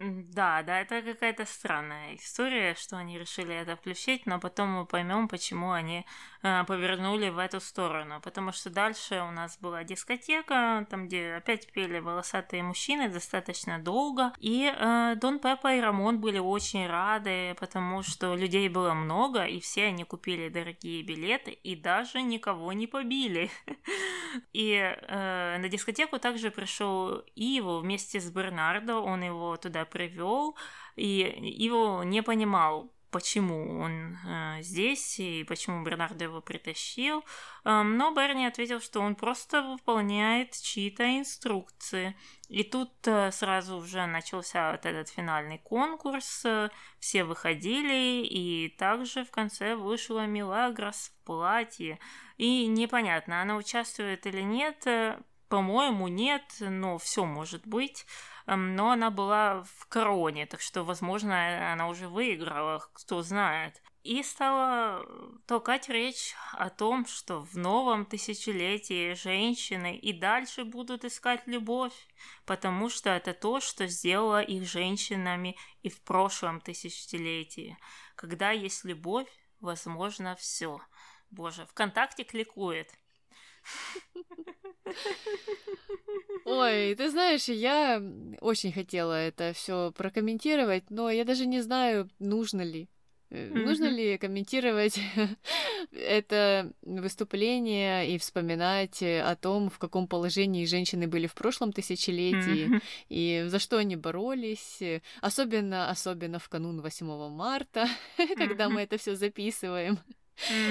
Да, 0.04 0.62
да, 0.64 0.80
это 0.80 1.00
какая-то 1.00 1.44
странная 1.44 2.16
история, 2.16 2.74
что 2.74 2.96
они 2.96 3.18
решили 3.18 3.54
это 3.54 3.76
включить, 3.76 4.26
но 4.26 4.40
потом 4.40 4.70
мы 4.70 4.84
поймем, 4.84 5.28
почему 5.28 5.70
они 5.70 6.04
э, 6.42 6.64
повернули 6.64 7.28
в 7.28 7.38
эту 7.38 7.60
сторону. 7.60 8.20
Потому 8.20 8.50
что 8.50 8.68
дальше 8.68 9.20
у 9.20 9.30
нас 9.30 9.56
была 9.60 9.84
дискотека, 9.84 10.86
там, 10.90 11.06
где 11.06 11.34
опять 11.34 11.70
пели 11.72 12.00
волосатые 12.00 12.64
мужчины 12.64 13.10
достаточно 13.10 13.78
долго. 13.78 14.32
И 14.38 14.72
э, 14.74 15.14
Дон 15.20 15.38
Пеппа 15.38 15.72
и 15.74 15.80
Рамон 15.80 16.20
были 16.20 16.38
очень 16.38 16.88
рады, 16.88 17.54
потому 17.60 18.02
что 18.02 18.34
людей 18.34 18.68
было 18.68 18.94
много, 18.94 19.44
и 19.44 19.60
все 19.60 19.84
они 19.84 20.02
купили 20.02 20.48
дорогие 20.48 21.04
билеты 21.04 21.52
и 21.52 21.76
даже 21.76 22.22
никого 22.22 22.72
не 22.72 22.88
побили. 22.88 23.50
И 24.54 24.72
э, 24.72 25.58
на 25.58 25.68
дискотеку 25.68 26.18
также 26.18 26.50
пришел 26.50 27.22
Иво 27.36 27.80
вместе 27.80 28.18
с 28.18 28.30
Бернардо, 28.30 28.98
он 28.98 29.22
его 29.22 29.56
туда 29.58 29.84
привел, 29.92 30.56
и 30.96 31.36
его 31.40 32.02
не 32.04 32.22
понимал, 32.22 32.90
почему 33.12 33.78
он 33.78 34.16
э, 34.26 34.62
здесь 34.62 35.20
и 35.20 35.44
почему 35.44 35.84
Бернардо 35.84 36.24
его 36.24 36.40
притащил. 36.40 37.22
Э, 37.64 37.82
но 37.82 38.12
Берни 38.12 38.46
ответил, 38.46 38.80
что 38.80 39.00
он 39.00 39.14
просто 39.14 39.62
выполняет 39.62 40.52
чьи-то 40.52 41.04
инструкции. 41.18 42.16
И 42.48 42.64
тут 42.64 42.90
э, 43.06 43.30
сразу 43.30 43.76
уже 43.76 44.06
начался 44.06 44.72
вот 44.72 44.86
этот 44.86 45.10
финальный 45.10 45.58
конкурс. 45.58 46.44
Э, 46.44 46.70
все 46.98 47.24
выходили, 47.24 48.24
и 48.24 48.74
также 48.78 49.24
в 49.24 49.30
конце 49.30 49.76
вышла 49.76 50.26
Милагрос 50.26 51.12
в 51.14 51.26
платье. 51.26 51.98
И 52.38 52.66
непонятно, 52.66 53.42
она 53.42 53.56
участвует 53.56 54.26
или 54.26 54.40
нет. 54.40 54.86
По-моему, 55.52 56.08
нет, 56.08 56.44
но 56.60 56.96
все 56.96 57.26
может 57.26 57.66
быть. 57.66 58.06
Но 58.46 58.90
она 58.90 59.10
была 59.10 59.64
в 59.64 59.86
короне, 59.86 60.46
так 60.46 60.62
что, 60.62 60.82
возможно, 60.82 61.70
она 61.70 61.88
уже 61.88 62.08
выиграла, 62.08 62.78
кто 62.94 63.20
знает. 63.20 63.82
И 64.02 64.22
стала 64.22 65.04
толкать 65.46 65.90
речь 65.90 66.34
о 66.52 66.70
том, 66.70 67.04
что 67.04 67.42
в 67.42 67.58
новом 67.58 68.06
тысячелетии 68.06 69.12
женщины 69.12 69.94
и 69.94 70.14
дальше 70.14 70.64
будут 70.64 71.04
искать 71.04 71.46
любовь, 71.46 72.08
потому 72.46 72.88
что 72.88 73.10
это 73.10 73.34
то, 73.34 73.60
что 73.60 73.86
сделало 73.86 74.40
их 74.40 74.66
женщинами 74.66 75.58
и 75.82 75.90
в 75.90 76.02
прошлом 76.02 76.62
тысячелетии. 76.62 77.76
Когда 78.14 78.52
есть 78.52 78.86
любовь, 78.86 79.28
возможно 79.60 80.34
все. 80.34 80.80
Боже, 81.30 81.66
ВКонтакте 81.66 82.24
кликует. 82.24 82.90
Ой, 86.44 86.94
ты 86.94 87.10
знаешь, 87.10 87.48
я 87.48 88.02
очень 88.40 88.72
хотела 88.72 89.12
это 89.12 89.52
все 89.52 89.92
прокомментировать, 89.92 90.90
но 90.90 91.10
я 91.10 91.24
даже 91.24 91.46
не 91.46 91.60
знаю, 91.60 92.08
нужно 92.18 92.62
ли. 92.62 92.88
Mm-hmm. 93.32 93.64
Нужно 93.64 93.86
ли 93.86 94.18
комментировать 94.18 95.00
это 95.92 96.70
выступление 96.82 98.14
и 98.14 98.18
вспоминать 98.18 99.02
о 99.02 99.34
том, 99.36 99.70
в 99.70 99.78
каком 99.78 100.06
положении 100.06 100.66
женщины 100.66 101.06
были 101.08 101.26
в 101.26 101.34
прошлом 101.34 101.72
тысячелетии 101.72 102.68
mm-hmm. 102.68 102.82
и 103.08 103.44
за 103.46 103.58
что 103.58 103.78
они 103.78 103.96
боролись, 103.96 104.82
особенно, 105.22 105.88
особенно 105.88 106.38
в 106.38 106.48
канун 106.50 106.82
8 106.82 107.06
марта, 107.30 107.88
mm-hmm. 108.18 108.36
когда 108.36 108.68
мы 108.68 108.82
это 108.82 108.98
все 108.98 109.14
записываем. 109.14 109.98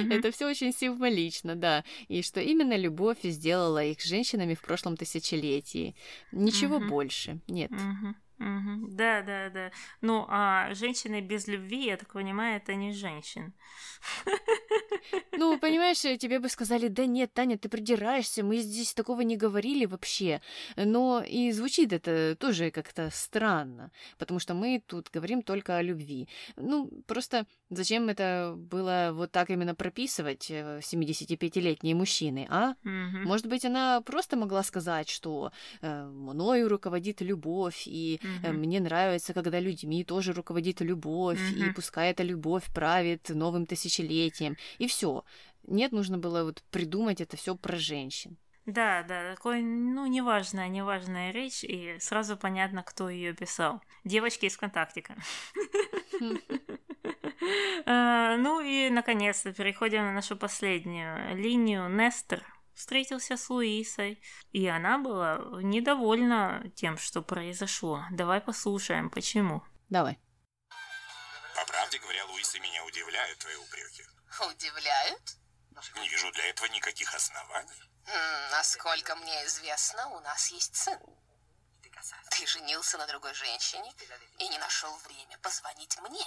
Это 0.10 0.32
все 0.32 0.48
очень 0.48 0.74
символично, 0.74 1.56
да. 1.56 1.84
И 2.08 2.22
что 2.22 2.40
именно 2.40 2.76
любовь 2.78 3.20
сделала 3.24 3.84
их 3.84 4.02
женщинами 4.02 4.54
в 4.54 4.62
прошлом 4.62 4.98
тысячелетии. 4.98 5.96
Ничего 6.32 6.80
больше. 6.80 7.40
Нет. 7.48 7.72
Угу. 7.72 8.88
Да, 8.90 9.22
да, 9.22 9.50
да. 9.50 9.72
Ну, 10.02 10.26
а 10.28 10.74
женщины 10.74 11.22
без 11.22 11.48
любви, 11.48 11.86
я 11.86 11.98
так 11.98 12.12
понимаю, 12.14 12.58
это 12.58 12.74
не 12.74 12.92
женщин. 12.92 13.54
Ну, 15.32 15.58
понимаешь, 15.60 16.00
тебе 16.20 16.40
бы 16.40 16.50
сказали, 16.50 16.88
да 16.88 17.06
нет, 17.06 17.34
Таня, 17.34 17.60
ты 17.60 17.70
придираешься, 17.70 18.44
мы 18.44 18.58
здесь 18.58 18.96
такого 18.96 19.22
не 19.22 19.38
говорили 19.38 19.86
вообще. 19.86 20.42
Но 20.76 21.22
и 21.22 21.52
звучит 21.52 21.94
это 21.94 22.36
тоже 22.36 22.72
как-то 22.72 23.12
странно, 23.12 23.92
потому 24.18 24.40
что 24.40 24.56
мы 24.56 24.82
тут 24.88 25.10
говорим 25.14 25.44
только 25.44 25.78
о 25.78 25.84
любви. 25.84 26.28
Ну, 26.56 26.90
просто 27.06 27.46
зачем 27.72 28.10
это 28.10 28.54
было 28.56 29.12
вот 29.14 29.32
так 29.32 29.50
именно 29.50 29.74
прописывать 29.74 30.52
75-летние 30.52 31.94
э, 31.94 31.98
мужчины, 31.98 32.48
а? 32.50 32.76
Угу. 32.84 33.28
Может 33.28 33.48
быть, 33.48 33.66
она 33.66 34.02
просто 34.02 34.38
могла 34.38 34.64
сказать, 34.64 35.10
что 35.10 35.52
э, 35.82 36.06
мною 36.06 36.70
руководит 36.70 37.22
любовь, 37.22 37.84
и 37.86 38.20
угу. 38.44 38.54
мне 38.54 38.80
нравится, 38.80 39.34
когда 39.34 39.60
людьми 39.60 40.04
тоже 40.04 40.34
руководит 40.34 40.82
любовь, 40.82 41.40
угу. 41.40 41.64
и 41.64 41.74
пускай 41.74 42.12
эта 42.12 42.24
любовь 42.24 42.66
правит 42.74 43.30
новым 43.30 43.66
тысячелетием, 43.66 44.58
и 44.78 44.88
все. 44.88 45.24
Нет, 45.68 45.92
нужно 45.92 46.18
было 46.18 46.44
вот 46.44 46.64
придумать 46.72 47.22
это 47.22 47.38
все 47.38 47.56
про 47.56 47.78
женщин. 47.78 48.38
Да, 48.66 49.04
да, 49.04 49.36
такой, 49.36 49.62
ну, 49.64 50.06
неважная, 50.06 50.68
неважная 50.68 51.32
речь, 51.32 51.64
и 51.64 51.98
сразу 52.00 52.38
понятно, 52.38 52.84
кто 52.84 53.10
ее 53.10 53.34
писал. 53.34 53.82
Девочки 54.04 54.46
из 54.46 54.56
ВКонтактика. 54.56 55.16
А, 57.88 58.36
ну 58.38 58.62
и, 58.62 58.90
наконец-то, 58.92 59.52
переходим 59.52 60.06
на 60.06 60.12
нашу 60.12 60.38
последнюю 60.38 61.36
линию. 61.36 61.90
Нестер 61.90 62.46
встретился 62.76 63.36
с 63.36 63.50
Луисой, 63.50 64.22
и 64.52 64.68
она 64.68 65.00
была 65.00 65.40
недовольна 65.62 66.64
тем, 66.76 66.98
что 66.98 67.24
произошло. 67.24 68.06
Давай 68.12 68.42
послушаем, 68.42 69.10
почему. 69.10 69.64
Давай. 69.90 70.20
По 71.56 71.66
правде 71.66 71.98
говоря, 71.98 72.26
Луиса, 72.26 72.60
меня 72.60 72.86
удивляют 72.86 73.40
твои 73.40 73.56
упреки. 73.56 74.04
Удивляют? 74.50 75.38
Не 76.00 76.08
вижу 76.10 76.32
для 76.32 76.46
этого 76.48 76.68
никаких 76.68 77.14
оснований. 77.16 77.91
Насколько 78.52 79.16
мне 79.16 79.46
известно, 79.46 80.08
у 80.10 80.20
нас 80.22 80.48
есть 80.48 80.76
сын. 80.76 81.00
Ты 82.30 82.48
женился 82.48 82.98
на 82.98 83.08
другой 83.08 83.34
женщине 83.34 83.94
и 84.40 84.48
не 84.48 84.58
нашел 84.58 84.96
время 84.98 85.38
позвонить 85.40 85.98
мне. 86.00 86.26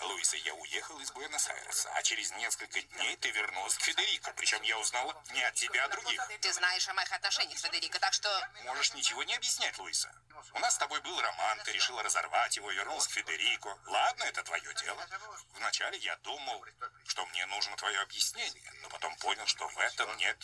Луиса, 0.00 0.36
я 0.36 0.54
уехал 0.54 0.98
из 1.00 1.10
Буэнос-Айреса, 1.12 1.90
а 1.94 2.02
через 2.02 2.30
несколько 2.32 2.82
дней 2.82 3.16
ты 3.16 3.30
вернулась 3.30 3.76
к 3.76 3.80
Федерико. 3.80 4.32
Причем 4.36 4.60
я 4.62 4.78
узнала 4.78 5.22
не 5.32 5.42
от 5.42 5.54
тебя, 5.54 5.84
а 5.84 5.88
других. 5.88 6.20
Ты 6.40 6.52
знаешь 6.52 6.86
о 6.88 6.94
моих 6.94 7.10
отношениях 7.12 7.58
с 7.58 7.62
Федерико, 7.62 7.98
так 7.98 8.12
что... 8.12 8.28
Можешь 8.64 8.92
ничего 8.92 9.22
не 9.22 9.34
объяснять, 9.34 9.78
Луиса. 9.78 10.12
У 10.52 10.58
нас 10.58 10.74
с 10.74 10.78
тобой 10.78 11.00
был 11.00 11.18
роман, 11.20 11.60
ты 11.64 11.72
решила 11.72 12.02
разорвать 12.02 12.56
его, 12.56 12.70
вернулась 12.70 13.06
к 13.06 13.12
Федерико. 13.12 13.78
Ладно, 13.86 14.24
это 14.24 14.42
твое 14.42 14.74
дело. 14.74 15.08
Вначале 15.54 15.98
я 15.98 16.16
думал, 16.16 16.64
что 17.06 17.24
мне 17.26 17.46
нужно 17.46 17.76
твое 17.76 18.00
объяснение, 18.00 18.72
но 18.82 18.88
потом 18.90 19.16
понял, 19.16 19.46
что 19.46 19.66
в 19.68 19.78
этом 19.78 20.14
нет 20.18 20.36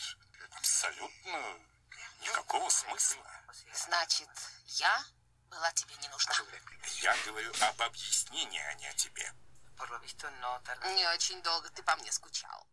абсолютно 0.51 1.59
никакого 2.21 2.69
смысла. 2.69 3.25
Значит, 3.73 4.29
я 4.67 5.03
была 5.49 5.71
тебе 5.71 5.95
не 6.01 6.07
нужна. 6.09 6.33
Я 7.01 7.15
говорю 7.25 7.51
об 7.61 7.81
объяснении, 7.81 8.61
а 8.61 8.73
не 8.75 8.87
о 8.87 8.93
тебе. 8.93 9.33
Не 10.95 11.07
очень 11.07 11.41
долго 11.41 11.69
ты 11.69 11.83
по 11.83 11.95
мне 11.95 12.11
скучал. 12.11 12.67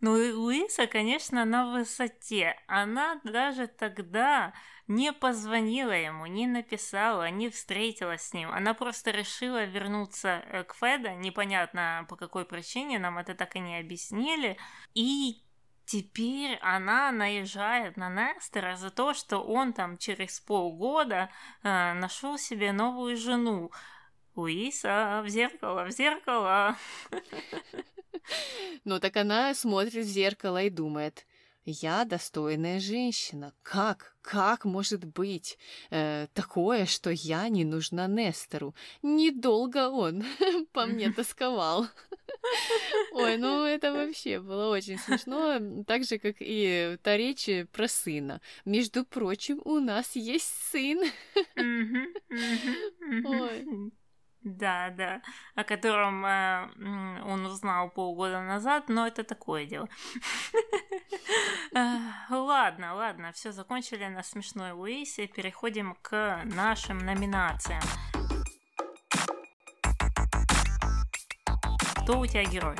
Ну, 0.00 0.12
Луиса, 0.12 0.86
конечно, 0.86 1.44
на 1.46 1.72
высоте. 1.72 2.60
Она 2.66 3.18
даже 3.24 3.66
тогда 3.66 4.52
не 4.88 5.12
позвонила 5.12 5.92
ему, 5.92 6.26
не 6.26 6.46
написала, 6.46 7.30
не 7.30 7.50
встретилась 7.50 8.22
с 8.22 8.32
ним. 8.32 8.50
Она 8.50 8.74
просто 8.74 9.10
решила 9.10 9.64
вернуться 9.64 10.44
э, 10.50 10.64
к 10.64 10.74
Феда, 10.74 11.14
непонятно 11.14 12.06
по 12.08 12.16
какой 12.16 12.44
причине, 12.44 12.98
нам 12.98 13.18
это 13.18 13.34
так 13.34 13.56
и 13.56 13.60
не 13.60 13.78
объяснили. 13.78 14.56
И 14.94 15.42
Теперь 15.86 16.58
она 16.62 17.12
наезжает 17.12 17.96
на 17.96 18.08
Нестера 18.08 18.74
за 18.74 18.90
то, 18.90 19.14
что 19.14 19.38
он 19.38 19.72
там 19.72 19.98
через 19.98 20.40
полгода 20.40 21.30
э, 21.62 21.92
нашел 21.94 22.38
себе 22.38 22.72
новую 22.72 23.16
жену. 23.16 23.70
Луиса, 24.34 25.22
в 25.24 25.28
зеркало, 25.28 25.84
в 25.84 25.90
зеркало. 25.90 26.76
Ну 28.82 28.98
так 28.98 29.16
она 29.16 29.54
смотрит 29.54 30.04
в 30.04 30.08
зеркало 30.08 30.64
и 30.64 30.70
думает, 30.70 31.26
я 31.66 32.04
достойная 32.04 32.80
женщина. 32.80 33.52
Как, 33.62 34.16
как 34.22 34.64
может 34.64 35.04
быть 35.04 35.58
э, 35.90 36.28
такое, 36.32 36.86
что 36.86 37.10
я 37.10 37.48
не 37.48 37.64
нужна 37.64 38.06
Нестору? 38.06 38.74
Недолго 39.02 39.88
он 39.88 40.24
по 40.72 40.86
мне 40.86 41.12
тосковал. 41.12 41.86
Ой, 43.12 43.36
ну 43.36 43.64
это 43.64 43.92
вообще 43.92 44.40
было 44.40 44.70
очень 44.70 44.98
смешно, 44.98 45.84
так 45.84 46.04
же, 46.04 46.18
как 46.18 46.36
и 46.38 46.96
та 47.02 47.16
речь 47.16 47.48
про 47.72 47.88
сына. 47.88 48.40
Между 48.64 49.04
прочим, 49.04 49.60
у 49.64 49.80
нас 49.80 50.14
есть 50.14 50.52
сын. 50.70 51.00
Ой. 53.24 53.92
Да, 54.46 54.90
да, 54.90 55.22
о 55.56 55.64
котором 55.64 56.24
э, 56.24 56.68
он 57.24 57.46
узнал 57.46 57.90
полгода 57.90 58.40
назад, 58.42 58.88
но 58.88 59.04
это 59.08 59.24
такое 59.24 59.66
дело. 59.66 59.88
Ладно, 62.30 62.94
ладно, 62.94 63.32
все 63.32 63.50
закончили 63.50 64.06
на 64.06 64.22
смешной 64.22 64.70
Луисе, 64.70 65.26
переходим 65.26 65.96
к 66.00 66.42
нашим 66.44 66.98
номинациям. 66.98 67.82
Кто 72.02 72.20
у 72.20 72.26
тебя 72.26 72.44
герой? 72.44 72.76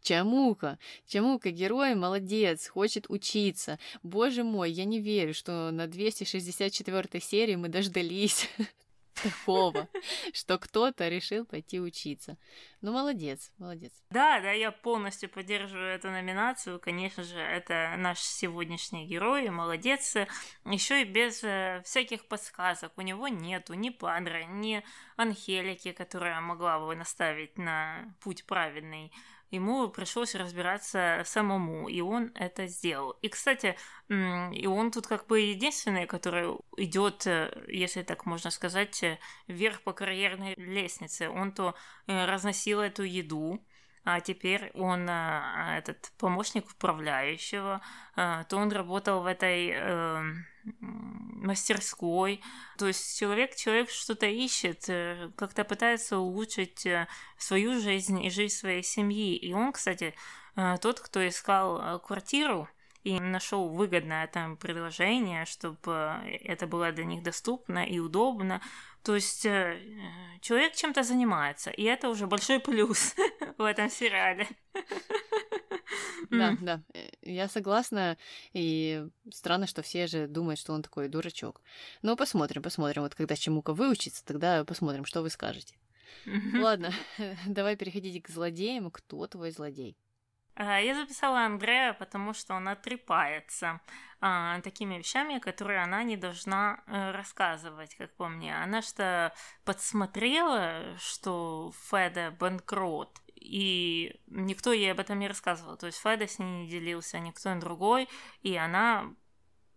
Чамука, 0.00 0.78
Чамука, 1.08 1.50
герой, 1.50 1.96
молодец, 1.96 2.68
хочет 2.68 3.06
учиться. 3.08 3.80
Боже 4.04 4.44
мой, 4.44 4.70
я 4.70 4.84
не 4.84 5.00
верю, 5.00 5.34
что 5.34 5.72
на 5.72 5.88
264 5.88 7.20
серии 7.20 7.56
мы 7.56 7.68
дождались 7.68 8.48
такого, 9.22 9.88
что 10.32 10.58
кто-то 10.58 11.08
решил 11.08 11.44
пойти 11.44 11.80
учиться. 11.80 12.36
Ну, 12.80 12.92
молодец, 12.92 13.52
молодец. 13.58 13.92
Да, 14.10 14.40
да, 14.40 14.52
я 14.52 14.70
полностью 14.70 15.28
поддерживаю 15.28 15.94
эту 15.94 16.10
номинацию. 16.10 16.78
Конечно 16.78 17.24
же, 17.24 17.38
это 17.38 17.94
наш 17.98 18.20
сегодняшний 18.20 19.06
герой, 19.06 19.50
молодец. 19.50 20.16
Еще 20.64 21.02
и 21.02 21.04
без 21.04 21.42
э, 21.42 21.82
всяких 21.84 22.26
подсказок. 22.26 22.92
У 22.96 23.02
него 23.02 23.28
нету 23.28 23.74
ни 23.74 23.90
Падре, 23.90 24.46
ни 24.46 24.84
Анхелики, 25.16 25.92
которая 25.92 26.40
могла 26.40 26.78
бы 26.78 26.94
наставить 26.94 27.58
на 27.58 28.14
путь 28.20 28.44
правильный 28.46 29.12
ему 29.50 29.88
пришлось 29.88 30.34
разбираться 30.34 31.22
самому, 31.24 31.88
и 31.88 32.00
он 32.00 32.32
это 32.34 32.66
сделал. 32.66 33.12
И, 33.22 33.28
кстати, 33.28 33.76
и 34.08 34.66
он 34.66 34.90
тут 34.90 35.06
как 35.06 35.26
бы 35.26 35.40
единственный, 35.40 36.06
который 36.06 36.56
идет, 36.76 37.26
э, 37.26 37.50
если 37.68 38.02
так 38.02 38.26
можно 38.26 38.50
сказать, 38.50 39.02
э, 39.02 39.18
вверх 39.46 39.82
по 39.82 39.92
карьерной 39.92 40.54
лестнице. 40.56 41.28
Он 41.28 41.52
то 41.52 41.74
э, 42.06 42.24
разносил 42.26 42.80
эту 42.80 43.02
еду, 43.02 43.64
а 44.04 44.20
теперь 44.20 44.70
он 44.74 45.06
этот 45.10 46.12
помощник 46.16 46.70
управляющего, 46.70 47.82
то 48.14 48.46
он 48.52 48.72
работал 48.72 49.20
в 49.22 49.26
этой 49.26 49.68
эм, 49.68 50.46
мастерской. 50.80 52.40
То 52.76 52.86
есть 52.86 53.18
человек, 53.18 53.54
человек 53.54 53.90
что-то 53.90 54.26
ищет, 54.26 54.88
э, 54.88 55.30
как-то 55.36 55.64
пытается 55.64 56.18
улучшить 56.18 56.86
э, 56.86 57.06
свою 57.36 57.80
жизнь 57.80 58.22
и 58.24 58.30
жизнь 58.30 58.54
своей 58.54 58.82
семьи. 58.82 59.36
И 59.36 59.52
он, 59.52 59.72
кстати, 59.72 60.14
э, 60.56 60.76
тот, 60.80 61.00
кто 61.00 61.26
искал 61.26 62.00
квартиру, 62.00 62.68
и 63.04 63.20
нашел 63.20 63.68
выгодное 63.68 64.26
там 64.26 64.56
предложение, 64.56 65.44
чтобы 65.46 66.20
это 66.44 66.66
было 66.66 66.92
для 66.92 67.04
них 67.04 67.22
доступно 67.22 67.86
и 67.86 68.00
удобно. 68.00 68.60
То 69.02 69.14
есть 69.14 69.44
человек 70.40 70.74
чем-то 70.74 71.04
занимается, 71.04 71.70
и 71.70 71.84
это 71.84 72.10
уже 72.10 72.26
большой 72.26 72.58
плюс 72.58 73.14
в 73.56 73.62
этом 73.62 73.88
сериале. 73.88 74.48
Да, 76.30 76.56
да, 76.60 76.82
э, 76.94 77.08
я 77.22 77.48
согласна, 77.48 78.16
и 78.52 79.06
странно, 79.32 79.66
что 79.66 79.82
все 79.82 80.06
же 80.06 80.26
думают, 80.26 80.58
что 80.58 80.72
он 80.72 80.82
такой 80.82 81.08
дурачок. 81.08 81.62
Но 82.02 82.16
посмотрим, 82.16 82.62
посмотрим. 82.62 83.02
Вот 83.02 83.14
когда 83.14 83.36
Чемука 83.36 83.72
выучится, 83.72 84.24
тогда 84.24 84.64
посмотрим, 84.64 85.04
что 85.04 85.22
вы 85.22 85.30
скажете. 85.30 85.76
Ладно, 86.54 86.92
давай 87.46 87.76
переходите 87.76 88.20
к 88.20 88.28
злодеям. 88.28 88.90
Кто 88.90 89.26
твой 89.26 89.50
злодей? 89.50 89.96
А, 90.60 90.80
я 90.80 90.94
записала 90.96 91.44
Андрея, 91.44 91.92
потому 91.92 92.34
что 92.34 92.54
он 92.54 92.66
отрепается 92.66 93.80
а, 94.20 94.60
такими 94.62 94.98
вещами, 94.98 95.38
которые 95.38 95.80
она 95.80 96.02
не 96.02 96.16
должна 96.16 96.82
а, 96.86 97.12
рассказывать, 97.12 97.94
как 97.94 98.12
по 98.16 98.28
мне. 98.28 98.56
Она 98.56 98.82
что 98.82 99.32
подсмотрела, 99.64 100.96
что 100.98 101.72
Феда 101.88 102.34
банкрот, 102.40 103.20
и 103.40 104.20
никто 104.26 104.72
ей 104.72 104.92
об 104.92 105.00
этом 105.00 105.18
не 105.18 105.28
рассказывал. 105.28 105.76
То 105.76 105.86
есть 105.86 105.98
Феда 105.98 106.26
с 106.26 106.38
ней 106.38 106.64
не 106.64 106.68
делился, 106.68 107.18
никто 107.18 107.54
другой, 107.58 108.08
и 108.42 108.56
она 108.56 109.14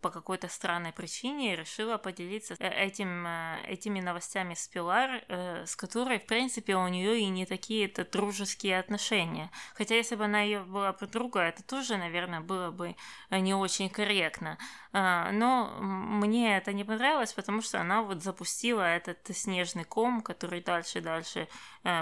по 0.01 0.09
какой-то 0.09 0.47
странной 0.47 0.91
причине 0.91 1.55
решила 1.55 1.97
поделиться 1.97 2.55
э, 2.59 2.85
этим, 2.85 3.25
э, 3.25 3.63
этими 3.67 4.01
новостями 4.01 4.55
с 4.55 4.67
Пилар, 4.67 5.23
э, 5.27 5.65
с 5.65 5.75
которой, 5.75 6.19
в 6.19 6.25
принципе, 6.25 6.75
у 6.75 6.87
нее 6.87 7.19
и 7.19 7.27
не 7.27 7.45
такие-то 7.45 8.03
дружеские 8.03 8.79
отношения. 8.79 9.51
Хотя, 9.75 9.95
если 9.95 10.15
бы 10.15 10.25
она 10.25 10.41
ее 10.41 10.63
была 10.63 10.91
подруга, 10.93 11.41
это 11.41 11.63
тоже, 11.63 11.97
наверное, 11.97 12.41
было 12.41 12.71
бы 12.71 12.95
не 13.29 13.53
очень 13.53 13.89
корректно. 13.89 14.57
А, 14.93 15.31
но 15.31 15.75
мне 15.79 16.57
это 16.57 16.73
не 16.73 16.83
понравилось, 16.83 17.33
потому 17.33 17.61
что 17.61 17.79
она 17.79 18.01
вот 18.01 18.23
запустила 18.23 18.81
этот 18.81 19.19
снежный 19.35 19.83
ком, 19.83 20.21
который 20.21 20.61
дальше 20.61 20.99
и 20.99 21.01
дальше 21.01 21.47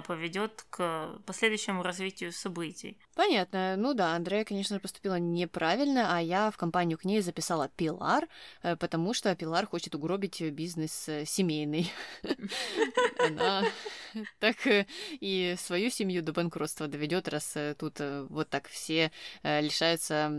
поведет 0.08 0.66
к 0.70 1.20
последующему 1.26 1.84
развитию 1.84 2.34
событий. 2.34 2.98
Понятно. 3.20 3.76
Ну 3.76 3.94
да, 3.94 4.16
Андрея, 4.16 4.46
конечно, 4.46 4.80
поступила 4.80 5.20
неправильно, 5.20 6.16
а 6.16 6.22
я 6.22 6.52
в 6.52 6.58
компанию 6.58 6.98
к 6.98 7.04
ней 7.04 7.20
записала 7.20 7.68
Пилар, 7.68 8.30
э, 8.64 8.78
потому 8.78 9.14
что 9.14 9.36
Пилар 9.36 9.68
хочет 9.68 9.94
угробить 9.94 10.42
бизнес 10.42 11.10
э, 11.10 11.26
семейный. 11.26 11.92
Она 13.20 13.66
так 14.40 14.66
э, 14.68 14.86
и 15.20 15.56
свою 15.58 15.90
семью 15.90 16.22
до 16.22 16.32
банкротства 16.32 16.88
доведет, 16.88 17.28
раз 17.28 17.58
тут 17.78 18.00
вот 18.30 18.50
так 18.50 18.70
все 18.70 19.12
лишаются 19.44 20.32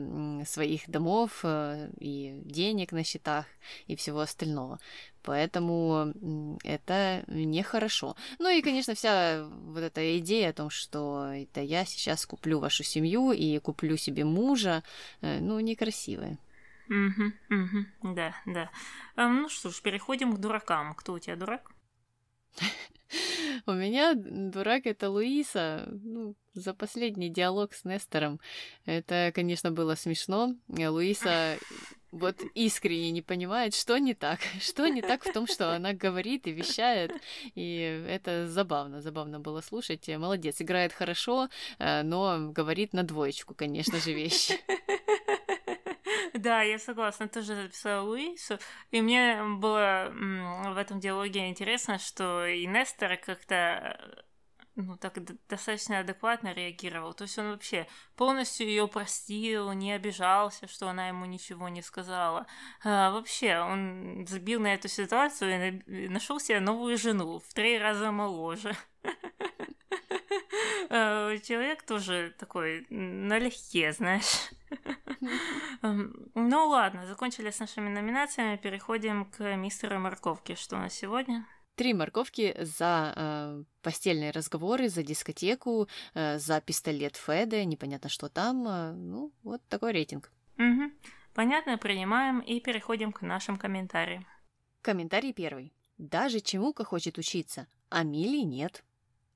своих 0.46 0.88
домов 0.88 1.44
и 1.44 2.39
денег 2.44 2.92
на 2.92 3.04
счетах 3.04 3.46
и 3.86 3.96
всего 3.96 4.20
остального. 4.20 4.78
Поэтому 5.22 6.14
это 6.64 7.24
нехорошо. 7.28 8.16
Ну 8.38 8.48
и, 8.48 8.62
конечно, 8.62 8.94
вся 8.94 9.44
вот 9.44 9.80
эта 9.80 10.18
идея 10.18 10.50
о 10.50 10.54
том, 10.54 10.70
что 10.70 11.26
это 11.26 11.60
я 11.60 11.84
сейчас 11.84 12.26
куплю 12.26 12.58
вашу 12.58 12.84
семью 12.84 13.32
и 13.32 13.58
куплю 13.58 13.96
себе 13.96 14.24
мужа, 14.24 14.82
э, 15.20 15.40
ну, 15.40 15.60
некрасивая. 15.60 16.38
Угу, 16.88 17.32
угу, 17.50 18.14
да, 18.14 18.34
да. 18.46 18.70
А, 19.14 19.28
ну 19.28 19.48
что 19.48 19.70
ж, 19.70 19.80
переходим 19.80 20.34
к 20.34 20.40
дуракам. 20.40 20.94
Кто 20.94 21.12
у 21.12 21.18
тебя 21.18 21.36
дурак? 21.36 21.70
У 23.66 23.72
меня 23.72 24.14
дурак 24.14 24.86
это 24.86 25.10
Луиса. 25.10 25.88
Ну, 26.02 26.34
за 26.54 26.74
последний 26.74 27.28
диалог 27.28 27.74
с 27.74 27.84
Нестором. 27.84 28.40
Это, 28.86 29.30
конечно, 29.34 29.70
было 29.70 29.94
смешно. 29.94 30.54
Луиса 30.68 31.58
вот 32.12 32.42
искренне 32.54 33.10
не 33.10 33.22
понимает, 33.22 33.74
что 33.74 33.98
не 33.98 34.14
так, 34.14 34.40
что 34.60 34.88
не 34.88 35.02
так 35.02 35.24
в 35.24 35.32
том, 35.32 35.46
что 35.46 35.72
она 35.76 35.92
говорит 35.92 36.46
и 36.46 36.52
вещает, 36.52 37.12
и 37.54 38.04
это 38.08 38.48
забавно, 38.48 39.00
забавно 39.00 39.40
было 39.40 39.60
слушать. 39.60 40.08
Молодец, 40.08 40.60
играет 40.60 40.92
хорошо, 40.92 41.48
э, 41.78 42.02
но 42.02 42.50
говорит 42.50 42.92
на 42.92 43.02
двоечку, 43.02 43.54
конечно 43.54 43.98
же, 43.98 44.12
вещи. 44.12 44.54
Да, 46.32 46.62
я 46.62 46.78
согласна, 46.78 47.28
тоже 47.28 47.54
записала 47.54 48.02
Луису. 48.02 48.58
И 48.90 49.02
мне 49.02 49.42
было 49.58 50.10
в 50.12 50.76
этом 50.78 50.98
диалоге 50.98 51.48
интересно, 51.48 51.98
что 51.98 52.46
и 52.46 52.66
Нестор 52.66 53.16
как-то 53.18 54.24
ну, 54.80 54.96
так 54.96 55.18
достаточно 55.48 55.98
адекватно 56.00 56.52
реагировал. 56.52 57.14
То 57.14 57.22
есть 57.22 57.38
он 57.38 57.50
вообще 57.50 57.86
полностью 58.16 58.66
ее 58.66 58.88
простил, 58.88 59.72
не 59.72 59.92
обижался, 59.92 60.66
что 60.68 60.88
она 60.88 61.08
ему 61.08 61.26
ничего 61.26 61.68
не 61.68 61.82
сказала. 61.82 62.46
А, 62.82 63.10
вообще, 63.10 63.58
он 63.58 64.26
забил 64.26 64.60
на 64.60 64.74
эту 64.74 64.88
ситуацию 64.88 65.82
и 65.86 66.08
нашел 66.08 66.40
себе 66.40 66.60
новую 66.60 66.96
жену 66.96 67.40
в 67.40 67.54
три 67.54 67.78
раза 67.78 68.10
моложе. 68.10 68.74
А, 70.92 71.36
человек 71.38 71.84
тоже 71.84 72.34
такой 72.38 72.86
налегке, 72.90 73.92
знаешь. 73.92 74.50
Ну 75.82 76.68
ладно, 76.68 77.06
закончили 77.06 77.50
с 77.50 77.60
нашими 77.60 77.88
номинациями, 77.88 78.56
переходим 78.56 79.24
к 79.24 79.56
мистеру 79.56 79.98
Морковке. 79.98 80.56
Что 80.56 80.76
у 80.76 80.78
нас 80.80 80.94
сегодня? 80.94 81.46
Три 81.80 81.94
морковки 81.94 82.54
за 82.60 83.14
э, 83.16 83.64
постельные 83.80 84.32
разговоры, 84.32 84.90
за 84.90 85.02
дискотеку, 85.02 85.88
э, 86.12 86.38
за 86.38 86.60
пистолет 86.60 87.16
Феда, 87.16 87.64
непонятно 87.64 88.10
что 88.10 88.28
там. 88.28 88.68
Э, 88.68 88.92
ну, 88.92 89.32
вот 89.42 89.62
такой 89.66 89.92
рейтинг. 89.92 90.30
Угу. 90.58 90.92
Понятно, 91.32 91.78
принимаем 91.78 92.40
и 92.40 92.60
переходим 92.60 93.12
к 93.12 93.22
нашим 93.22 93.56
комментариям. 93.56 94.26
Комментарий 94.82 95.32
первый. 95.32 95.72
Даже 95.96 96.40
Чемука 96.40 96.84
хочет 96.84 97.16
учиться, 97.16 97.66
а 97.88 98.02
Мили 98.02 98.42
нет. 98.42 98.84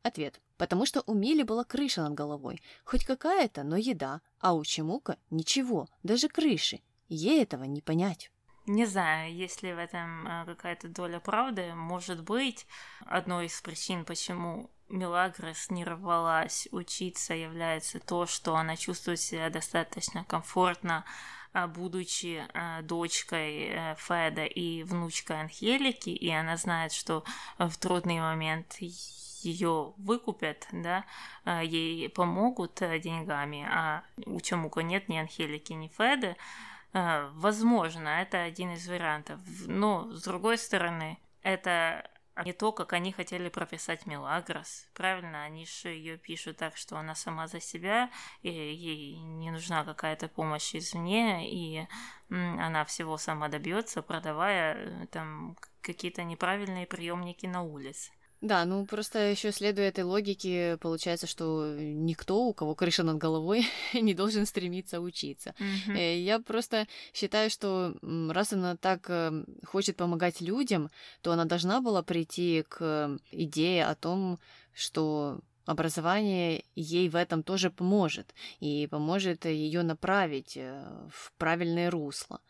Ответ. 0.03 0.39
Потому 0.59 0.85
что 0.85 1.03
у 1.07 1.15
Мили 1.15 1.45
была 1.45 1.65
крыша 1.65 2.03
над 2.03 2.13
головой. 2.13 2.61
Хоть 2.85 3.07
какая-то, 3.07 3.63
но 3.63 3.79
еда. 3.79 4.21
А 4.39 4.53
у 4.53 4.63
Чемука 4.65 5.17
ничего, 5.31 5.89
даже 6.03 6.29
крыши. 6.29 6.83
Ей 7.09 7.43
этого 7.43 7.65
не 7.65 7.81
понять. 7.81 8.31
Не 8.67 8.87
знаю, 8.87 9.35
есть 9.35 9.63
ли 9.63 9.75
в 9.75 9.79
этом 9.79 10.27
э, 10.27 10.45
какая-то 10.47 10.89
доля 10.89 11.21
правды. 11.21 11.75
Может 11.75 12.23
быть, 12.23 12.67
одной 13.05 13.47
из 13.47 13.61
причин, 13.61 14.07
почему 14.07 14.71
Мелагрос 14.89 15.69
не 15.69 15.85
рвалась 15.85 16.69
учиться, 16.71 17.35
является 17.35 18.01
то, 18.01 18.25
что 18.25 18.57
она 18.57 18.77
чувствует 18.77 19.21
себя 19.21 19.51
достаточно 19.51 20.25
комфортно, 20.25 21.05
а, 21.53 21.67
будучи 21.67 22.43
э, 22.55 22.83
дочкой 22.83 23.69
э, 23.69 23.97
Феда 23.99 24.47
и 24.47 24.83
внучкой 24.83 25.43
Анхелики, 25.43 26.11
и 26.11 26.31
она 26.31 26.57
знает, 26.57 26.93
что 26.93 27.23
в 27.59 27.77
трудный 27.77 28.19
момент 28.21 28.77
ее 28.79 29.93
выкупят, 29.99 30.67
да, 30.73 31.05
ей 31.61 32.09
помогут 32.09 32.77
деньгами, 32.77 33.69
а 33.71 34.03
у 34.25 34.41
Чамука 34.41 34.83
нет 34.83 35.11
ни 35.11 35.19
Анхелики, 35.19 35.75
ни 35.75 35.89
Феда, 35.89 36.31
а, 36.31 36.74
возможно, 36.95 38.09
это 38.09 38.43
один 38.43 38.73
из 38.73 38.89
вариантов. 38.89 39.41
Но, 39.67 40.11
с 40.13 40.23
другой 40.23 40.59
стороны, 40.59 41.19
это 41.43 42.09
не 42.45 42.53
то, 42.53 42.73
как 42.73 42.93
они 42.93 43.13
хотели 43.13 43.49
прописать 43.49 44.07
Мелагрос. 44.07 44.89
Правильно, 44.95 45.45
они 45.45 45.67
же 45.67 45.89
ее 45.89 46.17
пишут 46.17 46.57
так, 46.57 46.77
что 46.77 46.97
она 46.97 47.15
сама 47.15 47.47
за 47.47 47.61
себя, 47.61 48.11
и 48.43 48.51
ей 48.51 49.17
не 49.19 49.51
нужна 49.51 49.85
какая-то 49.85 50.29
помощь 50.29 50.75
извне, 50.75 51.49
и 51.49 51.87
она 52.31 52.85
всего 52.85 53.19
сама 53.19 53.49
добьется, 53.49 54.03
продавая 54.03 54.75
э, 54.75 55.07
там 55.07 55.57
какие-то 55.81 56.25
неправильные 56.25 56.87
приемники 56.87 57.47
на 57.47 57.63
улице. 57.63 58.11
Да, 58.45 58.67
ну 58.67 58.85
просто 58.85 59.31
еще 59.31 59.53
следуя 59.53 59.89
этой 59.89 60.05
логике, 60.05 60.77
получается, 60.77 61.27
что 61.27 61.75
никто, 61.79 62.45
у 62.45 62.53
кого 62.53 62.75
крыша 62.75 63.03
над 63.03 63.17
головой, 63.17 63.67
не 63.95 64.13
должен 64.13 64.45
стремиться 64.45 65.01
учиться. 65.01 65.55
Mm-hmm. 65.59 66.21
Я 66.21 66.39
просто 66.41 66.87
считаю, 67.15 67.49
что 67.49 67.97
раз 68.03 68.53
она 68.53 68.77
так 68.77 69.07
э, 69.09 69.45
хочет 69.65 69.97
помогать 69.97 70.43
людям, 70.43 70.91
то 71.23 71.33
она 71.33 71.47
должна 71.47 71.81
была 71.81 72.03
прийти 72.03 72.67
к 72.69 73.19
идее 73.31 73.87
о 73.87 73.95
том, 73.95 74.39
что 74.75 75.41
образование 75.65 76.65
ей 76.75 77.09
в 77.09 77.17
этом 77.17 77.43
тоже 77.43 77.71
поможет 77.71 78.35
и 78.61 78.87
поможет 78.91 79.47
ее 79.47 79.83
направить 79.83 80.59
э, 80.59 80.85
в 81.11 81.33
правильное 81.39 81.91
русло. 81.91 82.43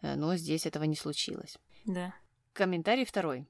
Но 0.00 0.34
здесь 0.34 0.64
этого 0.64 0.84
не 0.84 0.96
случилось. 0.96 1.58
Да. 1.84 2.14
Комментарий 2.54 3.04
второй. 3.04 3.46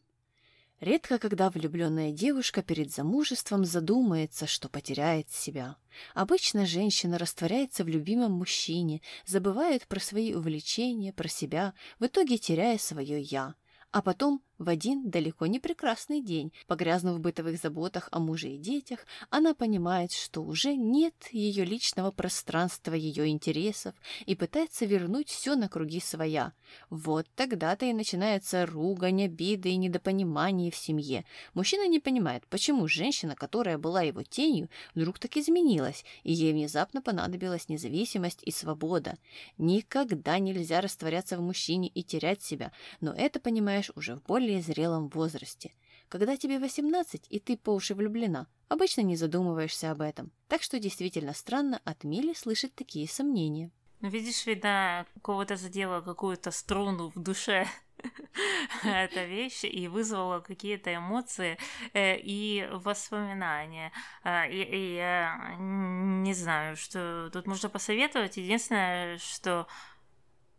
Редко 0.82 1.20
когда 1.20 1.48
влюбленная 1.48 2.10
девушка 2.10 2.60
перед 2.60 2.92
замужеством 2.92 3.64
задумается, 3.64 4.48
что 4.48 4.68
потеряет 4.68 5.30
себя. 5.30 5.76
Обычно 6.12 6.66
женщина 6.66 7.18
растворяется 7.18 7.84
в 7.84 7.88
любимом 7.88 8.32
мужчине, 8.32 9.00
забывает 9.24 9.86
про 9.86 10.00
свои 10.00 10.34
увлечения, 10.34 11.12
про 11.12 11.28
себя, 11.28 11.74
в 12.00 12.06
итоге 12.06 12.36
теряя 12.36 12.78
свое 12.78 13.20
«я». 13.20 13.54
А 13.92 14.02
потом, 14.02 14.42
в 14.62 14.68
один 14.68 15.10
далеко 15.10 15.46
не 15.46 15.58
прекрасный 15.58 16.20
день, 16.20 16.52
погрязнув 16.66 17.16
в 17.16 17.20
бытовых 17.20 17.58
заботах 17.58 18.08
о 18.12 18.20
муже 18.20 18.50
и 18.50 18.58
детях, 18.58 19.00
она 19.28 19.54
понимает, 19.54 20.12
что 20.12 20.42
уже 20.42 20.76
нет 20.76 21.14
ее 21.32 21.64
личного 21.64 22.10
пространства, 22.12 22.94
ее 22.94 23.28
интересов, 23.28 23.94
и 24.24 24.34
пытается 24.36 24.86
вернуть 24.86 25.28
все 25.28 25.56
на 25.56 25.68
круги 25.68 26.00
своя. 26.00 26.52
Вот 26.90 27.26
тогда-то 27.34 27.86
и 27.86 27.92
начинается 27.92 28.64
ругань, 28.64 29.24
обиды 29.24 29.70
и 29.70 29.76
недопонимание 29.76 30.70
в 30.70 30.76
семье. 30.76 31.24
Мужчина 31.54 31.88
не 31.88 31.98
понимает, 31.98 32.46
почему 32.46 32.86
женщина, 32.86 33.34
которая 33.34 33.78
была 33.78 34.02
его 34.02 34.22
тенью, 34.22 34.68
вдруг 34.94 35.18
так 35.18 35.36
изменилась, 35.36 36.04
и 36.22 36.32
ей 36.32 36.52
внезапно 36.52 37.02
понадобилась 37.02 37.68
независимость 37.68 38.42
и 38.42 38.50
свобода. 38.52 39.18
Никогда 39.58 40.38
нельзя 40.38 40.80
растворяться 40.80 41.36
в 41.36 41.40
мужчине 41.40 41.88
и 41.88 42.02
терять 42.02 42.42
себя, 42.42 42.72
но 43.00 43.12
это, 43.12 43.40
понимаешь, 43.40 43.90
уже 43.96 44.16
в 44.16 44.22
более 44.22 44.51
зрелом 44.60 45.08
возрасте. 45.08 45.72
Когда 46.08 46.36
тебе 46.36 46.58
18, 46.58 47.26
и 47.30 47.40
ты 47.40 47.56
по 47.56 47.70
уши 47.70 47.94
влюблена, 47.94 48.46
обычно 48.68 49.00
не 49.00 49.16
задумываешься 49.16 49.90
об 49.90 50.02
этом. 50.02 50.30
Так 50.48 50.62
что 50.62 50.78
действительно 50.78 51.32
странно 51.32 51.80
от 51.84 52.04
Мили 52.04 52.34
слышать 52.34 52.74
такие 52.74 53.08
сомнения. 53.08 53.70
Ну, 54.02 54.08
видишь, 54.08 54.46
видно, 54.46 55.06
кого-то 55.22 55.56
задела 55.56 56.00
какую-то 56.00 56.50
струну 56.50 57.12
в 57.14 57.22
душе 57.22 57.66
эта 58.84 59.24
вещь 59.24 59.64
и 59.64 59.88
вызвала 59.88 60.40
какие-то 60.40 60.94
эмоции 60.94 61.56
э, 61.92 62.18
и 62.18 62.68
воспоминания. 62.72 63.92
Э, 64.24 64.50
и, 64.50 64.62
и 64.62 64.94
я 64.96 65.56
не 65.58 66.34
знаю, 66.34 66.76
что 66.76 67.30
тут 67.32 67.46
можно 67.46 67.68
посоветовать. 67.68 68.36
Единственное, 68.36 69.18
что 69.18 69.66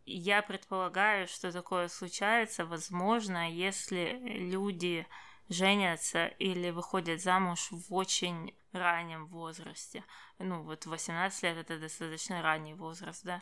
я 0.06 0.42
предполагаю, 0.42 1.26
что 1.28 1.52
такое 1.52 1.88
случается, 1.88 2.66
возможно, 2.66 3.50
если 3.50 4.18
люди 4.24 5.06
женятся 5.48 6.26
или 6.26 6.70
выходят 6.70 7.22
замуж 7.22 7.68
в 7.70 7.94
очень 7.94 8.54
раннем 8.72 9.26
возрасте. 9.26 10.04
Ну, 10.38 10.62
вот 10.62 10.86
18 10.86 11.42
лет 11.44 11.56
это 11.58 11.78
достаточно 11.78 12.42
ранний 12.42 12.74
возраст, 12.74 13.24
да. 13.24 13.40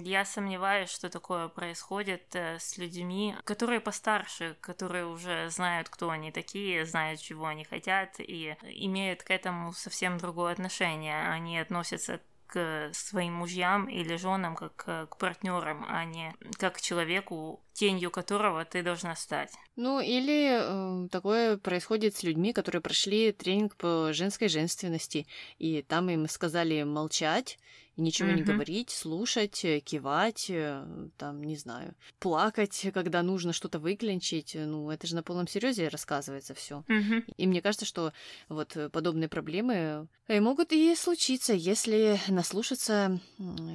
Я 0.00 0.24
сомневаюсь, 0.24 0.90
что 0.90 1.08
такое 1.08 1.48
происходит 1.48 2.34
э, 2.34 2.58
с 2.58 2.76
людьми, 2.76 3.36
которые 3.44 3.80
постарше, 3.80 4.56
которые 4.60 5.06
уже 5.06 5.48
знают, 5.50 5.88
кто 5.88 6.10
они 6.10 6.32
такие, 6.32 6.84
знают, 6.84 7.20
чего 7.20 7.46
они 7.46 7.64
хотят, 7.64 8.16
и 8.18 8.56
имеют 8.62 9.22
к 9.22 9.30
этому 9.30 9.72
совсем 9.72 10.18
другое 10.18 10.52
отношение. 10.52 11.28
Они 11.28 11.58
относятся 11.58 12.20
к 12.46 12.90
своим 12.92 13.34
мужьям 13.34 13.88
или 13.88 14.16
женам 14.16 14.56
как 14.56 14.76
к 14.76 15.16
партнерам, 15.18 15.84
а 15.88 16.04
не 16.04 16.34
как 16.58 16.76
к 16.76 16.80
человеку, 16.80 17.60
тенью 17.72 18.10
которого 18.10 18.64
ты 18.64 18.82
должна 18.82 19.14
стать. 19.16 19.52
Ну, 19.76 20.00
или 20.00 21.04
э, 21.04 21.08
такое 21.08 21.58
происходит 21.58 22.16
с 22.16 22.22
людьми, 22.22 22.52
которые 22.52 22.80
прошли 22.80 23.32
тренинг 23.32 23.76
по 23.76 24.12
женской 24.12 24.48
женственности, 24.48 25.26
и 25.58 25.82
там 25.82 26.08
им 26.08 26.28
сказали 26.28 26.82
молчать, 26.82 27.58
и 27.95 28.01
ничего 28.01 28.29
mm-hmm. 28.29 28.35
не 28.35 28.43
говорить, 28.43 28.89
слушать, 28.89 29.65
э, 29.65 29.79
кивать, 29.79 30.49
э, 30.49 30.85
там, 31.17 31.43
не 31.43 31.55
знаю, 31.57 31.93
плакать, 32.19 32.87
когда 32.93 33.23
нужно 33.23 33.53
что-то 33.53 33.79
выклинчить. 33.79 34.55
Ну, 34.55 34.89
это 34.89 35.07
же 35.07 35.15
на 35.15 35.23
полном 35.23 35.47
серьезе 35.47 35.89
рассказывается 35.89 36.53
все. 36.53 36.83
Mm-hmm. 36.87 37.33
И 37.37 37.47
мне 37.47 37.61
кажется, 37.61 37.85
что 37.85 38.13
вот 38.49 38.77
подобные 38.91 39.27
проблемы 39.27 40.07
могут 40.27 40.71
и 40.71 40.95
случиться, 40.95 41.53
если 41.53 42.19
наслушаться 42.27 43.19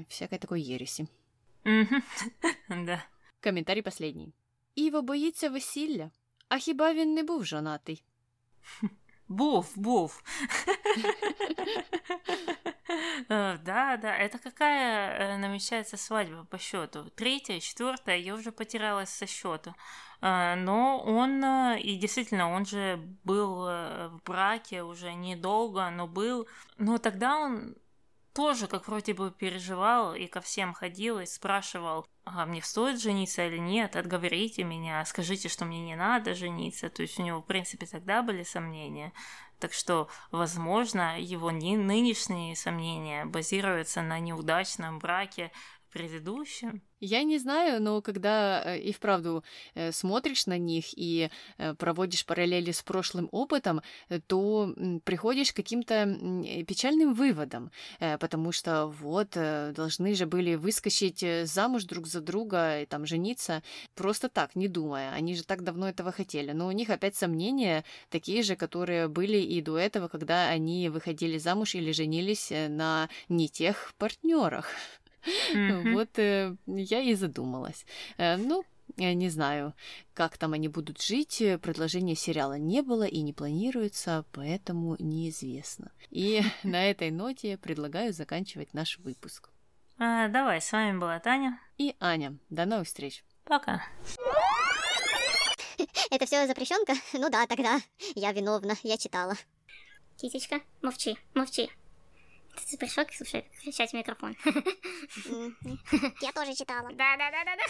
всякой 0.09 0.39
такой 0.39 0.63
ереси. 0.63 1.09
Mm-hmm. 1.65 2.85
да. 2.85 3.05
Коментарій 3.43 3.83
последній. 3.83 4.33
Іво 4.75 5.03
боїться 5.03 5.51
весілля, 5.51 6.11
а 6.49 6.59
хіба 6.59 6.95
він 6.95 7.15
не 7.15 7.23
був 7.23 7.45
жонатий? 7.45 8.05
Був, 9.32 9.72
був. 9.76 10.24
Да, 13.30 13.98
да, 13.98 14.18
это 14.18 14.38
какая 14.38 15.36
э, 15.36 15.38
намечается 15.38 15.96
свадьба 15.96 16.44
по 16.44 16.58
счету? 16.58 17.10
Третья, 17.16 17.60
четвертая, 17.62 18.18
я 18.18 18.34
уже 18.34 18.52
потерялась 18.52 19.10
со 19.10 19.26
счету. 19.26 19.74
А, 20.20 20.56
но 20.56 21.00
он, 21.00 21.42
э, 21.44 21.80
и 21.80 21.96
действительно, 21.96 22.52
он 22.52 22.66
же 22.66 23.00
был 23.24 23.66
э, 23.68 24.10
в 24.10 24.22
браке 24.26 24.84
уже 24.84 25.14
недолго, 25.14 25.90
но 25.90 26.08
был. 26.08 26.48
Но 26.78 26.98
тогда 26.98 27.38
он 27.38 27.76
тоже 28.34 28.68
как 28.68 28.88
вроде 28.88 29.14
бы 29.14 29.32
переживал 29.32 30.14
и 30.16 30.28
ко 30.28 30.42
всем 30.42 30.74
ходил 30.74 31.20
и 31.20 31.26
спрашивал, 31.26 32.08
а 32.24 32.46
мне 32.46 32.62
стоит 32.62 33.02
жениться 33.02 33.46
или 33.46 33.58
нет, 33.58 33.96
отговорите 33.96 34.64
меня, 34.64 35.04
скажите, 35.06 35.50
что 35.50 35.66
мне 35.66 35.82
не 35.82 35.96
надо 35.96 36.36
жениться. 36.36 36.90
То 36.90 37.02
есть 37.02 37.20
у 37.20 37.24
него, 37.24 37.42
в 37.42 37.46
принципе, 37.46 37.86
тогда 37.86 38.22
были 38.22 38.44
сомнения. 38.44 39.12
Так 39.60 39.74
что, 39.74 40.10
возможно, 40.32 41.20
его 41.20 41.52
нынешние 41.52 42.56
сомнения 42.56 43.26
базируются 43.26 44.02
на 44.02 44.20
неудачном 44.20 45.00
браке 45.00 45.52
предыдущем. 45.92 46.82
Я 47.02 47.24
не 47.24 47.40
знаю, 47.40 47.82
но 47.82 48.00
когда 48.04 48.62
э, 48.64 48.80
и 48.80 48.94
вправду 48.94 49.44
э, 49.74 49.92
смотришь 49.92 50.46
на 50.46 50.60
них 50.60 50.86
и 50.96 51.32
э, 51.58 51.74
проводишь 51.74 52.28
параллели 52.28 52.72
с 52.72 52.84
прошлым 52.84 53.28
опытом, 53.32 53.82
то 54.28 54.74
приходишь 55.04 55.52
к 55.52 55.56
каким-то 55.56 56.06
печальным 56.68 57.14
выводам, 57.14 57.72
потому 58.20 58.52
что 58.52 58.88
вот 58.88 59.30
должны 59.32 60.14
же 60.14 60.26
были 60.26 60.56
выскочить 60.56 61.26
замуж 61.48 61.86
друг 61.86 62.08
за 62.08 62.22
друга 62.22 62.82
и 62.82 62.86
там 62.86 63.06
жениться 63.06 63.64
просто 63.96 64.30
так, 64.30 64.56
не 64.56 64.68
думая. 64.68 65.12
Они 65.14 65.36
же 65.36 65.44
так 65.44 65.64
давно 65.64 65.90
этого 65.90 66.12
хотели. 66.12 66.52
Но 66.52 66.68
у 66.68 66.72
них 66.72 66.90
опять 66.90 67.16
сомнения 67.16 67.84
такие 68.10 68.44
же, 68.44 68.56
которые 68.56 69.08
были 69.08 69.38
и 69.38 69.62
до 69.62 69.78
этого, 69.78 70.08
когда 70.08 70.50
они 70.50 70.90
выходили 70.90 71.38
замуж 71.38 71.76
или 71.76 71.92
женились 71.92 72.52
на 72.52 73.10
не 73.30 73.50
тех 73.50 73.94
партнерах. 73.98 74.70
Mm-hmm. 75.54 75.94
Вот 75.94 76.20
э, 76.20 76.56
я 76.68 77.00
и 77.02 77.14
задумалась. 77.14 77.86
Э, 78.18 78.38
ну, 78.38 78.64
я 78.98 79.14
не 79.14 79.30
знаю, 79.30 79.74
как 80.14 80.38
там 80.38 80.54
они 80.54 80.68
будут 80.68 81.02
жить. 81.02 81.44
Предложения 81.62 82.16
сериала 82.16 82.58
не 82.58 82.82
было 82.82 83.04
и 83.04 83.22
не 83.22 83.34
планируется, 83.34 84.26
поэтому 84.32 84.96
неизвестно. 85.00 85.92
И 86.10 86.42
на 86.64 86.90
этой 86.90 87.12
ноте 87.12 87.58
предлагаю 87.58 88.14
заканчивать 88.14 88.74
наш 88.74 88.98
выпуск. 89.00 89.50
А, 89.98 90.28
давай, 90.30 90.62
с 90.62 90.72
вами 90.72 90.98
была 90.98 91.20
Таня. 91.20 91.60
И 91.78 91.96
Аня. 92.00 92.38
До 92.50 92.66
новых 92.66 92.88
встреч. 92.88 93.24
Пока. 93.44 93.84
Это 96.10 96.26
все 96.26 96.48
запрещенка? 96.48 96.94
Ну 97.14 97.30
да, 97.30 97.46
тогда. 97.48 97.80
Я 98.16 98.32
виновна, 98.32 98.76
я 98.84 98.98
читала. 98.98 99.36
Китечка, 100.18 100.62
молчи, 100.82 101.18
молчи. 101.34 101.70
Ты 102.56 102.78
пришел, 102.78 103.06
слушай, 103.16 103.46
кричать 103.62 103.92
в 103.92 103.94
микрофон. 103.94 104.36
Я 106.22 106.32
тоже 106.32 106.54
читала. 106.56 106.90
Да, 106.94 107.18
да, 107.18 107.32
да, 107.32 107.44
да, 107.46 107.56
да. 107.56 107.66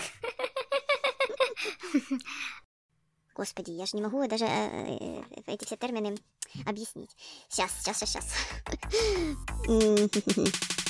Господи, 3.34 3.72
я 3.72 3.86
же 3.86 3.96
не 3.96 4.04
могу 4.04 4.28
даже 4.28 4.46
э, 4.46 4.98
э, 5.00 5.24
эти 5.48 5.64
все 5.66 5.78
термины 5.78 6.18
объяснить. 6.66 7.16
Сейчас, 7.50 7.72
сейчас, 7.80 8.00
сейчас, 8.00 8.28
сейчас. 9.66 10.76